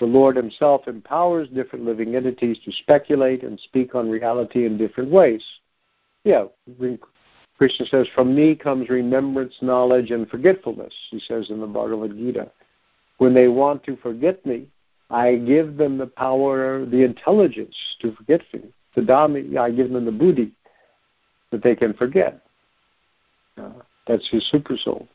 The 0.00 0.06
Lord 0.06 0.36
Himself 0.36 0.88
empowers 0.88 1.48
different 1.48 1.84
living 1.84 2.16
entities 2.16 2.58
to 2.64 2.72
speculate 2.72 3.42
and 3.42 3.58
speak 3.60 3.94
on 3.94 4.10
reality 4.10 4.66
in 4.66 4.76
different 4.76 5.10
ways. 5.10 5.42
Yeah, 6.24 6.46
Krishna 7.58 7.86
says, 7.86 8.08
From 8.14 8.34
me 8.34 8.54
comes 8.54 8.88
remembrance, 8.88 9.54
knowledge, 9.60 10.10
and 10.10 10.28
forgetfulness, 10.28 10.92
he 11.10 11.20
says 11.20 11.50
in 11.50 11.60
the 11.60 11.66
Bhagavad 11.66 12.16
Gita. 12.16 12.50
When 13.18 13.34
they 13.34 13.48
want 13.48 13.84
to 13.84 13.96
forget 13.96 14.44
me, 14.44 14.68
I 15.10 15.36
give 15.36 15.76
them 15.76 15.98
the 15.98 16.06
power, 16.06 16.84
the 16.84 17.04
intelligence 17.04 17.76
to 18.00 18.12
forget 18.14 18.40
me. 18.52 18.62
The 18.94 19.02
Dhamma, 19.02 19.56
I 19.58 19.70
give 19.70 19.90
them 19.90 20.04
the 20.04 20.12
buddhi 20.12 20.52
that 21.50 21.62
they 21.62 21.74
can 21.74 21.94
forget. 21.94 22.40
Uh, 23.60 23.70
that's 24.06 24.28
his 24.30 24.48
super 24.50 24.76
soul. 24.76 25.08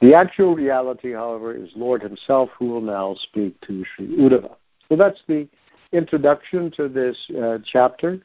The 0.00 0.14
actual 0.14 0.56
reality, 0.56 1.12
however, 1.12 1.54
is 1.54 1.70
Lord 1.76 2.02
Himself 2.02 2.50
who 2.58 2.66
will 2.66 2.80
now 2.80 3.14
speak 3.22 3.60
to 3.62 3.84
Sri 3.94 4.08
Uddhava. 4.16 4.56
So 4.88 4.96
that's 4.96 5.20
the 5.28 5.48
introduction 5.92 6.72
to 6.72 6.88
this 6.88 7.16
uh, 7.40 7.58
chapter. 7.64 8.20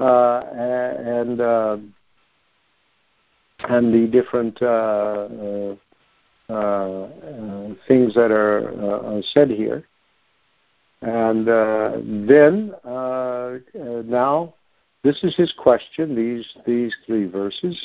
Uh, 0.00 0.40
and 0.50 1.40
uh, 1.40 1.76
and 3.68 3.94
the 3.94 4.06
different 4.08 4.60
uh, 4.60 5.28
uh, 6.50 6.52
uh, 6.52 7.74
things 7.86 8.14
that 8.14 8.30
are 8.30 9.22
said 9.32 9.50
here. 9.50 9.86
And 11.04 12.28
then 12.28 12.72
now, 12.84 14.54
this 15.02 15.22
is 15.22 15.36
his 15.36 15.52
question. 15.58 16.14
These 16.14 16.46
these 16.66 16.94
three 17.06 17.26
verses, 17.26 17.78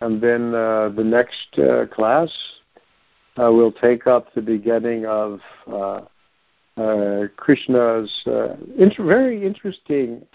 and 0.00 0.20
then 0.20 0.52
the 0.52 1.02
next 1.04 1.58
class 1.92 2.30
uh, 3.36 3.50
we'll 3.50 3.72
take 3.72 4.06
up 4.06 4.32
the 4.34 4.42
beginning 4.42 5.06
of 5.06 5.40
uh, 5.66 6.00
uh, 6.76 7.28
Krishna's 7.36 8.12
inter- 8.76 9.04
very 9.04 9.44
interesting 9.46 10.26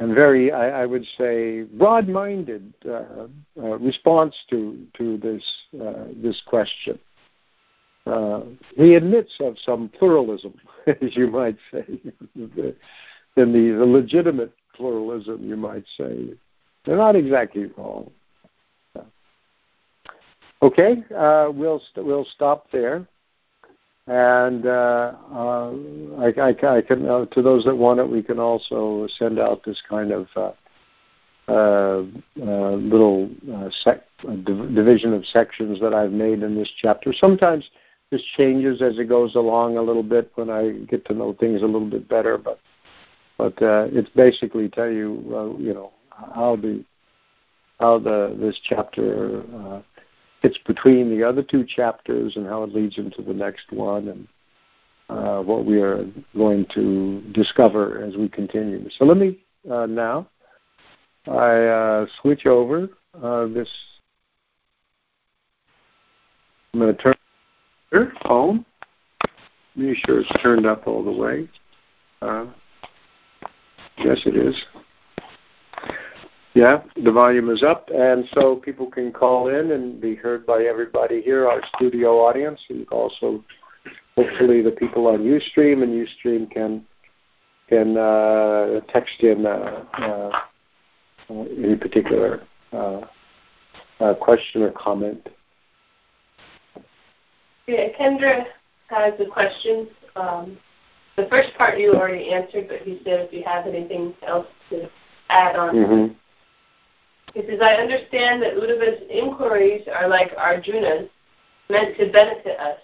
and 0.00 0.14
very, 0.14 0.50
I, 0.52 0.82
I 0.82 0.86
would 0.86 1.04
say, 1.16 1.62
broad-minded 1.62 2.74
uh, 2.84 2.90
uh, 2.90 3.78
response 3.78 4.34
to 4.50 4.86
to 4.98 5.16
this 5.18 5.42
uh, 5.80 6.06
this 6.16 6.42
question. 6.46 6.98
Uh, 8.06 8.42
he 8.76 8.94
admits 8.94 9.32
of 9.40 9.56
some 9.64 9.90
pluralism, 9.98 10.54
as 10.86 11.16
you 11.16 11.28
might 11.28 11.56
say, 11.72 11.84
in 12.36 12.74
the, 13.36 13.84
legitimate 13.84 14.52
pluralism, 14.74 15.48
you 15.48 15.56
might 15.56 15.84
say. 15.96 16.30
They're 16.84 16.96
not 16.96 17.16
exactly 17.16 17.66
wrong. 17.76 18.10
Okay, 20.62 21.04
uh, 21.14 21.50
we'll 21.52 21.78
we 21.78 21.84
st- 21.92 22.06
we'll 22.06 22.24
stop 22.24 22.70
there 22.70 23.06
and 24.06 24.66
uh, 24.66 25.12
uh, 25.32 25.70
I, 26.18 26.32
I, 26.38 26.76
I, 26.76 26.82
can 26.82 27.08
uh, 27.08 27.24
to 27.26 27.42
those 27.42 27.64
that 27.64 27.74
want 27.74 28.00
it, 28.00 28.08
we 28.08 28.22
can 28.22 28.38
also 28.38 29.08
send 29.18 29.38
out 29.38 29.64
this 29.64 29.82
kind 29.88 30.12
of 30.12 30.28
uh, 30.36 30.52
uh, 31.48 32.04
uh, 32.42 32.72
little 32.72 33.30
sec- 33.82 34.04
div- 34.44 34.74
division 34.74 35.14
of 35.14 35.24
sections 35.26 35.80
that 35.80 35.94
I've 35.94 36.12
made 36.12 36.42
in 36.42 36.54
this 36.54 36.70
chapter. 36.76 37.14
Sometimes 37.14 37.68
this 38.10 38.22
changes 38.36 38.82
as 38.82 38.98
it 38.98 39.08
goes 39.08 39.34
along 39.34 39.76
a 39.76 39.82
little 39.82 40.02
bit 40.02 40.30
when 40.34 40.50
I 40.50 40.72
get 40.86 41.04
to 41.06 41.14
know 41.14 41.32
things 41.32 41.62
a 41.62 41.66
little 41.66 41.88
bit 41.88 42.08
better, 42.08 42.38
but 42.38 42.60
but 43.36 43.54
it's 43.60 44.10
basically 44.10 44.68
tell 44.68 44.90
you 44.90 45.56
you 45.58 45.74
know 45.74 45.92
how 46.10 46.56
the 46.56 46.84
how 47.80 47.98
the 47.98 48.36
this 48.38 48.58
chapter 48.62 49.42
fits 50.44 50.58
between 50.66 51.08
the 51.08 51.24
other 51.24 51.42
two 51.42 51.64
chapters 51.64 52.36
and 52.36 52.46
how 52.46 52.62
it 52.62 52.74
leads 52.74 52.98
into 52.98 53.22
the 53.22 53.32
next 53.32 53.72
one 53.72 54.08
and 54.08 54.28
uh, 55.08 55.40
what 55.42 55.64
we 55.64 55.80
are 55.80 56.04
going 56.36 56.66
to 56.74 57.22
discover 57.32 58.04
as 58.04 58.16
we 58.16 58.28
continue. 58.28 58.86
So 58.98 59.04
let 59.04 59.16
me 59.16 59.38
uh, 59.70 59.86
now 59.86 60.28
I 61.26 61.64
uh, 61.64 62.06
switch 62.20 62.44
over 62.44 62.88
uh, 63.22 63.46
this. 63.46 63.68
I'm 66.72 66.80
going 66.80 66.94
to 66.94 67.02
turn 67.02 67.14
your 67.94 68.12
phone. 68.26 68.64
Make 69.76 69.96
sure 70.04 70.20
it's 70.20 70.42
turned 70.42 70.66
up 70.66 70.86
all 70.86 71.04
the 71.04 71.12
way. 71.12 71.48
Uh, 72.20 72.46
yes, 73.98 74.20
it 74.26 74.36
is. 74.36 74.54
Yeah, 76.54 76.82
the 77.02 77.10
volume 77.10 77.50
is 77.50 77.64
up, 77.64 77.88
and 77.92 78.24
so 78.32 78.56
people 78.56 78.88
can 78.88 79.12
call 79.12 79.48
in 79.48 79.72
and 79.72 80.00
be 80.00 80.14
heard 80.14 80.46
by 80.46 80.62
everybody 80.62 81.20
here, 81.20 81.48
our 81.48 81.60
studio 81.74 82.18
audience, 82.18 82.60
and 82.68 82.86
also 82.90 83.42
hopefully 84.16 84.62
the 84.62 84.70
people 84.70 85.08
on 85.08 85.20
UStream, 85.20 85.82
and 85.82 86.06
UStream 86.06 86.50
can 86.50 86.86
can 87.68 87.96
uh, 87.96 88.80
text 88.92 89.20
in 89.20 89.46
uh, 89.46 89.84
uh, 89.94 90.42
any 91.30 91.74
particular 91.74 92.42
uh, 92.72 93.00
uh, 93.98 94.14
question 94.14 94.62
or 94.62 94.70
comment 94.70 95.26
Yeah, 97.66 97.88
Kendra 97.98 98.44
has 98.88 99.14
a 99.18 99.26
question. 99.26 99.88
Um, 100.16 100.58
the 101.16 101.26
first 101.30 101.54
part 101.56 101.78
you 101.78 101.94
already 101.94 102.32
answered, 102.32 102.68
but 102.68 102.80
he 102.82 103.00
said 103.04 103.20
if 103.20 103.32
you 103.32 103.42
have 103.46 103.66
anything 103.66 104.14
else 104.26 104.46
to 104.70 104.88
add 105.28 105.56
on. 105.56 105.74
Mm-hmm. 105.74 106.14
He 107.34 107.46
says, 107.48 107.60
I 107.62 107.74
understand 107.74 108.42
that 108.42 108.54
Uddhava's 108.54 109.02
inquiries 109.10 109.82
are 109.92 110.08
like 110.08 110.32
Arjuna's, 110.36 111.08
meant 111.70 111.96
to 111.96 112.12
benefit 112.12 112.58
us. 112.60 112.78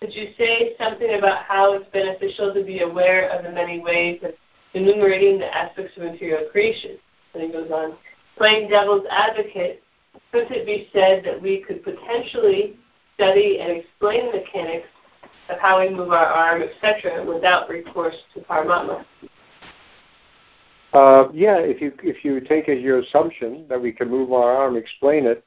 Could 0.00 0.14
you 0.14 0.28
say 0.38 0.74
something 0.78 1.14
about 1.18 1.44
how 1.44 1.74
it's 1.74 1.90
beneficial 1.92 2.54
to 2.54 2.62
be 2.62 2.80
aware 2.80 3.28
of 3.30 3.44
the 3.44 3.50
many 3.50 3.80
ways 3.80 4.20
of 4.22 4.32
enumerating 4.74 5.38
the 5.38 5.54
aspects 5.54 5.96
of 5.96 6.04
material 6.04 6.48
creation? 6.50 6.98
And 7.34 7.42
he 7.42 7.48
goes 7.50 7.70
on, 7.70 7.96
playing 8.36 8.68
devil's 8.68 9.04
advocate, 9.10 9.82
couldn't 10.32 10.52
it 10.52 10.66
be 10.66 10.88
said 10.92 11.24
that 11.24 11.40
we 11.40 11.64
could 11.66 11.82
potentially 11.82 12.78
study 13.20 13.58
and 13.60 13.72
explain 13.72 14.32
the 14.32 14.38
mechanics 14.38 14.88
of 15.50 15.58
how 15.58 15.80
we 15.80 15.90
move 15.90 16.10
our 16.10 16.26
arm, 16.26 16.62
etc., 16.62 17.22
without 17.24 17.68
recourse 17.68 18.16
to 18.32 18.40
Paramatma? 18.40 19.04
Uh, 20.92 21.28
yeah, 21.32 21.58
if 21.58 21.80
you 21.80 21.92
if 22.02 22.24
you 22.24 22.40
take 22.40 22.68
as 22.68 22.80
your 22.80 22.98
assumption 22.98 23.64
that 23.68 23.80
we 23.80 23.92
can 23.92 24.08
move 24.08 24.32
our 24.32 24.56
arm, 24.56 24.76
explain 24.76 25.26
it 25.26 25.44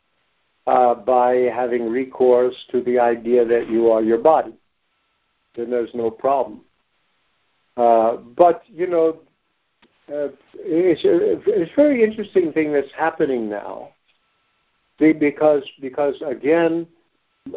uh, 0.68 0.94
by 0.94 1.34
having 1.54 1.90
recourse 1.90 2.56
to 2.72 2.82
the 2.84 2.98
idea 3.00 3.44
that 3.44 3.70
you 3.70 3.92
are 3.92 4.02
your 4.02 4.20
body, 4.20 4.54
then 5.56 5.70
there's 5.70 5.94
no 5.94 6.10
problem. 6.10 6.62
Uh, 7.76 8.18
but 8.38 8.64
you 8.68 8.88
know, 8.88 9.18
uh, 10.08 10.30
it's 10.56 11.04
a, 11.04 11.42
it's 11.46 11.72
a 11.72 11.76
very 11.76 12.04
interesting 12.04 12.54
thing 12.54 12.72
that's 12.72 12.94
happening 12.96 13.50
now, 13.50 13.90
because 14.98 15.64
because 15.82 16.16
again, 16.26 16.88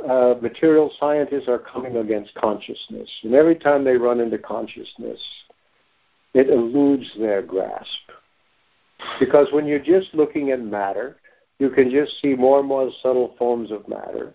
uh, 0.08 0.34
material 0.40 0.92
scientists 0.98 1.48
are 1.48 1.58
coming 1.58 1.96
against 1.96 2.34
consciousness, 2.34 3.08
and 3.22 3.34
every 3.34 3.54
time 3.54 3.84
they 3.84 3.96
run 3.96 4.20
into 4.20 4.38
consciousness, 4.38 5.20
it 6.34 6.48
eludes 6.48 7.10
their 7.18 7.42
grasp. 7.42 8.10
Because 9.20 9.48
when 9.52 9.66
you're 9.66 9.78
just 9.78 10.12
looking 10.14 10.50
at 10.50 10.60
matter, 10.60 11.16
you 11.58 11.70
can 11.70 11.90
just 11.90 12.20
see 12.20 12.34
more 12.34 12.58
and 12.58 12.68
more 12.68 12.90
subtle 13.02 13.34
forms 13.38 13.70
of 13.70 13.88
matter. 13.88 14.34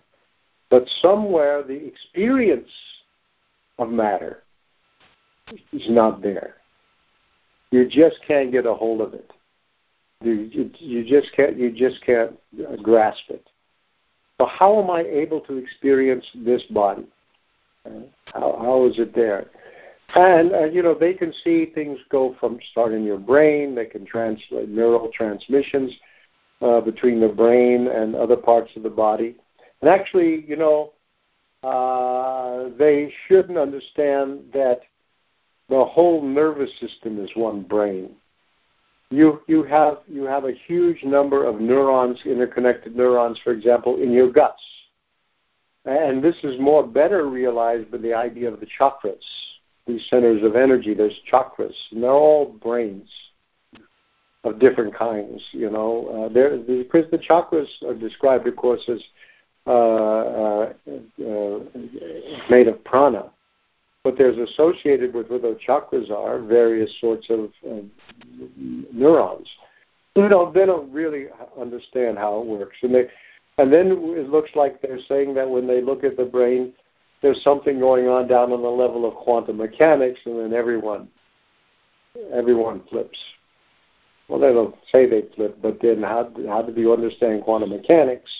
But 0.70 0.88
somewhere 1.00 1.62
the 1.62 1.86
experience 1.86 2.70
of 3.78 3.90
matter 3.90 4.42
is 5.72 5.88
not 5.88 6.22
there. 6.22 6.54
You 7.70 7.88
just 7.88 8.16
can't 8.26 8.52
get 8.52 8.66
a 8.66 8.74
hold 8.74 9.00
of 9.00 9.14
it. 9.14 9.30
You, 10.22 10.48
you, 10.52 10.70
you 10.78 11.04
just 11.04 11.34
can't 11.34 11.58
you 11.58 11.70
just 11.70 12.02
can't 12.04 12.32
grasp 12.82 13.24
it. 13.28 13.44
So 14.42 14.48
how 14.48 14.82
am 14.82 14.90
I 14.90 15.02
able 15.02 15.40
to 15.42 15.56
experience 15.56 16.26
this 16.34 16.64
body? 16.70 17.06
How, 17.84 18.58
how 18.60 18.88
is 18.90 18.98
it 18.98 19.14
there? 19.14 19.46
And 20.16 20.52
uh, 20.52 20.64
you 20.64 20.82
know 20.82 20.96
they 20.98 21.14
can 21.14 21.32
see 21.44 21.66
things 21.66 22.00
go 22.10 22.34
from 22.40 22.58
start 22.72 22.92
in 22.92 23.04
your 23.04 23.18
brain. 23.18 23.76
They 23.76 23.86
can 23.86 24.04
translate 24.04 24.68
neural 24.68 25.12
transmissions 25.14 25.92
uh, 26.60 26.80
between 26.80 27.20
the 27.20 27.28
brain 27.28 27.86
and 27.86 28.16
other 28.16 28.34
parts 28.34 28.72
of 28.74 28.82
the 28.82 28.90
body. 28.90 29.36
And 29.80 29.88
actually, 29.88 30.44
you 30.48 30.56
know, 30.56 30.92
uh, 31.62 32.76
they 32.76 33.14
shouldn't 33.28 33.58
understand 33.58 34.40
that 34.54 34.80
the 35.68 35.84
whole 35.84 36.20
nervous 36.20 36.70
system 36.80 37.24
is 37.24 37.30
one 37.36 37.62
brain. 37.62 38.16
You 39.12 39.42
you 39.46 39.62
have 39.64 39.98
you 40.08 40.24
have 40.24 40.44
a 40.44 40.52
huge 40.66 41.04
number 41.04 41.44
of 41.44 41.60
neurons, 41.60 42.18
interconnected 42.24 42.96
neurons, 42.96 43.38
for 43.44 43.52
example, 43.52 44.02
in 44.02 44.10
your 44.10 44.32
guts. 44.32 44.62
And 45.84 46.22
this 46.22 46.36
is 46.42 46.58
more 46.60 46.86
better 46.86 47.28
realized 47.28 47.90
by 47.90 47.98
the 47.98 48.14
idea 48.14 48.50
of 48.50 48.60
the 48.60 48.66
chakras 48.78 49.16
these 49.86 50.06
centers 50.08 50.42
of 50.42 50.56
energy. 50.56 50.94
There's 50.94 51.18
chakras, 51.30 51.74
and 51.90 52.02
they're 52.02 52.10
all 52.10 52.46
brains 52.62 53.08
of 54.44 54.58
different 54.58 54.94
kinds. 54.94 55.42
You 55.52 55.70
know, 55.70 56.26
uh, 56.30 56.32
there 56.32 56.56
because 56.58 57.10
the 57.10 57.18
chakras 57.18 57.68
are 57.86 57.94
described, 57.94 58.46
of 58.46 58.56
course, 58.56 58.82
as 58.88 59.02
uh, 59.66 59.70
uh, 59.70 60.72
uh, 61.24 61.58
made 62.50 62.68
of 62.68 62.82
prana, 62.84 63.30
but 64.04 64.18
there's 64.18 64.36
associated 64.50 65.14
with 65.14 65.28
what 65.30 65.42
those 65.42 65.58
chakras 65.66 66.10
are 66.10 66.40
various 66.40 66.90
sorts 67.00 67.28
of 67.30 67.50
uh, 67.70 67.80
neurons. 68.92 69.48
You 70.16 70.28
know, 70.28 70.50
they 70.52 70.66
don't 70.66 70.92
really 70.92 71.26
understand 71.58 72.18
how 72.18 72.40
it 72.40 72.46
works, 72.46 72.76
and 72.82 72.94
they, 72.94 73.06
and 73.58 73.72
then 73.72 73.92
it 74.16 74.28
looks 74.28 74.50
like 74.54 74.82
they're 74.82 74.98
saying 75.08 75.34
that 75.34 75.48
when 75.48 75.66
they 75.66 75.80
look 75.80 76.04
at 76.04 76.16
the 76.16 76.24
brain, 76.24 76.72
there's 77.22 77.42
something 77.42 77.78
going 77.78 78.08
on 78.08 78.26
down 78.26 78.52
on 78.52 78.62
the 78.62 78.68
level 78.68 79.06
of 79.06 79.14
quantum 79.14 79.58
mechanics, 79.58 80.20
and 80.26 80.38
then 80.38 80.52
everyone 80.52 81.08
everyone 82.32 82.82
flips. 82.90 83.18
Well, 84.28 84.40
they 84.40 84.52
don't 84.52 84.74
say 84.90 85.08
they 85.08 85.22
flip, 85.34 85.58
but 85.62 85.78
then 85.80 86.02
how 86.02 86.30
how 86.48 86.62
do 86.62 86.78
you 86.78 86.92
understand 86.92 87.44
quantum 87.44 87.70
mechanics? 87.70 88.30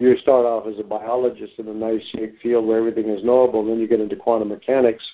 You 0.00 0.16
start 0.16 0.46
off 0.46 0.66
as 0.66 0.80
a 0.80 0.82
biologist 0.82 1.58
in 1.58 1.68
a 1.68 1.74
nice 1.74 2.02
field 2.42 2.66
where 2.66 2.78
everything 2.78 3.10
is 3.10 3.22
knowable, 3.22 3.60
and 3.60 3.68
then 3.68 3.78
you 3.78 3.86
get 3.86 4.00
into 4.00 4.16
quantum 4.16 4.48
mechanics, 4.48 5.06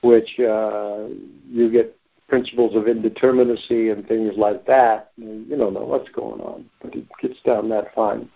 which 0.00 0.40
uh, 0.40 1.08
you 1.46 1.70
get 1.70 1.94
principles 2.26 2.74
of 2.74 2.84
indeterminacy 2.84 3.92
and 3.92 4.08
things 4.08 4.32
like 4.38 4.66
that. 4.66 5.12
You 5.18 5.56
don't 5.58 5.74
know 5.74 5.84
what's 5.84 6.08
going 6.08 6.40
on, 6.40 6.64
but 6.82 6.94
it 6.94 7.04
gets 7.20 7.38
down 7.44 7.68
that 7.68 7.94
fine. 7.94 8.30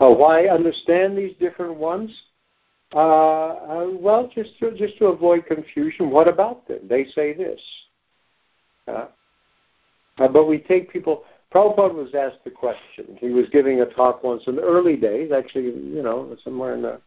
Uh, 0.00 0.10
why 0.10 0.48
understand 0.48 1.16
these 1.16 1.36
different 1.38 1.76
ones? 1.76 2.10
Uh, 2.92 2.98
uh, 2.98 3.86
well, 3.92 4.28
just 4.34 4.58
to, 4.58 4.72
just 4.72 4.98
to 4.98 5.06
avoid 5.06 5.46
confusion, 5.46 6.10
what 6.10 6.26
about 6.26 6.66
them? 6.66 6.80
They 6.88 7.04
say 7.14 7.32
this. 7.32 7.60
Uh, 8.88 9.06
uh, 10.18 10.28
but 10.28 10.46
we 10.46 10.58
take 10.58 10.92
people. 10.92 11.24
Prabhupada 11.54 11.94
was 11.94 12.14
asked 12.14 12.42
the 12.44 12.50
question. 12.50 13.16
He 13.20 13.28
was 13.28 13.48
giving 13.50 13.80
a 13.80 13.86
talk 13.86 14.24
once 14.24 14.42
in 14.48 14.56
the 14.56 14.62
early 14.62 14.96
days, 14.96 15.30
actually, 15.30 15.66
you 15.66 16.02
know, 16.02 16.36
somewhere 16.42 16.74
in 16.74 16.82
the 16.82 17.00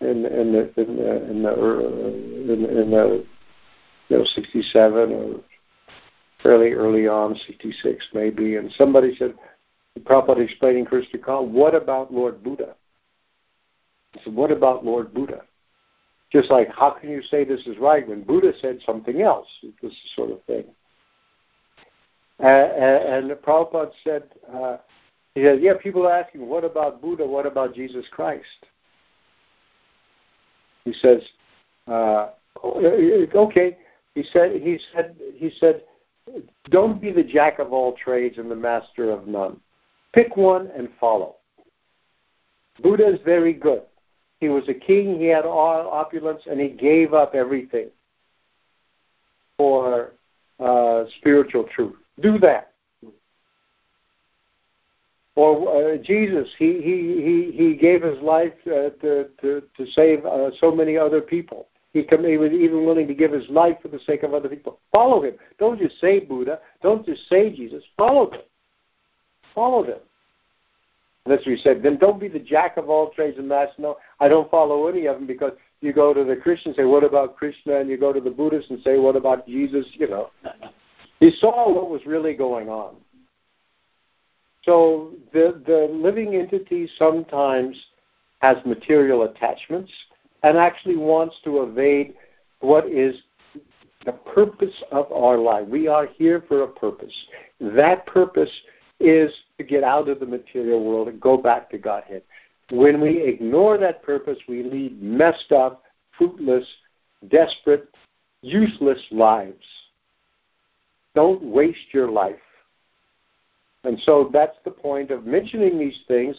in 0.00 0.26
in 0.26 0.52
the 0.52 0.80
in 0.80 0.96
the 0.96 1.30
in 1.30 1.42
the, 1.42 2.52
in, 2.52 2.64
in 2.64 2.90
the 2.90 3.24
you 4.08 4.18
know 4.18 4.24
sixty 4.34 4.62
seven 4.72 5.12
or 5.12 5.40
fairly 6.42 6.72
early 6.72 7.06
on, 7.06 7.36
sixty 7.46 7.72
six 7.82 8.04
maybe, 8.12 8.56
and 8.56 8.72
somebody 8.76 9.14
said, 9.16 9.34
Prabhupada 10.00 10.44
explaining 10.44 10.84
Krishna 10.84 11.20
Kal, 11.20 11.46
what 11.46 11.74
about 11.74 12.12
Lord 12.12 12.42
Buddha? 12.42 12.74
I 14.16 14.24
said, 14.24 14.34
what 14.34 14.50
about 14.50 14.84
Lord 14.84 15.14
Buddha? 15.14 15.42
Just 16.32 16.50
like, 16.50 16.68
how 16.74 16.90
can 16.90 17.10
you 17.10 17.22
say 17.22 17.44
this 17.44 17.66
is 17.66 17.78
right 17.78 18.06
when 18.06 18.24
Buddha 18.24 18.52
said 18.60 18.80
something 18.84 19.22
else? 19.22 19.46
This 19.80 19.92
sort 20.16 20.32
of 20.32 20.42
thing. 20.44 20.64
Uh, 22.42 22.46
and, 22.46 23.30
and 23.30 23.38
Prabhupada 23.38 23.90
said, 24.04 24.24
uh, 24.52 24.76
he 25.34 25.42
said, 25.42 25.62
yeah, 25.62 25.72
people 25.82 26.06
are 26.06 26.18
asking, 26.18 26.46
what 26.46 26.64
about 26.64 27.00
Buddha? 27.00 27.26
What 27.26 27.46
about 27.46 27.74
Jesus 27.74 28.06
Christ? 28.10 28.44
He 30.84 30.92
says, 31.00 31.22
uh, 31.86 32.30
okay. 32.64 33.76
He 34.14 34.24
said, 34.32 34.52
he 34.62 34.78
said, 34.92 35.16
he 35.34 35.50
said, 35.58 35.82
don't 36.70 37.00
be 37.00 37.12
the 37.12 37.22
jack 37.22 37.58
of 37.58 37.72
all 37.72 37.94
trades 37.94 38.38
and 38.38 38.50
the 38.50 38.56
master 38.56 39.10
of 39.10 39.26
none. 39.26 39.60
Pick 40.12 40.36
one 40.36 40.70
and 40.76 40.88
follow. 40.98 41.36
Buddha 42.82 43.06
is 43.06 43.20
very 43.24 43.52
good. 43.52 43.82
He 44.40 44.48
was 44.48 44.68
a 44.68 44.74
king, 44.74 45.18
he 45.18 45.26
had 45.26 45.44
all 45.44 45.88
opulence, 45.88 46.42
and 46.50 46.60
he 46.60 46.68
gave 46.68 47.14
up 47.14 47.34
everything 47.34 47.88
for 49.56 50.12
uh, 50.60 51.04
spiritual 51.18 51.64
truth. 51.64 51.96
Do 52.20 52.38
that. 52.38 52.72
Or 55.34 55.94
uh, 55.94 55.98
Jesus, 55.98 56.48
he, 56.58 56.80
he, 56.82 57.52
he, 57.52 57.64
he 57.64 57.74
gave 57.76 58.02
his 58.02 58.18
life 58.22 58.54
uh, 58.66 58.90
to, 59.02 59.28
to, 59.42 59.62
to 59.76 59.86
save 59.92 60.24
uh, 60.24 60.50
so 60.58 60.74
many 60.74 60.96
other 60.96 61.20
people. 61.20 61.68
He, 61.92 62.02
come, 62.04 62.24
he 62.24 62.38
was 62.38 62.52
even 62.52 62.86
willing 62.86 63.06
to 63.06 63.14
give 63.14 63.32
his 63.32 63.48
life 63.50 63.76
for 63.82 63.88
the 63.88 64.00
sake 64.00 64.22
of 64.22 64.32
other 64.32 64.48
people. 64.48 64.80
Follow 64.92 65.22
him. 65.22 65.34
Don't 65.58 65.78
just 65.78 66.00
say 66.00 66.20
Buddha. 66.20 66.58
Don't 66.82 67.04
just 67.04 67.28
say 67.28 67.54
Jesus. 67.54 67.84
Follow 67.98 68.30
him. 68.30 68.40
Follow 69.54 69.84
them. 69.84 69.98
And 71.26 71.38
as 71.38 71.44
we 71.46 71.56
said, 71.58 71.82
then 71.82 71.98
don't 71.98 72.20
be 72.20 72.28
the 72.28 72.38
jack 72.38 72.76
of 72.76 72.88
all 72.88 73.10
trades 73.10 73.36
and 73.38 73.48
master. 73.48 73.74
No, 73.82 73.96
I 74.20 74.28
don't 74.28 74.50
follow 74.50 74.86
any 74.86 75.06
of 75.06 75.16
them 75.16 75.26
because 75.26 75.52
you 75.80 75.92
go 75.92 76.14
to 76.14 76.24
the 76.24 76.36
Christians 76.36 76.76
and 76.78 76.84
say, 76.84 76.88
what 76.88 77.04
about 77.04 77.36
Krishna? 77.36 77.80
And 77.80 77.90
you 77.90 77.98
go 77.98 78.12
to 78.12 78.20
the 78.20 78.30
Buddhists 78.30 78.70
and 78.70 78.80
say, 78.82 78.98
what 78.98 79.16
about 79.16 79.46
Jesus? 79.46 79.86
You 79.94 80.08
know. 80.08 80.30
He 81.20 81.30
saw 81.40 81.72
what 81.72 81.90
was 81.90 82.04
really 82.06 82.34
going 82.34 82.68
on. 82.68 82.96
So 84.64 85.12
the, 85.32 85.62
the 85.66 85.88
living 85.90 86.34
entity 86.34 86.88
sometimes 86.98 87.76
has 88.40 88.56
material 88.66 89.22
attachments 89.22 89.90
and 90.42 90.58
actually 90.58 90.96
wants 90.96 91.36
to 91.44 91.62
evade 91.62 92.14
what 92.60 92.86
is 92.88 93.16
the 94.04 94.12
purpose 94.12 94.74
of 94.92 95.10
our 95.12 95.38
life. 95.38 95.66
We 95.68 95.88
are 95.88 96.06
here 96.06 96.44
for 96.46 96.62
a 96.62 96.68
purpose. 96.68 97.14
That 97.60 98.06
purpose 98.06 98.50
is 99.00 99.32
to 99.58 99.64
get 99.64 99.84
out 99.84 100.08
of 100.08 100.20
the 100.20 100.26
material 100.26 100.82
world 100.84 101.08
and 101.08 101.20
go 101.20 101.36
back 101.36 101.70
to 101.70 101.78
Godhead. 101.78 102.22
when 102.70 103.00
we 103.00 103.22
ignore 103.22 103.78
that 103.78 104.02
purpose, 104.02 104.38
we 104.48 104.64
lead 104.64 105.00
messed 105.00 105.52
up, 105.52 105.84
fruitless, 106.18 106.66
desperate, 107.28 107.88
useless 108.42 109.00
lives. 109.12 109.64
Don't 111.16 111.42
waste 111.42 111.92
your 111.92 112.10
life. 112.10 112.36
And 113.84 113.98
so 114.04 114.28
that's 114.32 114.56
the 114.64 114.70
point 114.70 115.10
of 115.10 115.24
mentioning 115.26 115.78
these 115.78 115.98
things. 116.06 116.36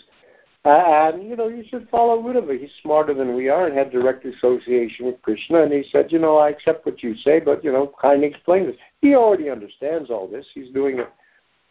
Uh, 0.64 0.70
and, 0.70 1.28
you 1.28 1.36
know, 1.36 1.48
you 1.48 1.64
should 1.68 1.90
follow 1.90 2.22
Uddhava. 2.22 2.60
He's 2.60 2.70
smarter 2.84 3.14
than 3.14 3.36
we 3.36 3.50
are 3.50 3.66
and 3.66 3.76
had 3.76 3.92
direct 3.92 4.24
association 4.26 5.08
with 5.08 5.22
Krishna. 5.24 5.64
And 5.64 5.74
he 5.74 5.84
said, 5.92 6.12
you 6.12 6.20
know, 6.20 6.38
I 6.38 6.50
accept 6.50 6.86
what 6.86 7.02
you 7.02 7.16
say, 7.16 7.40
but, 7.40 7.64
you 7.64 7.72
know, 7.72 7.92
kindly 8.00 8.28
explain 8.28 8.68
this. 8.68 8.76
He 9.02 9.16
already 9.16 9.50
understands 9.50 10.12
all 10.12 10.28
this. 10.28 10.46
He's 10.54 10.70
doing 10.70 11.00
it 11.00 11.10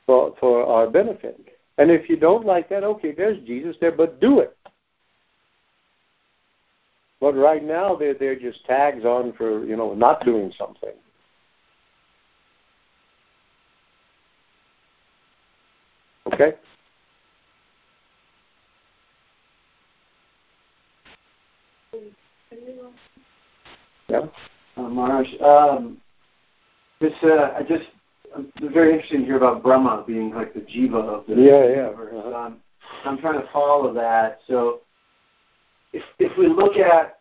for, 0.04 0.34
for 0.40 0.66
our 0.66 0.90
benefit. 0.90 1.38
And 1.78 1.90
if 1.90 2.08
you 2.08 2.16
don't 2.16 2.44
like 2.44 2.68
that, 2.70 2.82
okay, 2.82 3.12
there's 3.12 3.38
Jesus 3.46 3.76
there, 3.80 3.92
but 3.92 4.20
do 4.20 4.40
it. 4.40 4.56
But 7.20 7.34
right 7.34 7.62
now, 7.62 7.94
they're, 7.94 8.14
they're 8.14 8.38
just 8.38 8.64
tags 8.64 9.04
on 9.04 9.32
for, 9.34 9.64
you 9.64 9.76
know, 9.76 9.94
not 9.94 10.24
doing 10.24 10.52
something. 10.58 10.94
Okay? 16.38 16.56
Yeah. 24.08 24.20
Uh, 24.76 24.82
Maharaj, 24.82 25.26
um, 25.40 25.96
this 27.00 27.12
uh, 27.22 27.54
I 27.56 27.62
just 27.66 27.84
it's 28.36 28.74
very 28.74 28.92
interesting 28.92 29.20
to 29.20 29.24
hear 29.24 29.36
about 29.38 29.62
Brahma 29.62 30.04
being 30.06 30.34
like 30.34 30.52
the 30.52 30.60
jiva 30.60 31.02
of 31.02 31.26
the 31.26 31.34
yeah, 31.34 31.64
yeah. 31.64 31.86
universe. 31.86 32.14
Uh-huh. 32.16 32.36
Um, 32.36 32.56
I'm 33.04 33.18
trying 33.18 33.40
to 33.40 33.48
follow 33.50 33.94
that. 33.94 34.40
So, 34.46 34.80
if 35.94 36.02
if 36.18 36.36
we 36.36 36.48
look 36.48 36.76
at 36.76 37.20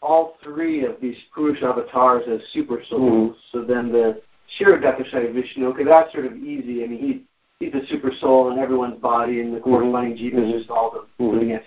all 0.00 0.36
three 0.42 0.86
of 0.86 0.96
these 1.02 1.16
Purush 1.36 1.62
avatars 1.62 2.24
as 2.26 2.40
super 2.52 2.82
souls, 2.88 3.36
mm-hmm. 3.36 3.58
so 3.58 3.64
then 3.64 3.92
the 3.92 4.22
Kshirodakashayi 4.58 5.34
Vishnu, 5.34 5.66
okay, 5.68 5.84
that's 5.84 6.10
sort 6.12 6.24
of 6.24 6.36
easy. 6.36 6.82
I 6.82 6.86
mean, 6.86 6.98
he 6.98 7.26
he's 7.60 7.74
a 7.74 7.86
super 7.88 8.10
soul 8.20 8.50
in 8.50 8.58
everyone's 8.58 9.00
body, 9.00 9.40
and 9.40 9.54
the 9.54 9.60
corresponding 9.60 10.16
mm-hmm. 10.16 10.38
jiva 10.38 10.48
is 10.48 10.60
just 10.60 10.70
all 10.70 10.90
the 10.90 11.22
mm-hmm. 11.22 11.38
doing 11.38 11.50
it. 11.50 11.62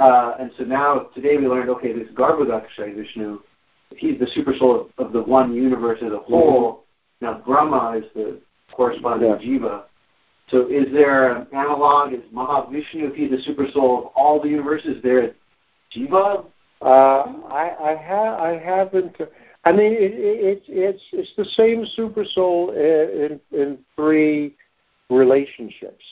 Uh, 0.00 0.34
and 0.40 0.50
so 0.58 0.64
now, 0.64 1.10
today 1.14 1.36
we 1.36 1.46
learned, 1.46 1.70
okay, 1.70 1.92
this 1.92 2.08
Garbhodakashayi 2.14 2.96
Vishnu, 2.96 3.38
he's 3.96 4.18
the 4.18 4.26
super 4.34 4.52
soul 4.58 4.90
of, 4.98 5.06
of, 5.06 5.12
the 5.12 5.22
one 5.22 5.54
universe 5.54 6.00
as 6.04 6.10
a 6.10 6.18
whole. 6.18 6.84
Mm-hmm. 7.22 7.26
Now, 7.26 7.42
Brahma 7.46 7.98
is 7.98 8.04
the 8.14 8.40
corresponding 8.72 9.30
yeah. 9.30 9.36
jiva. 9.36 9.82
So 10.48 10.66
is 10.66 10.92
there 10.92 11.36
an 11.36 11.46
analog? 11.52 12.12
Is 12.12 12.20
Mahavishnu, 12.34 13.08
if 13.08 13.14
he's 13.14 13.30
the 13.30 13.40
super 13.44 13.66
soul 13.72 13.98
of 13.98 14.04
all 14.16 14.42
the 14.42 14.48
universes, 14.48 15.02
there 15.02 15.24
a 15.24 15.30
jiva? 15.96 16.44
Uh, 16.82 16.86
I, 17.48 17.74
I, 17.80 17.96
ha- 17.96 18.36
I 18.42 18.58
haven't. 18.58 19.16
I 19.64 19.72
mean, 19.72 19.94
it, 19.94 20.12
it, 20.12 20.62
it's 20.66 21.02
it's 21.12 21.30
the 21.38 21.46
same 21.56 21.86
super 21.96 22.26
soul 22.34 22.72
in, 22.72 23.40
in 23.58 23.78
three 23.96 24.54
relationships. 25.10 26.04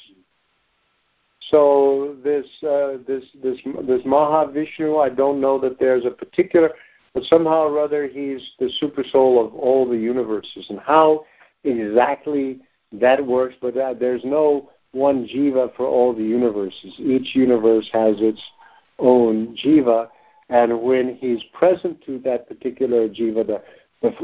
So 1.50 2.16
this 2.22 2.46
uh, 2.62 2.98
this 3.06 3.24
this 3.42 3.58
this 3.86 4.02
Mahavishnu, 4.02 5.04
I 5.04 5.08
don't 5.08 5.40
know 5.40 5.58
that 5.60 5.78
there's 5.78 6.04
a 6.04 6.10
particular, 6.10 6.70
but 7.14 7.24
somehow 7.24 7.64
or 7.64 7.80
other 7.80 8.06
he's 8.06 8.42
the 8.58 8.70
super 8.78 9.04
soul 9.04 9.44
of 9.44 9.54
all 9.54 9.88
the 9.88 9.96
universes, 9.96 10.66
and 10.70 10.78
how 10.78 11.24
exactly 11.64 12.60
that 12.92 13.24
works. 13.24 13.56
But 13.60 13.74
that, 13.74 13.98
there's 13.98 14.24
no 14.24 14.70
one 14.92 15.26
jiva 15.26 15.74
for 15.74 15.86
all 15.86 16.14
the 16.14 16.22
universes. 16.22 16.94
Each 16.98 17.34
universe 17.34 17.88
has 17.92 18.16
its 18.18 18.40
own 18.98 19.56
jiva, 19.56 20.08
and 20.48 20.80
when 20.80 21.16
he's 21.16 21.42
present 21.52 22.04
to 22.06 22.18
that 22.20 22.46
particular 22.46 23.08
jiva, 23.08 23.46
the 23.46 23.62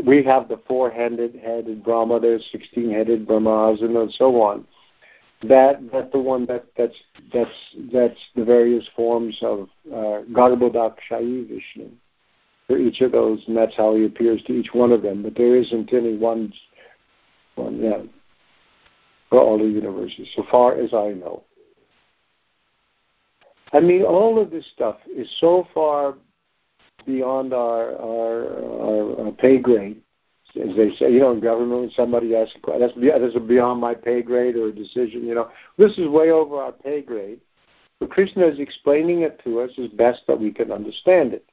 we 0.05 0.23
have 0.25 0.49
the 0.49 0.61
four-headed 0.67 1.41
headed 1.43 1.85
Brahma, 1.85 2.21
there's 2.21 2.47
sixteen-headed 2.53 3.27
Brahmas, 3.27 3.81
and 3.81 4.13
so 4.13 4.43
on 4.43 4.67
that 5.43 5.81
that's 5.93 6.11
the 6.13 6.19
one 6.19 6.47
that 6.47 6.67
that's 6.77 6.97
that's 7.33 7.51
that's 7.93 8.19
the 8.35 8.45
various 8.45 8.87
forms 8.97 9.39
of 9.43 9.69
uh, 9.93 10.23
Garbhodakshayi 10.33 11.49
Vishnu 11.49 11.91
for 12.67 12.77
each 12.77 13.01
of 13.01 13.13
those, 13.13 13.43
and 13.47 13.57
that's 13.57 13.77
how 13.77 13.95
he 13.95 14.05
appears 14.05 14.43
to 14.45 14.53
each 14.53 14.71
one 14.73 14.93
of 14.93 15.03
them. 15.03 15.23
But 15.23 15.37
there 15.37 15.57
isn't 15.57 15.93
any 15.93 16.17
one 16.17 16.53
one 17.55 17.81
yeah 17.81 18.03
for 19.31 19.41
all 19.41 19.59
the 19.59 19.65
universes, 19.65 20.29
so 20.35 20.45
far 20.51 20.75
as 20.77 20.93
I 20.93 21.11
know. 21.11 21.45
I 23.73 23.81
mean, 23.81 24.03
all 24.03 24.41
of 24.41 24.51
this 24.51 24.67
stuff 24.75 24.97
is 25.15 25.29
so 25.39 25.69
far 25.75 26.15
beyond 27.07 27.53
our 27.53 27.95
our, 27.97 29.27
our, 29.27 29.33
pay 29.33 29.59
grade 29.59 30.03
as 30.57 30.75
they 30.77 30.95
say, 30.97 31.13
you 31.13 31.21
know, 31.21 31.33
in 31.33 31.41
government, 31.41 31.81
when 31.81 31.91
somebody 31.91 32.35
asks 32.35 32.55
a 32.57 32.61
question, 32.61 32.81
that's, 32.81 33.35
that's 33.35 33.47
beyond 33.47 33.81
my 33.81 33.95
pay 33.95 34.23
grade 34.23 34.57
or 34.57 34.69
a 34.69 34.73
decision, 34.73 35.27
you 35.27 35.35
know. 35.35 35.51
This 35.77 35.93
is 35.99 36.09
way 36.09 36.31
over 36.31 36.57
our 36.57 36.73
pay 36.73 37.03
grade. 37.03 37.41
But 38.01 38.11
Krishna 38.11 38.47
is 38.47 38.59
explaining 38.59 39.23
it 39.23 39.41
to 39.45 39.61
us 39.61 39.71
as 39.79 39.89
best 39.89 40.23
that 40.27 40.41
we 40.41 40.51
can 40.51 40.73
understand 40.73 41.35
it. 41.35 41.45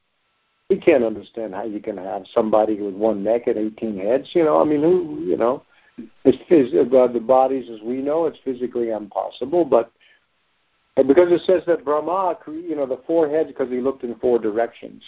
We 0.69 0.77
can't 0.77 1.03
understand 1.03 1.53
how 1.53 1.65
you 1.65 1.79
can 1.79 1.97
have 1.97 2.23
somebody 2.33 2.79
with 2.79 2.93
one 2.93 3.23
neck 3.23 3.47
and 3.47 3.57
18 3.57 3.97
heads, 3.97 4.29
you 4.33 4.43
know. 4.43 4.61
I 4.61 4.63
mean, 4.63 4.81
who, 4.81 5.23
you 5.25 5.37
know, 5.37 5.63
it's 6.23 6.37
phys- 6.49 6.93
uh, 6.93 7.11
the 7.11 7.19
bodies 7.19 7.69
as 7.69 7.81
we 7.81 7.97
know, 7.97 8.25
it's 8.25 8.39
physically 8.43 8.89
impossible, 8.89 9.65
but 9.65 9.91
because 10.95 11.31
it 11.31 11.41
says 11.45 11.63
that 11.67 11.83
Brahma, 11.83 12.37
you 12.47 12.75
know, 12.75 12.85
the 12.85 13.01
four 13.05 13.29
heads 13.29 13.49
because 13.49 13.69
he 13.69 13.81
looked 13.81 14.03
in 14.03 14.15
four 14.15 14.39
directions. 14.39 15.03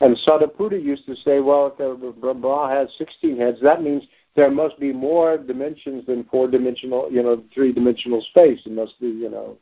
And 0.00 0.16
Sadaputa 0.26 0.82
used 0.82 1.04
to 1.06 1.16
say, 1.16 1.40
well, 1.40 1.66
if 1.66 1.76
the 1.78 2.12
Brahma 2.20 2.70
has 2.70 2.88
16 2.96 3.36
heads, 3.36 3.58
that 3.62 3.82
means 3.82 4.02
there 4.34 4.50
must 4.50 4.78
be 4.80 4.92
more 4.92 5.36
dimensions 5.36 6.06
than 6.06 6.24
four-dimensional, 6.24 7.08
you 7.10 7.22
know, 7.22 7.42
three-dimensional 7.52 8.22
space. 8.30 8.60
It 8.64 8.72
must 8.72 8.98
be, 8.98 9.08
you 9.08 9.28
know, 9.28 9.58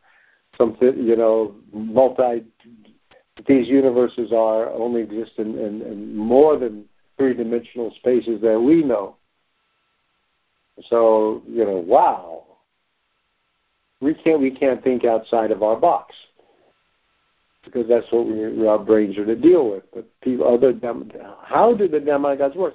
something, 0.56 0.96
you 0.96 1.16
know, 1.16 1.54
multi. 1.72 2.44
These 3.46 3.68
universes 3.68 4.32
are 4.32 4.68
only 4.70 5.02
exist 5.02 5.32
in, 5.38 5.58
in, 5.58 5.82
in 5.82 6.16
more 6.16 6.56
than 6.56 6.84
three-dimensional 7.16 7.92
spaces 7.96 8.40
that 8.42 8.60
we 8.60 8.82
know. 8.82 9.16
So, 10.88 11.42
you 11.48 11.64
know, 11.64 11.82
wow. 11.84 12.44
We 14.00 14.14
can't 14.14 14.40
we 14.40 14.52
can't 14.52 14.82
think 14.84 15.04
outside 15.04 15.50
of 15.50 15.64
our 15.64 15.74
box 15.74 16.14
because 17.64 17.88
that's 17.88 18.06
what 18.10 18.26
we, 18.26 18.66
our 18.66 18.78
brains 18.78 19.18
are 19.18 19.26
to 19.26 19.36
deal 19.36 19.70
with. 19.70 19.84
But 19.92 20.06
other 20.42 20.72
dem- 20.72 21.10
how 21.42 21.74
do 21.74 21.88
the 21.88 22.00
demigods 22.00 22.56
work? 22.56 22.74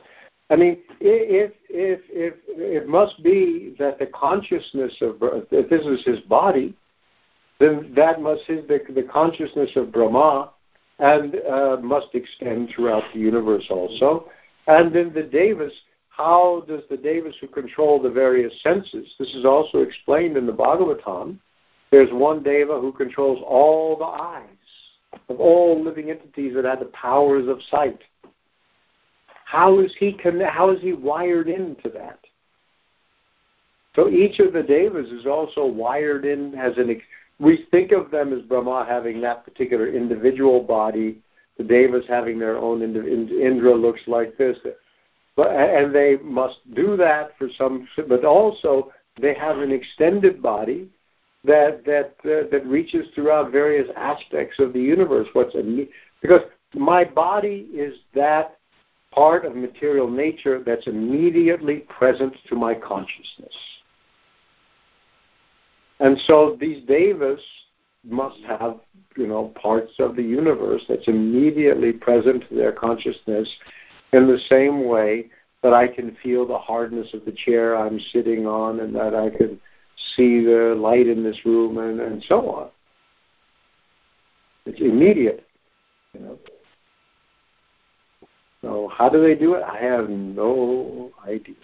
I 0.49 0.55
mean, 0.55 0.79
if 0.99 1.51
if 1.69 2.01
if 2.09 2.33
it 2.47 2.87
must 2.87 3.23
be 3.23 3.75
that 3.79 3.97
the 3.97 4.07
consciousness 4.07 4.93
of 5.01 5.15
if 5.51 5.69
this 5.69 5.85
is 5.85 6.05
his 6.05 6.19
body, 6.21 6.75
then 7.59 7.93
that 7.95 8.21
must 8.21 8.43
his 8.43 8.67
the, 8.67 8.81
the 8.93 9.03
consciousness 9.03 9.71
of 9.75 9.91
Brahma 9.91 10.51
and 10.99 11.35
uh, 11.49 11.77
must 11.81 12.07
extend 12.13 12.69
throughout 12.69 13.03
the 13.13 13.19
universe 13.19 13.65
also. 13.69 14.29
And 14.67 14.93
then 14.93 15.11
the 15.13 15.23
Devas, 15.23 15.73
how 16.09 16.63
does 16.67 16.81
the 16.89 16.97
Devas 16.97 17.35
who 17.41 17.47
control 17.47 18.01
the 18.01 18.09
various 18.09 18.53
senses? 18.61 19.13
This 19.17 19.33
is 19.33 19.45
also 19.45 19.79
explained 19.79 20.37
in 20.37 20.45
the 20.45 20.53
Bhagavatam. 20.53 21.39
There's 21.89 22.11
one 22.11 22.43
Deva 22.43 22.79
who 22.79 22.91
controls 22.91 23.39
all 23.45 23.97
the 23.97 24.05
eyes 24.05 24.52
of 25.29 25.39
all 25.39 25.83
living 25.83 26.09
entities 26.09 26.53
that 26.55 26.65
have 26.65 26.79
the 26.79 26.85
powers 26.85 27.47
of 27.47 27.59
sight. 27.69 27.99
How 29.45 29.79
is 29.79 29.93
he 29.99 30.17
how 30.47 30.71
is 30.71 30.81
he 30.81 30.93
wired 30.93 31.47
into 31.47 31.89
that? 31.89 32.19
So 33.95 34.09
each 34.09 34.39
of 34.39 34.53
the 34.53 34.63
devas 34.63 35.11
is 35.11 35.25
also 35.25 35.65
wired 35.65 36.25
in 36.25 36.55
as 36.55 36.77
an. 36.77 36.99
We 37.39 37.67
think 37.71 37.91
of 37.91 38.09
them 38.09 38.33
as 38.33 38.41
Brahma 38.43 38.85
having 38.87 39.21
that 39.21 39.43
particular 39.43 39.87
individual 39.87 40.61
body. 40.61 41.19
The 41.57 41.63
devas 41.63 42.05
having 42.07 42.39
their 42.39 42.57
own. 42.57 42.81
Indra 42.81 43.75
looks 43.75 44.01
like 44.07 44.37
this, 44.37 44.57
but 45.35 45.51
and 45.51 45.93
they 45.93 46.17
must 46.23 46.57
do 46.73 46.97
that 46.97 47.37
for 47.37 47.47
some. 47.57 47.87
But 48.07 48.25
also 48.25 48.91
they 49.21 49.35
have 49.35 49.59
an 49.59 49.71
extended 49.71 50.41
body 50.41 50.89
that 51.43 51.83
that 51.85 52.15
uh, 52.25 52.47
that 52.51 52.65
reaches 52.65 53.07
throughout 53.13 53.51
various 53.51 53.89
aspects 53.95 54.59
of 54.59 54.73
the 54.73 54.81
universe. 54.81 55.27
What's 55.33 55.55
a, 55.55 55.87
because 56.21 56.41
my 56.73 57.03
body 57.03 57.67
is 57.73 57.95
that 58.15 58.57
part 59.11 59.45
of 59.45 59.55
material 59.55 60.09
nature 60.09 60.63
that's 60.65 60.87
immediately 60.87 61.79
present 61.79 62.33
to 62.49 62.55
my 62.55 62.73
consciousness. 62.73 63.53
And 65.99 66.17
so 66.25 66.57
these 66.59 66.83
devas 66.85 67.39
must 68.03 68.39
have, 68.47 68.79
you 69.15 69.27
know, 69.27 69.53
parts 69.61 69.93
of 69.99 70.15
the 70.15 70.23
universe 70.23 70.81
that's 70.89 71.07
immediately 71.07 71.93
present 71.93 72.43
to 72.49 72.55
their 72.55 72.71
consciousness 72.71 73.47
in 74.11 74.27
the 74.27 74.39
same 74.49 74.85
way 74.85 75.29
that 75.61 75.73
I 75.73 75.87
can 75.87 76.17
feel 76.21 76.45
the 76.45 76.57
hardness 76.57 77.13
of 77.13 77.23
the 77.23 77.31
chair 77.31 77.77
I'm 77.77 77.99
sitting 78.11 78.45
on 78.45 78.81
and 78.81 78.93
that 78.95 79.15
I 79.15 79.29
can 79.29 79.59
see 80.15 80.43
the 80.43 80.75
light 80.77 81.07
in 81.07 81.23
this 81.23 81.37
room 81.45 81.77
and, 81.77 81.99
and 81.99 82.23
so 82.27 82.49
on. 82.49 82.69
It's 84.65 84.79
immediate. 84.79 85.45
You 86.13 86.19
know. 86.21 86.39
So 88.61 88.89
how 88.95 89.09
do 89.09 89.21
they 89.21 89.35
do 89.35 89.55
it? 89.55 89.63
I 89.63 89.77
have 89.79 90.09
no 90.09 91.11
idea. 91.27 91.55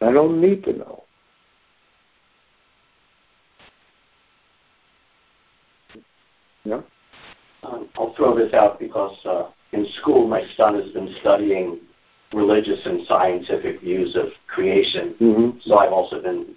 I 0.00 0.12
don't 0.12 0.40
need 0.40 0.62
to 0.64 0.72
know. 0.72 1.02
Yeah. 6.64 6.80
Um, 7.62 7.88
I'll 7.96 8.14
throw 8.14 8.36
this 8.36 8.52
out 8.52 8.78
because 8.78 9.16
uh, 9.24 9.50
in 9.72 9.86
school 10.00 10.28
my 10.28 10.42
son 10.56 10.80
has 10.80 10.90
been 10.92 11.14
studying 11.20 11.80
religious 12.32 12.80
and 12.84 13.06
scientific 13.06 13.80
views 13.80 14.16
of 14.16 14.26
creation. 14.46 15.14
Mm-hmm. 15.20 15.58
So 15.62 15.78
I've 15.78 15.92
also 15.92 16.20
been 16.20 16.54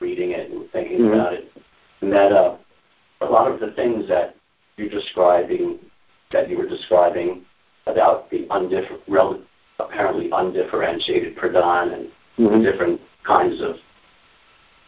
reading 0.00 0.32
it 0.32 0.50
and 0.50 0.70
thinking 0.72 1.00
Mhm. 1.00 1.14
about 1.14 1.32
it. 1.34 1.52
And 2.00 2.12
that 2.12 2.32
uh, 2.32 2.56
a 3.20 3.26
lot 3.26 3.50
of 3.50 3.60
the 3.60 3.70
things 3.72 4.08
that 4.08 4.34
you're 4.76 4.88
describing, 4.88 5.78
that 6.32 6.48
you 6.48 6.56
were 6.56 6.66
describing 6.66 7.44
about 7.86 8.30
the 8.30 8.46
undif- 8.50 9.00
rel- 9.08 9.42
apparently 9.78 10.30
undifferentiated 10.30 11.36
pradhan 11.36 11.92
and 11.92 12.10
Mhm. 12.38 12.62
the 12.62 12.70
different 12.70 13.00
kinds 13.24 13.60
of 13.60 13.78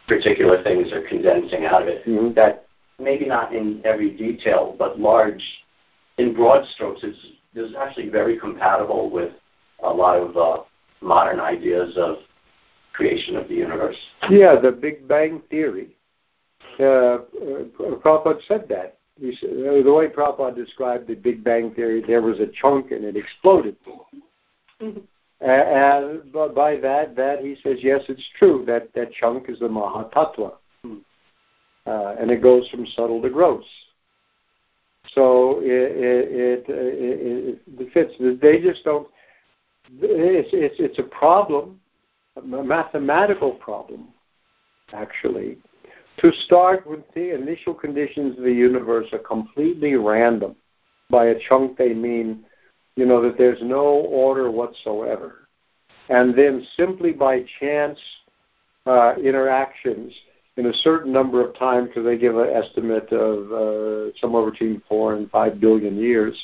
particular 0.07 0.61
things 0.63 0.91
are 0.91 1.01
condensing 1.01 1.65
out 1.65 1.81
of 1.81 1.87
it, 1.87 2.05
Mhm. 2.05 2.33
that 2.35 2.65
maybe 2.99 3.25
not 3.25 3.53
in 3.53 3.81
every 3.85 4.09
detail, 4.09 4.75
but 4.77 4.99
large, 4.99 5.63
in 6.17 6.33
broad 6.33 6.65
strokes, 6.65 7.03
it's, 7.03 7.27
it's 7.55 7.75
actually 7.75 8.09
very 8.09 8.37
compatible 8.37 9.09
with 9.09 9.31
a 9.79 9.93
lot 9.93 10.17
of 10.17 10.37
uh, 10.37 10.61
modern 11.01 11.39
ideas 11.39 11.97
of 11.97 12.19
creation 12.93 13.35
of 13.35 13.47
the 13.47 13.55
universe. 13.55 13.97
Yeah, 14.29 14.55
the 14.59 14.71
Big 14.71 15.07
Bang 15.07 15.41
Theory. 15.49 15.95
Uh, 16.79 16.83
uh, 16.83 17.19
Prabhupada 17.77 18.39
said 18.47 18.67
that. 18.69 18.97
He 19.19 19.35
said, 19.39 19.49
the 19.51 19.93
way 19.93 20.07
Prabhupada 20.07 20.55
described 20.55 21.07
the 21.07 21.15
Big 21.15 21.43
Bang 21.43 21.73
Theory, 21.73 22.03
there 22.05 22.21
was 22.21 22.39
a 22.39 22.47
chunk 22.47 22.91
and 22.91 23.03
it 23.03 23.15
exploded. 23.15 23.75
And 24.79 26.31
by 26.55 26.77
that, 26.77 27.15
that 27.15 27.39
he 27.41 27.55
says, 27.61 27.79
yes, 27.81 28.01
it's 28.07 28.23
true 28.39 28.63
that 28.65 28.93
that 28.95 29.11
chunk 29.11 29.49
is 29.49 29.59
the 29.59 29.67
Mahatattva, 29.67 30.53
uh, 31.85 32.15
and 32.19 32.31
it 32.31 32.41
goes 32.41 32.67
from 32.69 32.85
subtle 32.87 33.21
to 33.21 33.29
gross. 33.29 33.65
So 35.13 35.59
it 35.59 35.65
it, 35.67 36.65
it, 36.69 36.69
it, 36.69 37.61
it 37.77 37.93
fits. 37.93 38.13
They 38.41 38.59
just 38.61 38.85
don't. 38.85 39.07
It's 39.99 40.49
it's 40.53 40.75
it's 40.79 40.99
a 40.99 41.03
problem, 41.03 41.79
mathematical 42.41 43.51
problem, 43.51 44.07
actually. 44.93 45.57
To 46.19 46.31
start 46.45 46.85
with, 46.85 47.01
the 47.15 47.33
initial 47.33 47.73
conditions 47.73 48.37
of 48.37 48.43
the 48.43 48.53
universe 48.53 49.07
are 49.13 49.19
completely 49.19 49.95
random. 49.95 50.55
By 51.09 51.27
a 51.27 51.39
chunk, 51.47 51.77
they 51.77 51.93
mean 51.93 52.45
you 52.95 53.05
know, 53.05 53.21
that 53.21 53.37
there's 53.37 53.61
no 53.61 53.81
order 53.81 54.51
whatsoever. 54.51 55.47
And 56.09 56.37
then 56.37 56.65
simply 56.77 57.11
by 57.11 57.43
chance 57.59 57.99
uh, 58.85 59.15
interactions 59.15 60.13
in 60.57 60.67
a 60.67 60.73
certain 60.73 61.11
number 61.11 61.43
of 61.43 61.57
times, 61.57 61.87
because 61.87 62.05
they 62.05 62.17
give 62.17 62.37
an 62.37 62.49
estimate 62.49 63.11
of 63.11 63.51
uh, 63.51 64.15
somewhere 64.19 64.49
between 64.49 64.81
four 64.87 65.15
and 65.15 65.29
five 65.31 65.59
billion 65.59 65.97
years, 65.97 66.39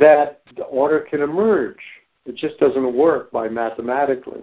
that 0.00 0.40
the 0.56 0.64
order 0.64 1.00
can 1.00 1.20
emerge. 1.20 1.78
It 2.24 2.34
just 2.34 2.58
doesn't 2.58 2.96
work 2.96 3.30
by 3.30 3.48
mathematically. 3.48 4.42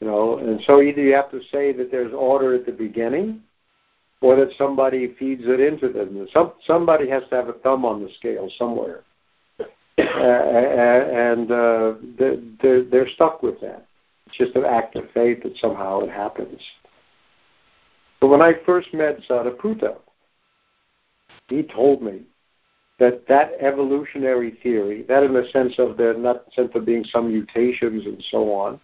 You 0.00 0.06
know, 0.06 0.38
and 0.38 0.60
so 0.66 0.80
either 0.80 1.02
you 1.02 1.14
have 1.14 1.30
to 1.32 1.40
say 1.50 1.72
that 1.72 1.90
there's 1.90 2.12
order 2.12 2.54
at 2.54 2.66
the 2.66 2.72
beginning, 2.72 3.42
or 4.20 4.36
that 4.36 4.48
somebody 4.56 5.14
feeds 5.18 5.42
it 5.44 5.60
into 5.60 5.88
them. 5.88 6.26
Some, 6.32 6.52
somebody 6.66 7.08
has 7.08 7.22
to 7.30 7.36
have 7.36 7.48
a 7.48 7.54
thumb 7.54 7.84
on 7.84 8.02
the 8.02 8.10
scale 8.18 8.50
somewhere 8.58 9.02
and 9.98 11.50
uh, 11.50 11.94
they're, 12.18 12.84
they're 12.84 13.08
stuck 13.08 13.42
with 13.42 13.60
that. 13.60 13.86
It's 14.26 14.38
just 14.38 14.56
an 14.56 14.64
act 14.64 14.96
of 14.96 15.04
faith 15.12 15.42
that 15.42 15.56
somehow 15.58 16.00
it 16.00 16.10
happens. 16.10 16.60
But 18.20 18.28
when 18.28 18.42
I 18.42 18.54
first 18.66 18.92
met 18.92 19.20
Sadaputa, 19.28 19.96
he 21.48 21.62
told 21.62 22.02
me 22.02 22.22
that 22.98 23.26
that 23.28 23.52
evolutionary 23.60 24.58
theory, 24.62 25.04
that 25.08 25.22
in 25.22 25.32
the 25.32 25.46
sense 25.52 25.74
of 25.78 25.96
there 25.96 26.14
not 26.14 26.52
sense 26.52 26.70
of 26.74 26.84
being 26.84 27.04
some 27.04 27.28
mutations 27.28 28.04
and 28.06 28.22
so 28.30 28.52
on, 28.52 28.80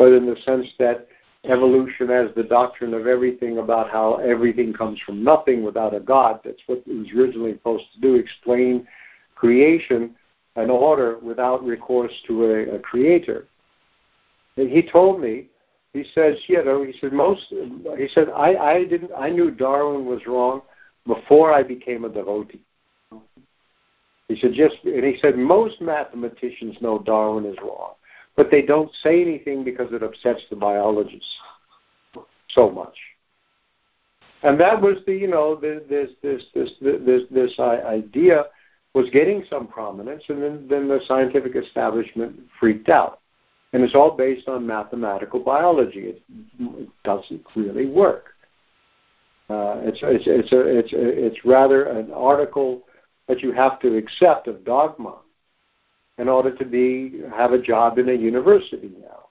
but 0.00 0.12
in 0.12 0.24
the 0.24 0.36
sense 0.46 0.66
that 0.78 1.06
evolution 1.44 2.08
as 2.08 2.34
the 2.34 2.42
doctrine 2.42 2.94
of 2.94 3.06
everything 3.06 3.58
about 3.58 3.90
how 3.90 4.14
everything 4.14 4.72
comes 4.72 4.98
from 5.04 5.22
nothing 5.22 5.62
without 5.62 5.94
a 5.94 6.00
God, 6.00 6.40
that's 6.42 6.62
what 6.64 6.82
it 6.86 6.98
was 6.98 7.08
originally 7.14 7.52
supposed 7.52 7.84
to 7.92 8.00
do, 8.00 8.14
explain 8.14 8.88
creation 9.34 10.16
and 10.56 10.70
order 10.70 11.18
without 11.18 11.62
recourse 11.62 12.14
to 12.26 12.44
a, 12.44 12.76
a 12.76 12.78
creator. 12.78 13.46
And 14.56 14.70
he 14.70 14.80
told 14.90 15.20
me, 15.20 15.48
he 15.92 16.06
says, 16.14 16.36
you 16.46 16.64
know, 16.64 16.82
he 16.82 16.94
said 16.98 17.12
most, 17.12 17.42
he 17.50 18.08
said 18.14 18.30
I, 18.30 18.54
I 18.54 18.84
didn't, 18.86 19.10
I 19.14 19.28
knew 19.28 19.50
Darwin 19.50 20.06
was 20.06 20.26
wrong 20.26 20.62
before 21.06 21.52
I 21.52 21.62
became 21.62 22.06
a 22.06 22.08
devotee. 22.08 22.62
He 24.28 24.40
said 24.40 24.52
just, 24.54 24.76
and 24.84 25.04
he 25.04 25.18
said 25.20 25.36
most 25.36 25.82
mathematicians 25.82 26.76
know 26.80 27.00
Darwin 27.00 27.44
is 27.44 27.56
wrong, 27.62 27.96
but 28.40 28.50
they 28.50 28.62
don't 28.62 28.90
say 29.02 29.20
anything 29.20 29.64
because 29.64 29.92
it 29.92 30.02
upsets 30.02 30.40
the 30.48 30.56
biologists 30.56 31.28
so 32.48 32.70
much. 32.70 32.96
And 34.42 34.58
that 34.58 34.80
was 34.80 34.96
the, 35.04 35.12
you 35.12 35.28
know, 35.28 35.56
this 35.56 35.82
this 35.90 36.08
this 36.22 36.42
this 36.50 36.70
this 36.80 37.22
this 37.30 37.58
idea 37.60 38.44
was 38.94 39.10
getting 39.10 39.44
some 39.50 39.66
prominence, 39.66 40.22
and 40.28 40.42
then, 40.42 40.66
then 40.70 40.88
the 40.88 41.00
scientific 41.06 41.54
establishment 41.54 42.40
freaked 42.58 42.88
out. 42.88 43.20
And 43.74 43.82
it's 43.82 43.94
all 43.94 44.16
based 44.16 44.48
on 44.48 44.66
mathematical 44.66 45.40
biology. 45.40 46.14
It, 46.14 46.22
doesn't 47.04 47.44
really 47.54 47.88
work. 47.88 48.28
Uh, 49.50 49.82
it's, 49.82 49.98
it's, 50.02 50.24
it's, 50.26 50.52
a, 50.52 50.78
it's, 50.78 50.92
a, 50.94 51.26
it's 51.26 51.44
rather 51.44 51.84
an 51.88 52.10
article 52.12 52.84
that 53.28 53.40
you 53.40 53.52
have 53.52 53.78
to 53.80 53.98
accept 53.98 54.48
of 54.48 54.64
dogma 54.64 55.16
in 56.20 56.28
order 56.28 56.54
to 56.54 56.64
be 56.64 57.22
have 57.34 57.52
a 57.52 57.60
job 57.60 57.98
in 57.98 58.10
a 58.10 58.12
university 58.12 58.92
now. 59.00 59.28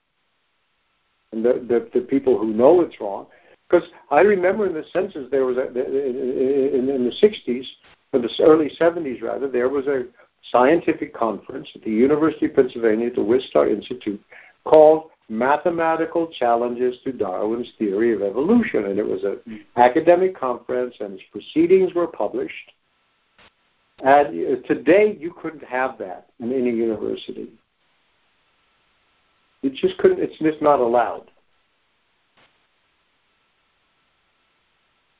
And 1.31 1.45
the, 1.45 1.53
the, 1.67 1.99
the 1.99 2.05
people 2.05 2.37
who 2.39 2.51
know 2.51 2.81
it's 2.81 2.99
wrong, 2.99 3.27
because 3.69 3.87
I 4.09 4.21
remember 4.21 4.65
in 4.65 4.73
the 4.73 4.83
census 4.91 5.27
there 5.29 5.45
was 5.45 5.57
a, 5.57 5.67
in, 5.67 6.89
in 6.89 7.05
the 7.05 7.15
60s 7.21 7.65
or 8.11 8.19
the 8.19 8.29
early 8.41 8.71
70s 8.79 9.21
rather, 9.21 9.47
there 9.47 9.69
was 9.69 9.85
a 9.85 10.05
scientific 10.51 11.13
conference 11.13 11.69
at 11.75 11.83
the 11.83 11.91
University 11.91 12.47
of 12.47 12.55
Pennsylvania 12.55 13.07
at 13.07 13.15
the 13.15 13.21
Wistar 13.21 13.71
Institute 13.71 14.21
called 14.63 15.11
Mathematical 15.29 16.27
Challenges 16.39 16.95
to 17.03 17.11
Darwin's 17.11 17.71
Theory 17.77 18.15
of 18.15 18.23
Evolution. 18.23 18.85
And 18.85 18.97
it 18.97 19.05
was 19.05 19.23
an 19.23 19.39
mm. 19.47 19.59
academic 19.75 20.35
conference, 20.35 20.95
and 20.99 21.13
its 21.13 21.23
proceedings 21.31 21.93
were 21.93 22.07
published. 22.07 22.71
And 24.01 24.63
today, 24.65 25.17
you 25.19 25.33
couldn't 25.41 25.63
have 25.63 25.97
that 25.97 26.29
in 26.39 26.53
any 26.53 26.71
university. 26.71 27.49
It 29.61 29.73
just 29.73 29.97
couldn't, 29.97 30.19
it's 30.19 30.37
just 30.39 30.61
not 30.61 30.79
allowed. 30.79 31.31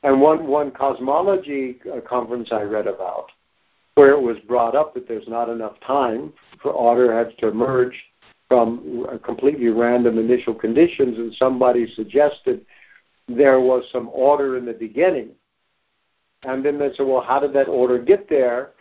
And 0.04 0.22
one, 0.22 0.48
one 0.48 0.72
cosmology 0.72 1.80
uh, 1.94 2.00
conference 2.08 2.50
I 2.54 2.62
read 2.62 2.88
about, 2.88 3.26
where 3.96 4.12
it 4.12 4.22
was 4.22 4.38
brought 4.48 4.76
up 4.76 4.94
that 4.94 5.10
there's 5.10 5.28
not 5.28 5.50
enough 5.50 5.78
time 5.86 6.32
for 6.62 6.72
order 6.72 7.14
has 7.14 7.34
to 7.40 7.50
emerge 7.50 7.94
from 8.48 9.06
completely 9.26 9.68
random 9.68 10.18
initial 10.18 10.54
conditions, 10.54 11.18
and 11.18 11.34
somebody 11.36 11.86
suggested 11.96 12.66
there 13.28 13.60
was 13.60 13.84
some 13.92 14.10
order 14.14 14.58
in 14.58 14.66
the 14.66 14.74
beginning. 14.74 15.30
And 16.44 16.66
then 16.66 16.80
they 16.80 16.92
said, 16.96 17.06
well, 17.06 17.22
how 17.22 17.40
did 17.40 17.54
that 17.54 17.68
order 17.68 18.00
get 18.00 18.30
there? 18.30 18.72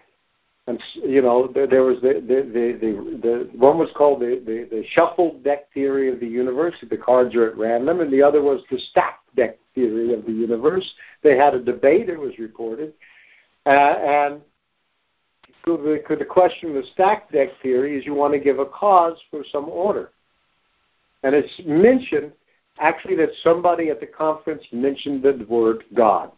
And 0.69 0.83
you 0.95 1.23
know, 1.23 1.51
there, 1.53 1.67
there 1.67 1.83
was 1.83 1.99
the 2.03 2.15
the, 2.21 2.43
the 2.53 2.79
the 2.79 3.51
the 3.53 3.59
one 3.59 3.79
was 3.79 3.89
called 3.97 4.21
the, 4.21 4.43
the 4.45 4.69
the 4.71 4.85
shuffled 4.91 5.43
deck 5.43 5.73
theory 5.73 6.13
of 6.13 6.21
the 6.21 6.27
universe. 6.27 6.75
The 6.89 6.97
cards 6.97 7.35
are 7.35 7.49
at 7.49 7.57
random, 7.57 8.01
and 8.01 8.13
the 8.13 8.23
other 8.23 8.43
was 8.43 8.61
the 8.71 8.79
stacked 8.91 9.35
deck 9.35 9.59
theory 9.75 10.13
of 10.13 10.27
the 10.27 10.33
universe. 10.33 10.87
They 11.23 11.39
had 11.39 11.55
a 11.55 11.59
debate. 11.59 12.11
It 12.11 12.21
was 12.21 12.39
reported, 12.39 12.93
uh, 13.65 13.71
and 13.71 14.43
the, 15.65 16.03
the 16.19 16.25
question 16.25 16.69
of 16.69 16.75
the 16.75 16.89
stacked 16.93 17.33
deck 17.33 17.49
theory 17.63 17.99
is 17.99 18.05
you 18.05 18.13
want 18.13 18.35
to 18.35 18.39
give 18.39 18.59
a 18.59 18.67
cause 18.67 19.17
for 19.31 19.45
some 19.51 19.71
order, 19.71 20.11
and 21.23 21.35
it's 21.35 21.61
mentioned 21.65 22.31
actually 22.79 23.17
that 23.17 23.31
somebody 23.43 23.89
at 23.89 24.01
the 24.01 24.07
conference 24.07 24.63
mentioned 24.71 25.23
the 25.23 25.47
word 25.49 25.85
God, 25.95 26.31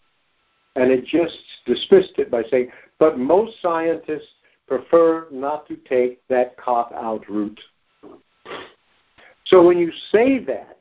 and 0.77 0.91
it 0.91 1.05
just 1.05 1.37
dismissed 1.67 2.15
it 2.19 2.31
by 2.31 2.43
saying 2.51 2.71
but 2.99 3.19
most 3.19 3.61
scientists 3.61 4.29
prefer 4.69 5.27
not 5.33 5.67
to 5.67 5.77
take 5.89 6.27
that 6.29 6.57
cop 6.57 6.93
out 6.93 7.29
route. 7.29 7.59
So 9.47 9.67
when 9.67 9.79
you 9.79 9.91
say 10.13 10.39
that, 10.45 10.79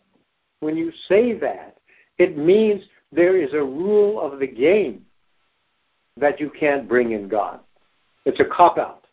when 0.60 0.78
you 0.78 0.92
say 1.08 1.34
that, 1.40 1.78
it 2.20 2.38
means 2.38 2.84
there 3.12 3.42
is 3.42 3.54
a 3.54 3.64
rule 3.64 4.22
of 4.22 4.40
the 4.40 4.46
game 4.46 5.06
that 6.18 6.40
you 6.40 6.52
can't 6.52 6.88
bring 6.88 7.14
in 7.14 7.28
God. 7.28 7.62
It's 8.26 8.40
a 8.40 8.46
cop 8.46 8.78
out. 8.78 9.06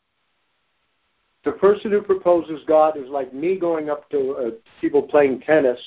The 1.44 1.52
person 1.52 1.92
who 1.92 2.02
proposes 2.02 2.60
God 2.66 2.98
is 2.98 3.08
like 3.08 3.32
me 3.32 3.56
going 3.56 3.88
up 3.88 4.10
to 4.10 4.32
uh, 4.32 4.50
people 4.80 5.00
playing 5.00 5.40
tennis 5.40 5.80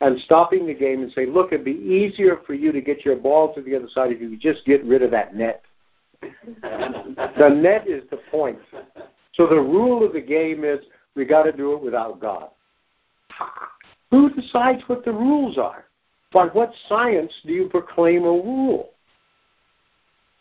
and 0.00 0.18
stopping 0.20 0.66
the 0.66 0.74
game 0.74 1.02
and 1.02 1.12
saying, 1.12 1.32
look, 1.32 1.52
it'd 1.52 1.64
be 1.64 1.72
easier 1.72 2.38
for 2.46 2.54
you 2.54 2.72
to 2.72 2.80
get 2.80 3.04
your 3.04 3.16
ball 3.16 3.54
to 3.54 3.60
the 3.60 3.76
other 3.76 3.88
side 3.92 4.12
if 4.12 4.20
you 4.20 4.30
could 4.30 4.40
just 4.40 4.64
get 4.64 4.84
rid 4.84 5.02
of 5.02 5.10
that 5.10 5.34
net. 5.34 5.62
the 6.22 7.48
net 7.48 7.86
is 7.86 8.02
the 8.10 8.18
point. 8.30 8.58
So 9.34 9.46
the 9.46 9.60
rule 9.60 10.04
of 10.04 10.12
the 10.12 10.20
game 10.20 10.64
is 10.64 10.80
we 11.14 11.24
got 11.24 11.42
to 11.44 11.52
do 11.52 11.74
it 11.74 11.82
without 11.82 12.20
God. 12.20 12.48
Who 14.10 14.30
decides 14.30 14.82
what 14.86 15.04
the 15.04 15.12
rules 15.12 15.58
are? 15.58 15.84
By 16.32 16.46
what 16.46 16.72
science 16.88 17.32
do 17.44 17.52
you 17.52 17.68
proclaim 17.68 18.24
a 18.24 18.30
rule? 18.30 18.90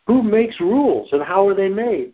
Who 0.08 0.24
makes 0.24 0.60
rules 0.60 1.10
and 1.12 1.22
how 1.22 1.48
are 1.48 1.54
they 1.54 1.70
made? 1.70 2.14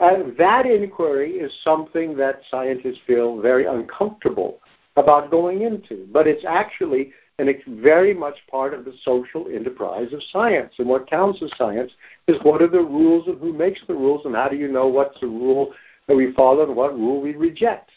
And 0.00 0.36
that 0.36 0.64
inquiry 0.64 1.32
is 1.32 1.52
something 1.64 2.16
that 2.16 2.40
scientists 2.50 3.00
feel 3.06 3.40
very 3.40 3.66
uncomfortable 3.66 4.60
about 4.98 5.30
going 5.30 5.62
into. 5.62 6.06
But 6.12 6.26
it's 6.26 6.44
actually 6.44 7.12
and 7.38 7.48
it's 7.48 7.62
very 7.68 8.12
much 8.12 8.34
part 8.50 8.74
of 8.74 8.84
the 8.84 8.92
social 9.04 9.46
enterprise 9.46 10.12
of 10.12 10.20
science. 10.32 10.74
And 10.78 10.88
what 10.88 11.08
counts 11.08 11.40
as 11.40 11.50
science 11.56 11.92
is 12.26 12.36
what 12.42 12.60
are 12.60 12.68
the 12.68 12.80
rules 12.80 13.28
and 13.28 13.38
who 13.38 13.52
makes 13.52 13.80
the 13.86 13.94
rules 13.94 14.26
and 14.26 14.34
how 14.34 14.48
do 14.48 14.56
you 14.56 14.66
know 14.66 14.88
what's 14.88 15.20
the 15.20 15.28
rule 15.28 15.72
that 16.08 16.16
we 16.16 16.32
follow 16.32 16.64
and 16.64 16.74
what 16.74 16.94
rule 16.94 17.20
we 17.20 17.36
reject. 17.36 17.90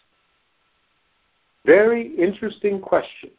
Very 1.65 2.15
interesting 2.15 2.79
question, 2.79 3.29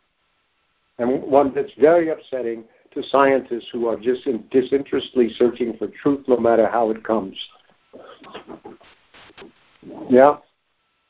and 0.98 1.22
one 1.22 1.52
that's 1.54 1.72
very 1.78 2.10
upsetting 2.10 2.64
to 2.94 3.02
scientists 3.04 3.68
who 3.72 3.86
are 3.88 3.96
just 3.96 4.26
disinterestedly 4.50 5.30
searching 5.36 5.76
for 5.76 5.88
truth 6.02 6.24
no 6.28 6.36
matter 6.36 6.68
how 6.68 6.90
it 6.90 7.02
comes. 7.04 7.36
Yeah? 10.08 10.36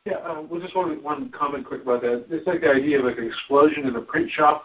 Yeah, 0.05 0.17
um, 0.25 0.49
well, 0.51 0.61
just 0.61 0.75
one, 0.75 1.01
one 1.03 1.31
comment 1.31 1.65
quick 1.65 1.83
about 1.83 2.03
that. 2.03 2.27
It's 2.29 2.47
like 2.47 2.63
the 2.63 2.71
idea 2.71 2.99
of 2.99 3.05
like 3.05 3.19
an 3.19 3.27
explosion 3.27 3.87
in 3.87 3.95
a 3.95 4.01
print 4.01 4.31
shop, 4.31 4.65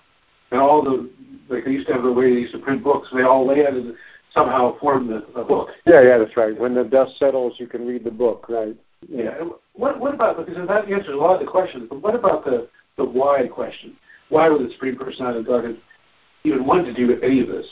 and 0.50 0.60
all 0.60 0.84
the, 0.84 1.10
like 1.48 1.66
they 1.66 1.72
used 1.72 1.88
to 1.88 1.94
have 1.94 2.04
the 2.04 2.12
way 2.12 2.34
they 2.34 2.42
used 2.42 2.54
to 2.54 2.60
print 2.60 2.84
books, 2.84 3.08
they 3.14 3.22
all 3.22 3.46
land 3.46 3.78
and 3.78 3.94
somehow 4.34 4.78
form 4.80 5.08
the, 5.08 5.26
the 5.36 5.44
book. 5.44 5.70
Yeah, 5.86 6.02
yeah, 6.02 6.18
that's 6.18 6.36
right. 6.36 6.58
When 6.58 6.74
the 6.74 6.84
dust 6.84 7.20
settles, 7.20 7.54
you 7.58 7.68
can 7.68 7.86
read 7.86 8.04
the 8.04 8.12
book, 8.12 8.48
right? 8.50 8.76
Yeah. 9.08 9.24
yeah. 9.24 9.50
What, 9.74 10.00
what 10.00 10.16
about, 10.16 10.38
because 10.38 10.68
that 10.68 10.92
answers 10.92 11.14
a 11.14 11.18
lot 11.18 11.36
of 11.36 11.40
the 11.40 11.52
questions, 11.52 11.86
but 11.88 12.02
what 12.02 12.16
about 12.16 12.44
the, 12.44 12.68
the 12.98 13.06
why 13.06 13.48
question? 13.48 13.96
Why 14.30 14.50
would 14.50 14.68
the 14.68 14.72
Supreme 14.74 14.98
Personality 14.98 15.40
of 15.40 15.46
Godhead 15.46 15.78
even 16.46 16.66
want 16.66 16.86
to 16.86 16.94
do 16.94 17.22
any 17.22 17.42
of 17.42 17.48
this? 17.48 17.68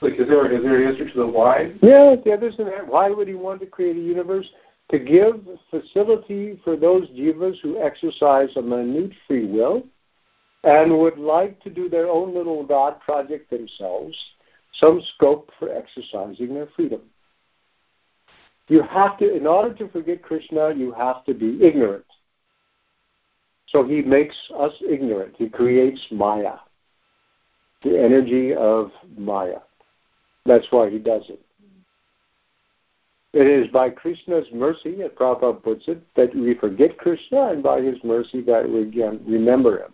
Like, 0.00 0.14
is 0.14 0.26
there, 0.26 0.52
is 0.52 0.62
there 0.62 0.82
an 0.82 0.88
answer 0.88 1.08
to 1.08 1.18
the 1.18 1.26
why? 1.26 1.72
Yeah, 1.82 2.16
yeah, 2.26 2.36
there's 2.36 2.58
an 2.58 2.66
that 2.66 2.86
Why 2.86 3.10
would 3.10 3.28
he 3.28 3.34
want 3.34 3.60
to 3.60 3.66
create 3.66 3.96
a 3.96 4.00
universe? 4.00 4.46
To 4.92 4.98
give 4.98 5.44
facility 5.70 6.60
for 6.62 6.76
those 6.76 7.08
jivas 7.08 7.56
who 7.60 7.82
exercise 7.82 8.50
a 8.56 8.62
minute 8.62 9.12
free 9.26 9.46
will 9.46 9.82
and 10.62 10.98
would 10.98 11.18
like 11.18 11.60
to 11.62 11.70
do 11.70 11.88
their 11.88 12.08
own 12.08 12.34
little 12.34 12.64
God 12.64 13.00
project 13.00 13.50
themselves, 13.50 14.16
some 14.74 15.00
scope 15.14 15.50
for 15.58 15.72
exercising 15.72 16.54
their 16.54 16.68
freedom. 16.76 17.02
You 18.68 18.82
have 18.82 19.18
to, 19.18 19.34
in 19.34 19.46
order 19.46 19.74
to 19.74 19.88
forget 19.88 20.22
Krishna, 20.22 20.74
you 20.74 20.92
have 20.92 21.24
to 21.24 21.34
be 21.34 21.58
ignorant. 21.62 22.04
So 23.68 23.84
he 23.84 24.02
makes 24.02 24.36
us 24.58 24.72
ignorant. 24.88 25.34
He 25.36 25.48
creates 25.48 26.04
Maya, 26.10 26.54
the 27.82 27.98
energy 27.98 28.54
of 28.54 28.90
Maya. 29.16 29.58
That's 30.44 30.66
why 30.70 30.90
he 30.90 30.98
does 30.98 31.24
it. 31.28 31.40
It 33.32 33.46
is 33.46 33.68
by 33.68 33.90
Krishna's 33.90 34.46
mercy, 34.52 35.02
as 35.02 35.10
Prabhupada 35.10 35.62
puts 35.62 35.88
it, 35.88 36.02
that 36.14 36.34
we 36.34 36.54
forget 36.54 36.96
Krishna, 36.96 37.48
and 37.50 37.62
by 37.62 37.80
his 37.80 37.98
mercy 38.02 38.40
that 38.42 38.68
we 38.68 38.82
again 38.82 39.20
remember 39.26 39.84
him. 39.84 39.92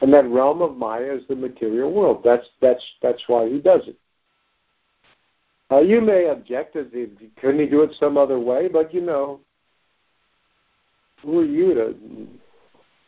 And 0.00 0.12
that 0.12 0.28
realm 0.28 0.62
of 0.62 0.76
Maya 0.76 1.14
is 1.14 1.22
the 1.28 1.36
material 1.36 1.92
world. 1.92 2.22
That's 2.24 2.46
that's 2.60 2.82
that's 3.02 3.22
why 3.26 3.48
he 3.48 3.58
does 3.58 3.82
it. 3.86 3.96
Uh, 5.70 5.80
you 5.80 6.00
may 6.00 6.28
object 6.28 6.74
that 6.74 6.92
couldn't 7.40 7.60
he 7.60 7.66
do 7.66 7.82
it 7.82 7.90
some 7.98 8.16
other 8.16 8.38
way, 8.38 8.68
but 8.68 8.94
you 8.94 9.00
know, 9.00 9.40
who 11.22 11.40
are 11.40 11.44
you 11.44 11.74
to 11.74 12.26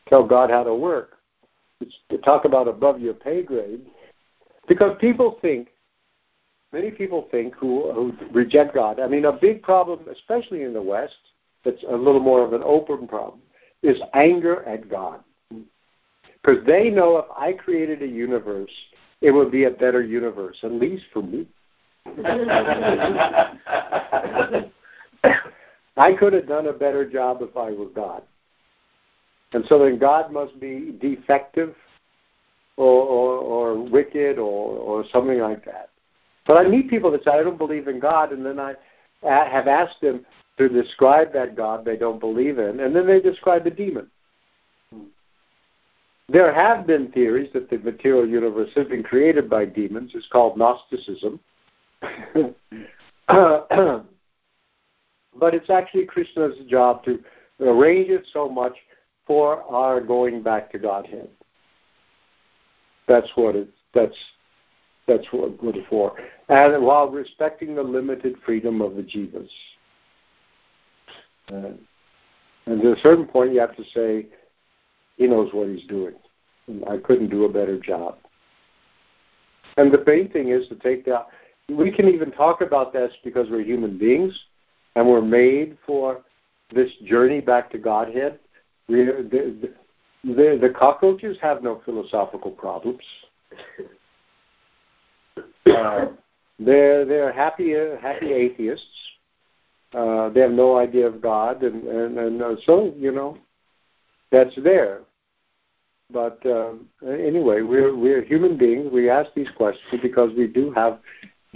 tell 0.08 0.26
God 0.26 0.50
how 0.50 0.64
to 0.64 0.74
work? 0.74 1.18
It's 1.80 1.94
to 2.10 2.18
talk 2.18 2.44
about 2.44 2.66
above 2.66 3.00
your 3.00 3.14
pay 3.14 3.42
grade, 3.42 3.82
because 4.66 4.96
people 5.00 5.38
think, 5.40 5.68
many 6.72 6.90
people 6.90 7.28
think 7.30 7.54
who, 7.54 7.92
who 7.92 8.12
reject 8.32 8.74
God. 8.74 9.00
I 9.00 9.06
mean, 9.06 9.24
a 9.24 9.32
big 9.32 9.62
problem, 9.62 10.00
especially 10.10 10.62
in 10.62 10.72
the 10.72 10.82
West, 10.82 11.16
that's 11.64 11.82
a 11.88 11.96
little 11.96 12.20
more 12.20 12.44
of 12.44 12.52
an 12.52 12.62
open 12.64 13.08
problem, 13.08 13.40
is 13.82 14.00
anger 14.14 14.62
at 14.64 14.88
God, 14.88 15.20
because 15.50 16.64
they 16.66 16.90
know 16.90 17.18
if 17.18 17.26
I 17.36 17.52
created 17.52 18.02
a 18.02 18.06
universe, 18.06 18.70
it 19.20 19.30
would 19.30 19.50
be 19.50 19.64
a 19.64 19.70
better 19.70 20.02
universe, 20.02 20.56
at 20.62 20.72
least 20.72 21.04
for 21.12 21.22
me. 21.22 21.46
I 25.96 26.12
could 26.12 26.32
have 26.32 26.46
done 26.46 26.68
a 26.68 26.72
better 26.72 27.08
job 27.08 27.42
if 27.42 27.56
I 27.56 27.72
were 27.72 27.86
God. 27.86 28.22
And 29.52 29.64
so 29.68 29.78
then 29.78 29.98
God 29.98 30.32
must 30.32 30.58
be 30.60 30.96
defective 31.00 31.74
or, 32.76 33.02
or, 33.02 33.38
or 33.38 33.90
wicked 33.90 34.38
or, 34.38 34.76
or 34.76 35.04
something 35.12 35.40
like 35.40 35.64
that. 35.64 35.90
But 36.48 36.56
I 36.56 36.66
meet 36.66 36.90
people 36.90 37.10
that 37.12 37.22
say, 37.22 37.30
I 37.30 37.42
don't 37.42 37.58
believe 37.58 37.86
in 37.88 38.00
God, 38.00 38.32
and 38.32 38.44
then 38.44 38.58
I 38.58 38.72
uh, 39.22 39.48
have 39.48 39.68
asked 39.68 40.00
them 40.00 40.24
to 40.56 40.68
describe 40.68 41.32
that 41.34 41.54
God 41.54 41.84
they 41.84 41.96
don't 41.96 42.18
believe 42.18 42.58
in, 42.58 42.80
and 42.80 42.96
then 42.96 43.06
they 43.06 43.20
describe 43.20 43.66
a 43.66 43.70
demon. 43.70 44.10
There 46.30 46.52
have 46.52 46.86
been 46.86 47.12
theories 47.12 47.50
that 47.52 47.70
the 47.70 47.78
material 47.78 48.26
universe 48.26 48.70
has 48.76 48.86
been 48.88 49.02
created 49.02 49.48
by 49.48 49.66
demons. 49.66 50.12
It's 50.14 50.26
called 50.28 50.58
Gnosticism. 50.58 51.38
but 52.02 52.54
it's 55.54 55.70
actually 55.70 56.06
Krishna's 56.06 56.56
job 56.66 57.04
to 57.04 57.22
arrange 57.60 58.08
it 58.08 58.26
so 58.32 58.48
much 58.48 58.74
for 59.26 59.62
our 59.64 60.00
going 60.00 60.42
back 60.42 60.70
to 60.72 60.78
Godhead. 60.78 61.28
That's 63.06 63.28
what 63.34 63.54
it. 63.54 63.68
That's 63.94 64.16
that's 65.08 65.26
what 65.32 65.74
it's 65.74 65.88
for, 65.88 66.14
and 66.48 66.84
while 66.84 67.08
respecting 67.08 67.74
the 67.74 67.82
limited 67.82 68.36
freedom 68.44 68.80
of 68.80 68.94
the 68.94 69.02
jivas. 69.02 69.48
And 71.48 71.78
at 72.66 72.98
a 72.98 73.00
certain 73.00 73.26
point, 73.26 73.52
you 73.52 73.60
have 73.60 73.76
to 73.76 73.84
say, 73.94 74.26
he 75.16 75.26
knows 75.26 75.50
what 75.52 75.68
he's 75.68 75.86
doing. 75.86 76.14
I 76.88 76.98
couldn't 76.98 77.30
do 77.30 77.44
a 77.44 77.52
better 77.52 77.78
job. 77.78 78.16
And 79.76 79.92
the 79.92 80.02
main 80.06 80.30
thing 80.30 80.50
is 80.50 80.68
to 80.68 80.74
take 80.76 81.04
that. 81.06 81.28
we 81.68 81.90
can 81.90 82.08
even 82.08 82.30
talk 82.30 82.60
about 82.60 82.92
this 82.92 83.12
because 83.24 83.48
we're 83.50 83.62
human 83.62 83.96
beings 83.98 84.38
and 84.96 85.08
we're 85.08 85.22
made 85.22 85.78
for 85.86 86.22
this 86.74 86.90
journey 87.06 87.40
back 87.40 87.70
to 87.70 87.78
Godhead. 87.78 88.38
We, 88.88 89.04
the, 89.04 89.70
the, 90.24 90.58
the 90.60 90.74
cockroaches 90.76 91.38
have 91.40 91.62
no 91.62 91.80
philosophical 91.84 92.50
problems. 92.50 93.02
Uh, 95.70 96.06
they're 96.58 97.04
they're 97.04 97.32
happy 97.32 97.72
happy 98.00 98.32
atheists. 98.32 98.86
Uh, 99.94 100.28
they 100.30 100.40
have 100.40 100.50
no 100.50 100.76
idea 100.78 101.06
of 101.06 101.20
God, 101.20 101.62
and 101.62 101.84
and, 101.86 102.18
and 102.18 102.42
uh, 102.42 102.56
so 102.64 102.92
you 102.96 103.12
know 103.12 103.38
that's 104.30 104.54
there. 104.62 105.00
But 106.12 106.40
um, 106.46 106.86
anyway, 107.02 107.62
we're 107.62 107.96
we're 107.96 108.24
human 108.24 108.56
beings. 108.56 108.90
We 108.92 109.10
ask 109.10 109.30
these 109.34 109.50
questions 109.56 110.00
because 110.02 110.30
we 110.36 110.46
do 110.46 110.72
have 110.72 111.00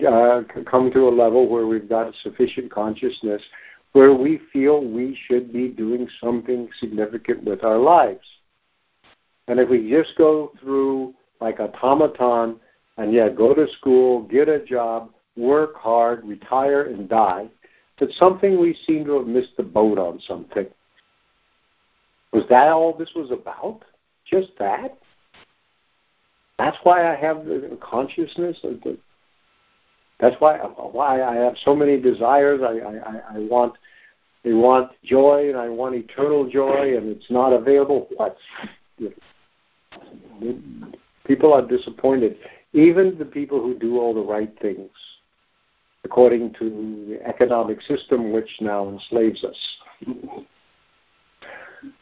uh, 0.06 0.42
come 0.70 0.90
to 0.92 1.08
a 1.08 1.10
level 1.10 1.48
where 1.48 1.66
we've 1.66 1.88
got 1.88 2.14
sufficient 2.22 2.70
consciousness 2.70 3.42
where 3.92 4.14
we 4.14 4.40
feel 4.52 4.82
we 4.82 5.18
should 5.26 5.52
be 5.52 5.68
doing 5.68 6.08
something 6.22 6.68
significant 6.80 7.44
with 7.44 7.62
our 7.62 7.78
lives. 7.78 8.26
And 9.48 9.60
if 9.60 9.68
we 9.68 9.90
just 9.90 10.16
go 10.16 10.52
through 10.60 11.14
like 11.40 11.60
automaton 11.60 12.58
and 12.96 13.12
yeah, 13.12 13.28
go 13.28 13.54
to 13.54 13.66
school, 13.78 14.22
get 14.22 14.48
a 14.48 14.64
job, 14.64 15.10
work 15.36 15.76
hard, 15.76 16.24
retire, 16.24 16.84
and 16.84 17.08
die, 17.08 17.48
it's 18.02 18.18
something 18.18 18.60
we 18.60 18.76
seem 18.84 19.04
to 19.04 19.18
have 19.18 19.28
missed 19.28 19.56
the 19.56 19.62
boat 19.62 19.96
on 19.96 20.20
something. 20.26 20.66
Was 22.32 22.42
that 22.50 22.68
all 22.68 22.92
this 22.92 23.10
was 23.14 23.30
about? 23.30 23.82
Just 24.28 24.48
that? 24.58 24.98
That's 26.58 26.76
why 26.82 27.12
I 27.12 27.16
have 27.16 27.44
the 27.44 27.78
consciousness 27.80 28.58
of 28.64 28.80
the 28.82 28.98
that's 30.20 30.36
why 30.38 30.58
why 30.58 31.22
I 31.22 31.34
have 31.36 31.54
so 31.64 31.74
many 31.74 32.00
desires. 32.00 32.60
I, 32.62 32.78
I, 32.78 33.36
I 33.36 33.38
want 33.38 33.74
I 34.44 34.52
want 34.52 34.92
joy 35.04 35.48
and 35.48 35.58
I 35.58 35.68
want 35.68 35.94
eternal 35.94 36.48
joy, 36.48 36.96
and 36.96 37.08
it's 37.08 37.30
not 37.30 37.52
available. 37.52 38.08
What? 38.16 38.36
People 41.26 41.52
are 41.54 41.66
disappointed. 41.66 42.36
Even 42.74 43.18
the 43.18 43.24
people 43.24 43.60
who 43.60 43.78
do 43.78 43.98
all 44.00 44.14
the 44.14 44.20
right 44.20 44.56
things 44.60 44.90
according 46.04 46.52
to 46.54 46.70
the 47.08 47.28
economic 47.28 47.80
system 47.82 48.32
which 48.32 48.48
now 48.60 48.88
enslaves 48.88 49.44
us. 49.44 49.56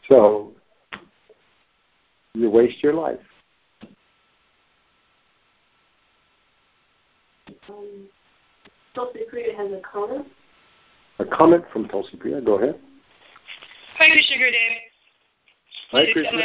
So 0.07 0.53
you 2.33 2.49
waste 2.49 2.81
your 2.81 2.93
life. 2.93 3.19
Um, 7.69 8.07
Tulsi 8.95 9.19
Priya 9.29 9.55
has 9.55 9.71
a 9.71 9.81
comment. 9.81 10.27
A 11.19 11.25
comment 11.25 11.63
from 11.71 11.87
Tulsi 11.87 12.17
Priya. 12.17 12.41
Go 12.41 12.55
ahead. 12.55 12.79
Hi, 13.97 14.09
Krishna 14.11 14.37
Gurudev. 14.37 14.77
Hi, 15.91 16.05
Krishna. 16.11 16.41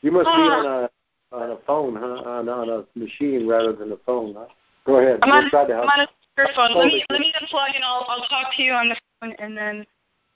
You 0.00 0.10
must 0.12 0.24
be 0.24 0.30
on 0.30 0.66
a 0.66 0.88
on 1.32 1.50
a 1.50 1.56
phone, 1.66 1.96
huh? 1.96 2.28
On, 2.28 2.48
on 2.48 2.68
a 2.68 2.98
machine 2.98 3.46
rather 3.46 3.72
than 3.72 3.92
a 3.92 3.96
phone, 4.06 4.34
huh? 4.36 4.46
Go 4.84 4.96
ahead. 4.96 5.20
I'm 5.22 5.30
we'll 5.30 5.44
on, 5.44 5.50
try 5.50 5.66
to 5.66 5.74
help. 5.74 5.88
I'm 5.90 6.00
on 6.00 6.06
a 6.06 6.40
speakerphone. 6.40 6.76
Let 6.76 6.86
me 6.86 7.04
let 7.10 7.20
me 7.20 7.32
unplug 7.40 7.74
and 7.74 7.84
I'll 7.84 8.04
I'll 8.08 8.26
talk 8.28 8.54
to 8.56 8.62
you 8.62 8.72
on 8.72 8.88
the 8.88 8.96
phone 9.20 9.34
and 9.38 9.56
then 9.56 9.86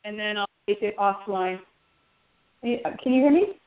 and 0.05 0.18
then 0.18 0.36
I'll 0.39 0.47
take 0.66 0.82
it 0.82 0.97
offline. 0.97 1.59
Uh, 2.62 2.90
can 3.02 3.12
you 3.12 3.23
hear 3.23 3.31
me? 3.31 3.59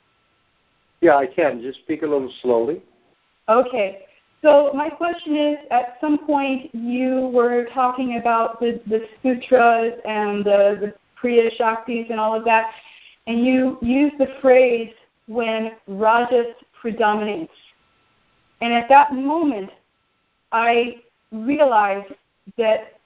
Yeah, 1.02 1.16
I 1.16 1.28
can. 1.28 1.62
Just 1.62 1.80
speak 1.80 2.02
a 2.02 2.08
little 2.08 2.32
slowly. 2.42 2.82
Okay. 3.48 4.06
So 4.42 4.72
my 4.74 4.90
question 4.90 5.36
is, 5.36 5.58
at 5.70 5.98
some 6.00 6.26
point 6.26 6.74
you 6.74 7.30
were 7.34 7.68
talking 7.74 8.18
about 8.18 8.60
the, 8.60 8.82
the 8.88 9.06
sutras 9.22 10.00
and 10.06 10.46
the, 10.46 10.78
the 10.80 10.94
Kriya 11.22 11.50
Shaktis 11.60 12.10
and 12.10 12.20
all 12.20 12.36
of 12.36 12.46
that, 12.46 12.72
and 13.28 13.46
you 13.46 13.78
used 13.82 14.18
the 14.18 14.36
phrase 14.42 14.92
when 15.28 15.74
Rajas 15.88 16.56
predominates. 16.80 17.54
And 18.62 18.74
at 18.74 18.90
that 18.90 19.14
moment, 19.14 19.70
I 20.52 20.98
realized 21.32 22.14
that 22.58 23.00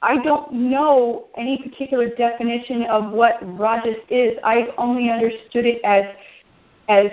I 0.00 0.22
don't 0.22 0.52
know 0.52 1.26
any 1.36 1.58
particular 1.58 2.08
definition 2.08 2.84
of 2.84 3.10
what 3.12 3.38
Rajas 3.58 3.96
is. 4.08 4.38
I've 4.44 4.68
only 4.78 5.10
understood 5.10 5.66
it 5.66 5.80
as 5.84 6.04
as 6.88 7.10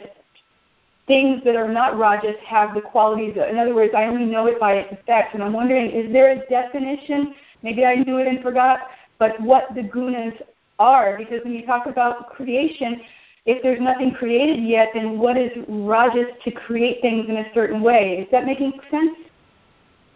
things 1.07 1.41
that 1.43 1.55
are 1.55 1.67
not 1.67 1.97
rajas 1.97 2.35
have 2.45 2.73
the 2.73 2.81
qualities. 2.81 3.35
Of, 3.37 3.49
In 3.49 3.57
other 3.57 3.75
words, 3.75 3.93
I 3.95 4.05
only 4.05 4.25
know 4.25 4.47
it 4.47 4.59
by 4.59 4.73
its 4.73 4.93
effects. 4.93 5.31
And 5.33 5.43
I'm 5.43 5.53
wondering, 5.53 5.91
is 5.91 6.11
there 6.11 6.31
a 6.31 6.45
definition? 6.47 7.35
Maybe 7.61 7.85
I 7.85 7.95
knew 7.95 8.17
it 8.17 8.27
and 8.27 8.41
forgot, 8.41 8.79
but 9.19 9.39
what 9.41 9.67
the 9.75 9.81
gunas 9.81 10.33
are? 10.79 11.17
Because 11.17 11.43
when 11.43 11.53
you 11.53 11.65
talk 11.65 11.87
about 11.87 12.29
creation, 12.29 13.01
if 13.45 13.61
there's 13.61 13.79
nothing 13.79 14.11
created 14.11 14.63
yet, 14.63 14.89
then 14.93 15.19
what 15.19 15.37
is 15.37 15.51
rajas 15.67 16.27
to 16.43 16.51
create 16.51 17.01
things 17.01 17.29
in 17.29 17.37
a 17.37 17.53
certain 17.53 17.81
way? 17.81 18.19
Is 18.19 18.27
that 18.31 18.45
making 18.45 18.73
sense? 18.89 19.17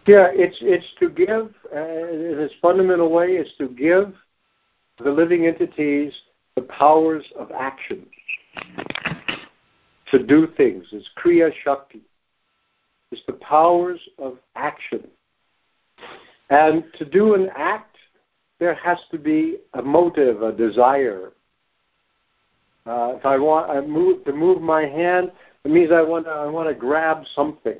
Yeah, 0.06 0.28
it's 0.32 0.56
it's 0.60 0.86
to 0.98 1.08
give 1.08 1.54
uh, 1.74 1.78
in 1.78 2.38
its 2.40 2.54
fundamental 2.60 3.10
way. 3.10 3.32
It's 3.32 3.56
to 3.58 3.68
give 3.68 4.14
the 4.98 5.10
living 5.10 5.46
entities 5.46 6.12
the 6.56 6.62
powers 6.62 7.24
of 7.38 7.52
action 7.52 8.06
to 10.10 10.18
do 10.18 10.48
things. 10.56 10.86
It's 10.92 11.08
Kriya 11.16 11.52
Shakti. 11.62 12.02
It's 13.12 13.22
the 13.26 13.34
powers 13.34 14.00
of 14.18 14.38
action. 14.56 15.06
And 16.48 16.84
to 16.98 17.04
do 17.04 17.34
an 17.34 17.50
act, 17.56 17.96
there 18.58 18.74
has 18.74 18.98
to 19.10 19.18
be 19.18 19.58
a 19.74 19.82
motive, 19.82 20.42
a 20.42 20.52
desire. 20.52 21.32
Uh, 22.86 23.14
if 23.16 23.26
I 23.26 23.36
want 23.38 23.70
I 23.70 23.80
move, 23.80 24.24
to 24.24 24.32
move 24.32 24.60
my 24.62 24.82
hand, 24.82 25.30
it 25.64 25.70
means 25.70 25.90
I 25.92 26.02
want 26.02 26.24
to, 26.24 26.30
I 26.30 26.46
want 26.46 26.68
to 26.68 26.74
grab 26.74 27.24
something. 27.34 27.76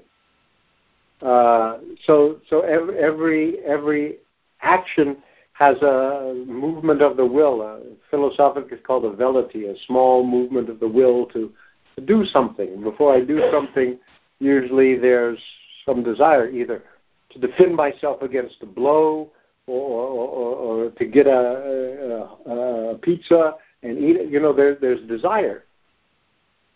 Uh, 1.23 1.79
so 2.07 2.39
so 2.49 2.61
every, 2.61 2.99
every 2.99 3.59
every 3.67 4.17
action 4.63 5.17
has 5.53 5.77
a 5.83 6.45
movement 6.47 7.03
of 7.03 7.17
the 7.17 7.25
will. 7.25 7.63
Uh, 7.63 7.95
philosophically, 8.11 8.77
it's 8.77 8.87
called 8.87 9.05
a 9.05 9.13
velleity, 9.13 9.67
a 9.67 9.75
small 9.87 10.27
movement 10.27 10.71
of 10.71 10.81
the 10.81 10.89
will 10.89 11.27
to 11.27 11.53
to 11.97 12.01
do 12.05 12.25
something. 12.25 12.83
Before 12.83 13.15
I 13.15 13.21
do 13.21 13.43
something, 13.53 13.99
usually 14.39 14.99
there's 14.99 15.39
some 15.85 16.03
desire 16.03 16.49
either 16.49 16.83
to 17.31 17.39
defend 17.39 17.75
myself 17.75 18.23
against 18.23 18.57
a 18.63 18.67
blow 18.67 19.31
or, 19.67 19.77
or, 19.77 20.29
or, 20.29 20.55
or 20.87 20.91
to 20.91 21.05
get 21.05 21.27
a, 21.27 22.27
a, 22.47 22.51
a 22.95 22.99
pizza 22.99 23.55
and 23.83 23.99
eat 23.99 24.17
it. 24.17 24.31
You 24.31 24.41
know, 24.41 24.53
there, 24.53 24.75
there's 24.75 25.01
desire. 25.09 25.65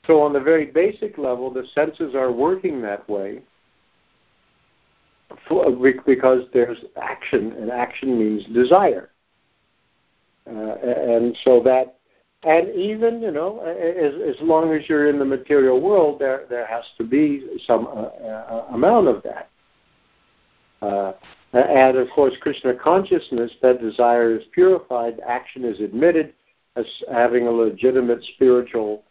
So 0.06 0.20
on 0.20 0.32
the 0.32 0.40
very 0.40 0.66
basic 0.66 1.16
level, 1.16 1.51
the 1.51 1.64
senses 1.74 2.14
are 2.14 2.31
working 2.31 2.82
that 2.82 3.09
way 3.09 3.43
for, 5.48 5.70
because 6.06 6.44
there's 6.52 6.78
action, 7.01 7.52
and 7.52 7.70
action 7.70 8.18
means 8.18 8.44
desire. 8.55 9.10
Uh, 10.47 10.74
and 10.74 11.36
so 11.44 11.62
that 11.62 11.97
and 12.43 12.68
even 12.74 13.22
you 13.22 13.31
know 13.31 13.60
as 13.60 14.36
as 14.36 14.36
long 14.43 14.74
as 14.74 14.82
you're 14.89 15.09
in 15.09 15.18
the 15.18 15.24
material 15.24 15.81
world 15.81 16.18
there 16.20 16.44
there 16.51 16.66
has 16.66 16.85
to 16.98 17.05
be 17.05 17.59
some 17.66 17.86
uh, 17.86 18.26
uh, 18.26 18.66
amount 18.74 19.09
of 19.09 19.22
that 19.22 19.48
uh, 20.82 21.12
and 21.55 21.97
of 21.97 22.10
course 22.10 22.35
krishna 22.43 22.74
consciousness 22.74 23.51
that 23.62 23.81
desire 23.81 24.36
is 24.36 24.44
purified 24.52 25.18
action 25.26 25.64
is 25.64 25.81
admitted 25.81 26.35
as 26.76 26.86
having 27.12 27.46
a 27.46 27.51
legitimate 27.51 28.22
spiritual 28.34 29.02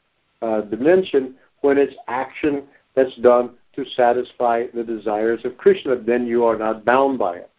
uh, 0.42 0.62
dimension 0.62 1.36
when 1.62 1.78
it's 1.78 1.96
action 2.08 2.64
that's 2.96 3.16
done 3.18 3.52
to 3.76 3.86
satisfy 3.96 4.66
the 4.74 4.84
desires 4.84 5.42
of 5.46 5.58
krishna 5.58 5.96
then 5.96 6.28
you 6.28 6.44
are 6.46 6.58
not 6.58 6.86
bound 6.86 7.18
by 7.18 7.36
it 7.36 7.50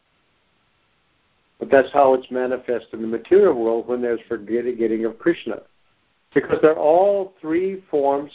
but 1.58 1.70
that's 1.70 1.92
how 1.92 2.14
it's 2.14 2.30
manifest 2.30 2.86
in 2.92 3.00
the 3.00 3.06
material 3.06 3.54
world 3.54 3.88
when 3.88 4.02
there's 4.02 4.20
forgetting 4.28 5.04
of 5.04 5.18
Krishna. 5.18 5.62
Because 6.34 6.58
they're 6.60 6.78
all 6.78 7.32
three 7.40 7.82
forms 7.90 8.32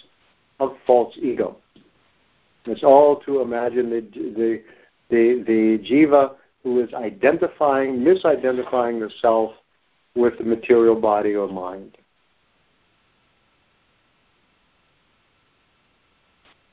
of 0.60 0.76
false 0.88 1.16
ego. 1.22 1.58
It's 2.66 2.84
all 2.84 3.18
to 3.22 3.42
imagine 3.42 3.90
the, 3.90 4.02
the, 4.14 4.62
the, 5.10 5.44
the 5.46 5.88
jiva 5.88 6.36
who 6.64 6.82
is 6.82 6.94
identifying, 6.94 8.00
misidentifying 8.00 9.00
the 9.00 9.12
self 9.22 9.52
with 10.20 10.38
the 10.38 10.44
material 10.44 11.00
body 11.00 11.36
or 11.36 11.48
mind. 11.48 11.98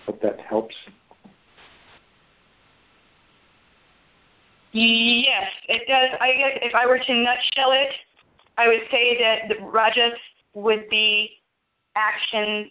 Hope 0.05 0.21
that 0.23 0.41
helps. 0.41 0.75
Yes, 4.73 5.51
it 5.69 5.87
does. 5.89 6.19
I 6.21 6.33
guess 6.33 6.59
if 6.63 6.75
I 6.75 6.87
were 6.87 6.99
to 6.99 7.15
nutshell 7.15 7.73
it, 7.73 7.93
I 8.59 8.69
would 8.69 8.83
say 8.91 9.19
that 9.19 9.49
the 9.49 9.65
rajas 9.65 10.19
would 10.55 10.89
be 10.91 11.31
action, 11.95 12.71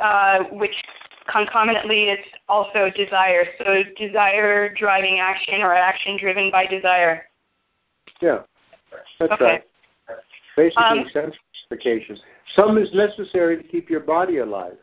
uh, 0.00 0.44
which 0.52 0.74
concomitantly 1.26 2.04
is 2.04 2.24
also 2.48 2.90
desire. 2.94 3.44
So 3.58 3.82
desire 3.96 4.72
driving 4.74 5.18
action 5.18 5.62
or 5.62 5.74
action 5.74 6.18
driven 6.18 6.50
by 6.50 6.66
desire. 6.66 7.24
Yeah, 8.20 8.42
that's 9.18 9.32
okay. 9.32 9.44
right. 9.44 9.64
Basically, 10.56 10.84
um, 10.84 11.06
sense 11.12 11.36
Some 12.54 12.78
is 12.78 12.88
necessary 12.94 13.56
to 13.58 13.62
keep 13.62 13.90
your 13.90 14.00
body 14.00 14.38
alive. 14.38 14.78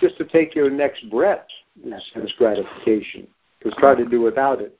Just 0.00 0.18
to 0.18 0.24
take 0.24 0.54
your 0.54 0.70
next 0.70 1.08
breath 1.10 1.46
is 1.82 2.02
sense 2.12 2.32
gratification. 2.36 3.26
Because 3.58 3.76
try 3.78 3.94
to 3.94 4.04
do 4.04 4.20
without 4.20 4.60
it. 4.60 4.78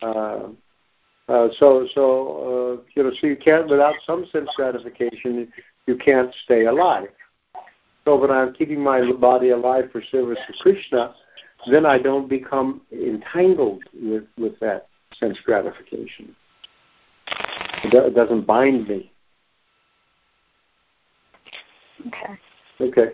Uh, 0.00 0.48
uh, 1.28 1.48
so, 1.58 1.86
so 1.94 2.78
uh, 2.80 2.82
you 2.94 3.04
know, 3.04 3.12
so 3.20 3.26
you 3.26 3.36
can't 3.36 3.68
without 3.68 3.94
some 4.06 4.26
sense 4.32 4.48
gratification, 4.56 5.52
you 5.86 5.96
can't 5.96 6.34
stay 6.44 6.64
alive. 6.64 7.08
So 8.04 8.16
when 8.16 8.30
I'm 8.30 8.52
keeping 8.54 8.82
my 8.82 9.12
body 9.12 9.50
alive 9.50 9.90
for 9.92 10.02
service 10.10 10.38
to 10.48 10.52
Krishna, 10.60 11.14
then 11.70 11.86
I 11.86 11.98
don't 11.98 12.28
become 12.28 12.80
entangled 12.90 13.84
with 13.94 14.24
with 14.36 14.58
that 14.60 14.88
sense 15.20 15.38
gratification. 15.44 16.34
It 17.84 18.14
doesn't 18.14 18.46
bind 18.46 18.88
me. 18.88 19.12
Okay. 22.06 22.38
Okay. 22.80 23.12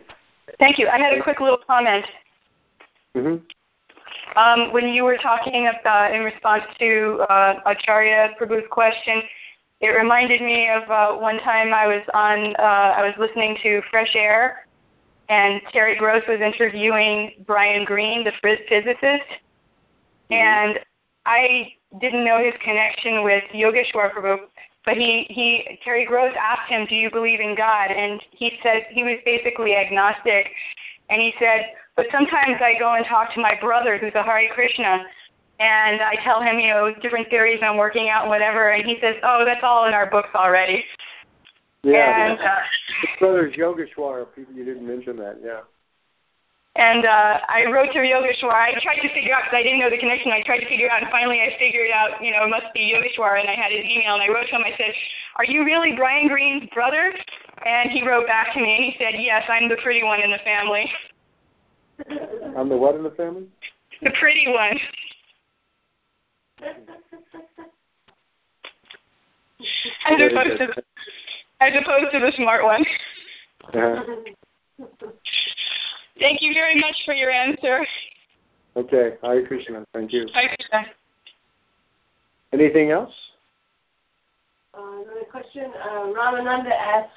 Thank 0.59 0.79
you. 0.79 0.89
I 0.89 0.99
had 0.99 1.17
a 1.17 1.23
quick 1.23 1.41
little 1.41 1.59
comment. 1.67 2.05
Mm-hmm. 3.15 4.39
Um, 4.39 4.73
when 4.73 4.89
you 4.89 5.05
were 5.05 5.17
talking 5.17 5.69
about, 5.69 6.15
in 6.15 6.23
response 6.23 6.65
to 6.79 7.25
uh, 7.29 7.61
Acharya 7.67 8.35
Prabhu's 8.41 8.67
question, 8.71 9.23
it 9.81 9.89
reminded 9.89 10.41
me 10.41 10.69
of 10.69 10.91
uh, 10.91 11.15
one 11.17 11.39
time 11.41 11.73
I 11.73 11.87
was 11.87 12.03
on, 12.15 12.57
uh, 12.57 12.63
I 12.97 13.03
was 13.03 13.15
listening 13.19 13.57
to 13.63 13.81
Fresh 13.91 14.15
Air, 14.17 14.67
and 15.29 15.61
Terry 15.73 15.97
Gross 15.97 16.23
was 16.27 16.41
interviewing 16.41 17.45
Brian 17.47 17.85
Greene, 17.85 18.25
the 18.25 18.33
physicist, 18.43 18.99
mm-hmm. 19.03 20.35
and 20.35 20.81
I 21.29 21.75
didn't 22.01 22.25
know 22.25 22.43
his 22.43 22.55
connection 22.65 23.23
with 23.23 23.45
Yogeshwar 23.53 24.13
Prabhu, 24.13 24.39
but 24.85 24.97
he, 24.97 25.27
he 25.29 25.79
Terry 25.85 26.07
Gross 26.07 26.35
asked 26.41 26.71
him, 26.71 26.87
"Do 26.87 26.95
you 26.95 27.11
believe 27.11 27.41
in 27.41 27.55
God?" 27.55 27.91
And 27.91 28.23
he 28.31 28.59
said 28.63 28.87
he 28.91 29.05
was 29.05 29.19
basically 29.25 29.77
agnostic, 29.77 30.51
and 31.11 31.21
he 31.21 31.35
said, 31.39 31.73
but 31.99 32.07
sometimes 32.13 32.63
I 32.63 32.79
go 32.79 32.95
and 32.95 33.05
talk 33.05 33.35
to 33.35 33.41
my 33.41 33.59
brother 33.61 33.99
who's 33.99 34.15
a 34.15 34.23
Hare 34.23 34.49
Krishna, 34.55 35.05
and 35.59 36.01
I 36.01 36.15
tell 36.23 36.41
him, 36.41 36.61
you 36.61 36.69
know, 36.69 36.95
different 37.03 37.29
theories 37.29 37.59
on 37.61 37.77
working 37.77 38.09
out 38.09 38.23
and 38.23 38.31
whatever, 38.31 38.71
and 38.71 38.87
he 38.87 38.99
says, 39.01 39.17
"Oh, 39.25 39.45
that's 39.45 39.65
all 39.65 39.87
in 39.87 39.95
our 39.95 40.09
books 40.09 40.29
already." 40.33 40.85
Yeah, 41.83 42.31
and, 42.31 42.41
uh, 42.41 42.57
his 43.01 43.11
brother's 43.19 43.55
Yogeshwar. 43.57 44.27
People, 44.33 44.55
you 44.55 44.65
didn't 44.65 44.87
mention 44.87 45.17
that. 45.17 45.41
Yeah. 45.45 45.63
And 46.79 47.05
uh, 47.05 47.41
I 47.49 47.67
wrote 47.75 47.91
to 47.91 47.99
Yogeshwar. 47.99 48.55
I 48.55 48.79
tried 48.81 49.03
to 49.03 49.13
figure 49.13 49.35
out 49.35 49.43
because 49.51 49.59
I 49.59 49.63
didn't 49.65 49.81
know 49.81 49.91
the 49.91 49.99
connection. 49.99 50.31
I 50.31 50.43
tried 50.47 50.61
to 50.61 50.69
figure 50.69 50.89
out, 50.89 51.03
and 51.03 51.11
finally 51.11 51.43
I 51.43 51.51
figured 51.59 51.91
out. 51.91 52.23
You 52.23 52.31
know, 52.31 52.45
it 52.45 52.51
must 52.51 52.73
be 52.73 52.95
Yogeshwar. 52.95 53.41
And 53.41 53.51
I 53.51 53.55
had 53.55 53.73
his 53.73 53.85
email, 53.85 54.15
and 54.15 54.23
I 54.23 54.29
wrote 54.29 54.47
to 54.47 54.55
him. 54.55 54.63
I 54.63 54.71
said, 54.79 54.95
"Are 55.37 55.45
you 55.45 55.65
really 55.65 55.97
Brian 55.97 56.29
Greene's 56.29 56.71
brother?" 56.71 57.13
And 57.67 57.91
he 57.91 58.07
wrote 58.07 58.29
back 58.29 58.55
to 58.55 58.61
me, 58.61 58.77
and 58.77 58.85
he 58.85 58.95
said, 58.97 59.21
"Yes, 59.21 59.43
I'm 59.49 59.69
the 59.69 59.77
pretty 59.83 60.05
one 60.05 60.23
in 60.23 60.31
the 60.31 60.39
family." 60.47 60.89
I'm 62.57 62.69
the 62.69 62.77
what 62.77 62.95
in 62.95 63.03
the 63.03 63.11
family? 63.11 63.49
The 64.01 64.13
pretty 64.21 64.47
one. 64.47 64.79
as 70.07 70.21
opposed 70.31 70.61
to 70.61 70.67
the, 70.69 70.83
as 71.61 71.73
opposed 71.75 72.13
to 72.13 72.21
the 72.21 72.33
smart 72.37 72.63
one. 72.63 72.85
Uh-huh. 73.75 74.05
Thank 76.19 76.43
you 76.43 76.53
very 76.53 76.75
much 76.81 76.97
for 77.05 77.15
your 77.15 77.31
answer. 77.31 77.87
Okay, 78.77 79.17
Hare 79.23 79.47
Krishna. 79.47 79.85
Thank 79.93 80.13
you. 80.13 80.27
Hare 80.35 80.55
Krishna. 80.57 80.93
Anything 82.53 82.91
else? 82.91 83.13
Uh, 84.75 85.03
another 85.03 85.25
question. 85.31 85.73
Uh, 85.83 86.13
Ramananda 86.17 86.71
asks, 86.71 87.13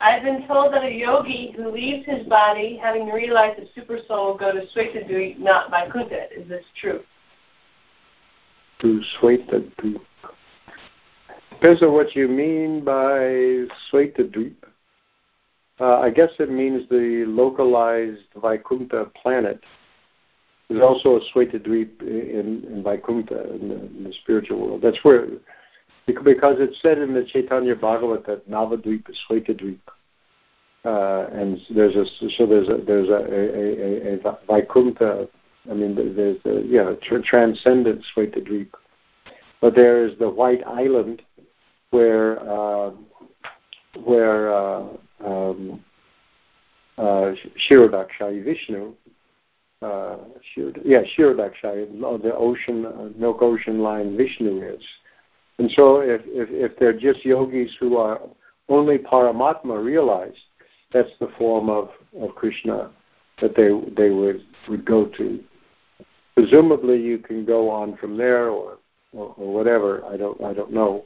I've 0.00 0.22
been 0.22 0.46
told 0.46 0.74
that 0.74 0.82
a 0.82 0.92
yogi 0.92 1.54
who 1.56 1.70
leaves 1.72 2.06
his 2.06 2.26
body, 2.26 2.78
having 2.80 3.08
realized 3.08 3.60
the 3.60 3.68
super 3.74 3.98
soul, 4.06 4.36
go 4.36 4.52
to 4.52 4.66
Svetadvip, 4.74 5.38
not 5.38 5.70
Vaikuntha. 5.70 6.26
Is 6.36 6.48
this 6.48 6.64
true? 6.80 7.00
To 8.80 9.00
Svetadvip. 9.20 10.00
Depends 11.50 11.82
on 11.82 11.92
what 11.92 12.14
you 12.14 12.28
mean 12.28 12.84
by 12.84 13.64
Svetadvip. 13.90 14.54
Uh, 15.78 15.98
I 15.98 16.10
guess 16.10 16.30
it 16.38 16.50
means 16.50 16.88
the 16.88 17.24
localized 17.26 18.22
Vaikuntha 18.40 19.10
planet. 19.20 19.62
There's 20.68 20.82
also 20.82 21.16
a 21.16 21.20
Svetadvip 21.32 22.00
in, 22.00 22.64
in 22.68 22.82
Vaikuntha, 22.82 23.52
in 23.54 23.68
the, 23.68 23.74
in 23.74 24.04
the 24.04 24.12
spiritual 24.22 24.60
world. 24.60 24.82
That's 24.82 24.98
where, 25.02 25.28
because 26.06 26.56
it's 26.58 26.80
said 26.80 26.98
in 26.98 27.14
the 27.14 27.24
Chaitanya 27.24 27.76
Bhagavat 27.76 28.26
that 28.26 28.50
Navadvip 28.50 29.08
is 29.10 29.18
Svetadvip. 29.30 29.78
Uh, 30.84 31.26
and 31.32 31.60
there's 31.74 31.96
a 31.96 32.04
so 32.36 32.46
there's 32.46 32.68
a 32.68 32.76
there's 32.86 33.08
a, 33.08 33.12
a, 33.12 34.14
a, 34.14 34.30
a 34.30 34.38
Vaikuntha. 34.46 35.28
I 35.68 35.74
mean, 35.74 35.96
there's 35.96 36.38
a 36.44 36.64
yeah 36.64 36.92
tr- 37.02 37.24
transcendent 37.24 38.04
Svetadvip, 38.16 38.68
but 39.60 39.74
there 39.74 40.06
is 40.06 40.16
the 40.20 40.30
White 40.30 40.64
Island, 40.64 41.22
where 41.90 42.38
uh, 42.48 42.92
where 44.04 44.54
uh, 44.54 44.84
um, 45.26 45.84
uh, 46.98 47.32
Kshirodakshayi 47.58 48.44
Vishnu, 48.44 48.94
uh, 49.82 50.16
Shirod- 50.56 50.82
yeah, 50.84 51.02
Kshirodakshayi, 51.02 52.22
the 52.22 52.34
ocean, 52.34 52.86
uh, 52.86 53.08
milk 53.18 53.42
ocean 53.42 53.80
line 53.80 54.16
Vishnu 54.16 54.62
is. 54.62 54.82
And 55.58 55.70
so 55.72 56.00
if, 56.00 56.22
if, 56.26 56.48
if 56.50 56.78
they're 56.78 56.98
just 56.98 57.24
yogis 57.24 57.74
who 57.80 57.96
are 57.96 58.20
only 58.68 58.98
Paramatma 58.98 59.82
realized, 59.82 60.38
that's 60.92 61.10
the 61.20 61.28
form 61.38 61.68
of, 61.68 61.90
of 62.20 62.34
Krishna 62.34 62.90
that 63.40 63.54
they, 63.56 63.68
they 63.94 64.10
would, 64.10 64.42
would 64.68 64.84
go 64.84 65.06
to. 65.06 65.42
Presumably 66.34 67.00
you 67.00 67.18
can 67.18 67.44
go 67.44 67.70
on 67.70 67.96
from 67.96 68.16
there 68.16 68.48
or, 68.48 68.78
or, 69.12 69.34
or 69.36 69.52
whatever, 69.52 70.04
I 70.06 70.16
don't, 70.16 70.42
I 70.42 70.52
don't 70.52 70.72
know 70.72 71.04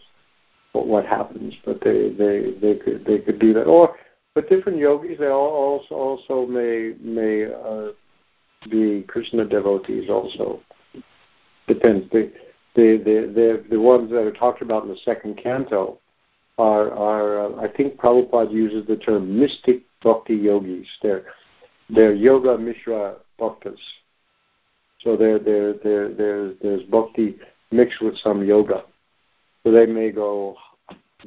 what, 0.73 0.87
what 0.87 1.07
happens, 1.07 1.55
but 1.65 1.81
they, 1.83 2.11
they, 2.11 2.55
they 2.61 2.75
could, 2.77 3.05
they 3.05 3.19
could 3.19 3.39
do 3.39 3.53
that. 3.55 3.65
Or 3.65 3.97
but 4.35 4.49
different 4.49 4.79
yogis, 4.79 5.19
they 5.19 5.29
also 5.29 5.95
also 5.95 6.47
may 6.47 6.95
may 7.01 7.47
uh, 7.47 7.93
be 8.71 9.05
Krishna 9.09 9.45
devotees. 9.45 10.09
Also 10.09 10.61
depends. 11.67 12.11
The 12.11 12.33
the 12.75 12.99
the 13.05 13.33
the 13.35 13.65
the 13.71 13.81
ones 13.81 14.11
that 14.11 14.21
are 14.21 14.33
talked 14.33 14.63
about 14.63 14.85
in 14.85 14.89
the 14.91 14.99
second 15.05 15.41
canto 15.43 15.99
are 16.59 16.93
are 16.93 17.47
uh, 17.47 17.61
I 17.61 17.69
think 17.69 17.97
Prabhupada 17.97 18.53
uses 18.53 18.87
the 18.87 18.97
term 18.97 19.39
mystic 19.39 19.83
bhakti 20.03 20.37
yogis. 20.37 20.87
They're 21.03 21.25
they're 21.89 22.15
yoga 22.15 22.57
mishra 22.57 23.17
bhaktas. 23.39 23.81
So 25.01 25.17
there 25.17 25.39
there 25.39 25.75
there 25.75 26.15
there's 26.15 26.57
there's 26.63 26.83
bhakti 26.85 27.37
mixed 27.73 28.01
with 28.01 28.17
some 28.19 28.45
yoga. 28.45 28.85
So 29.65 29.73
they 29.73 29.87
may 29.87 30.11
go 30.11 30.57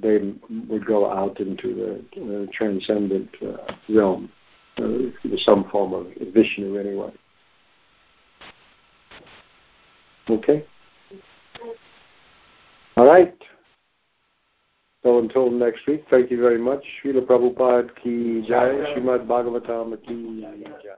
they 0.02 0.34
would 0.70 0.86
go 0.86 1.12
out 1.12 1.40
into 1.40 2.04
the 2.16 2.22
uh, 2.22 2.46
transcendent 2.54 3.30
uh, 3.42 3.74
realm, 3.90 4.30
uh, 4.78 4.88
some 5.38 5.70
form 5.70 5.94
of 5.94 6.08
Vishnu 6.34 6.78
anyway. 6.78 7.12
Okay? 10.30 10.66
All 12.96 13.06
right. 13.06 13.36
So 15.04 15.20
until 15.20 15.52
next 15.52 15.86
week, 15.86 16.06
thank 16.10 16.32
you 16.32 16.42
very 16.42 16.58
much. 16.58 16.84
Srila 17.04 17.26
Prabhupada 17.26 17.90
ki 18.02 18.46
jai, 18.48 18.94
Srimad 18.96 19.28
Bhagavatam 19.28 20.02
ki 20.06 20.42
jai. 20.42 20.96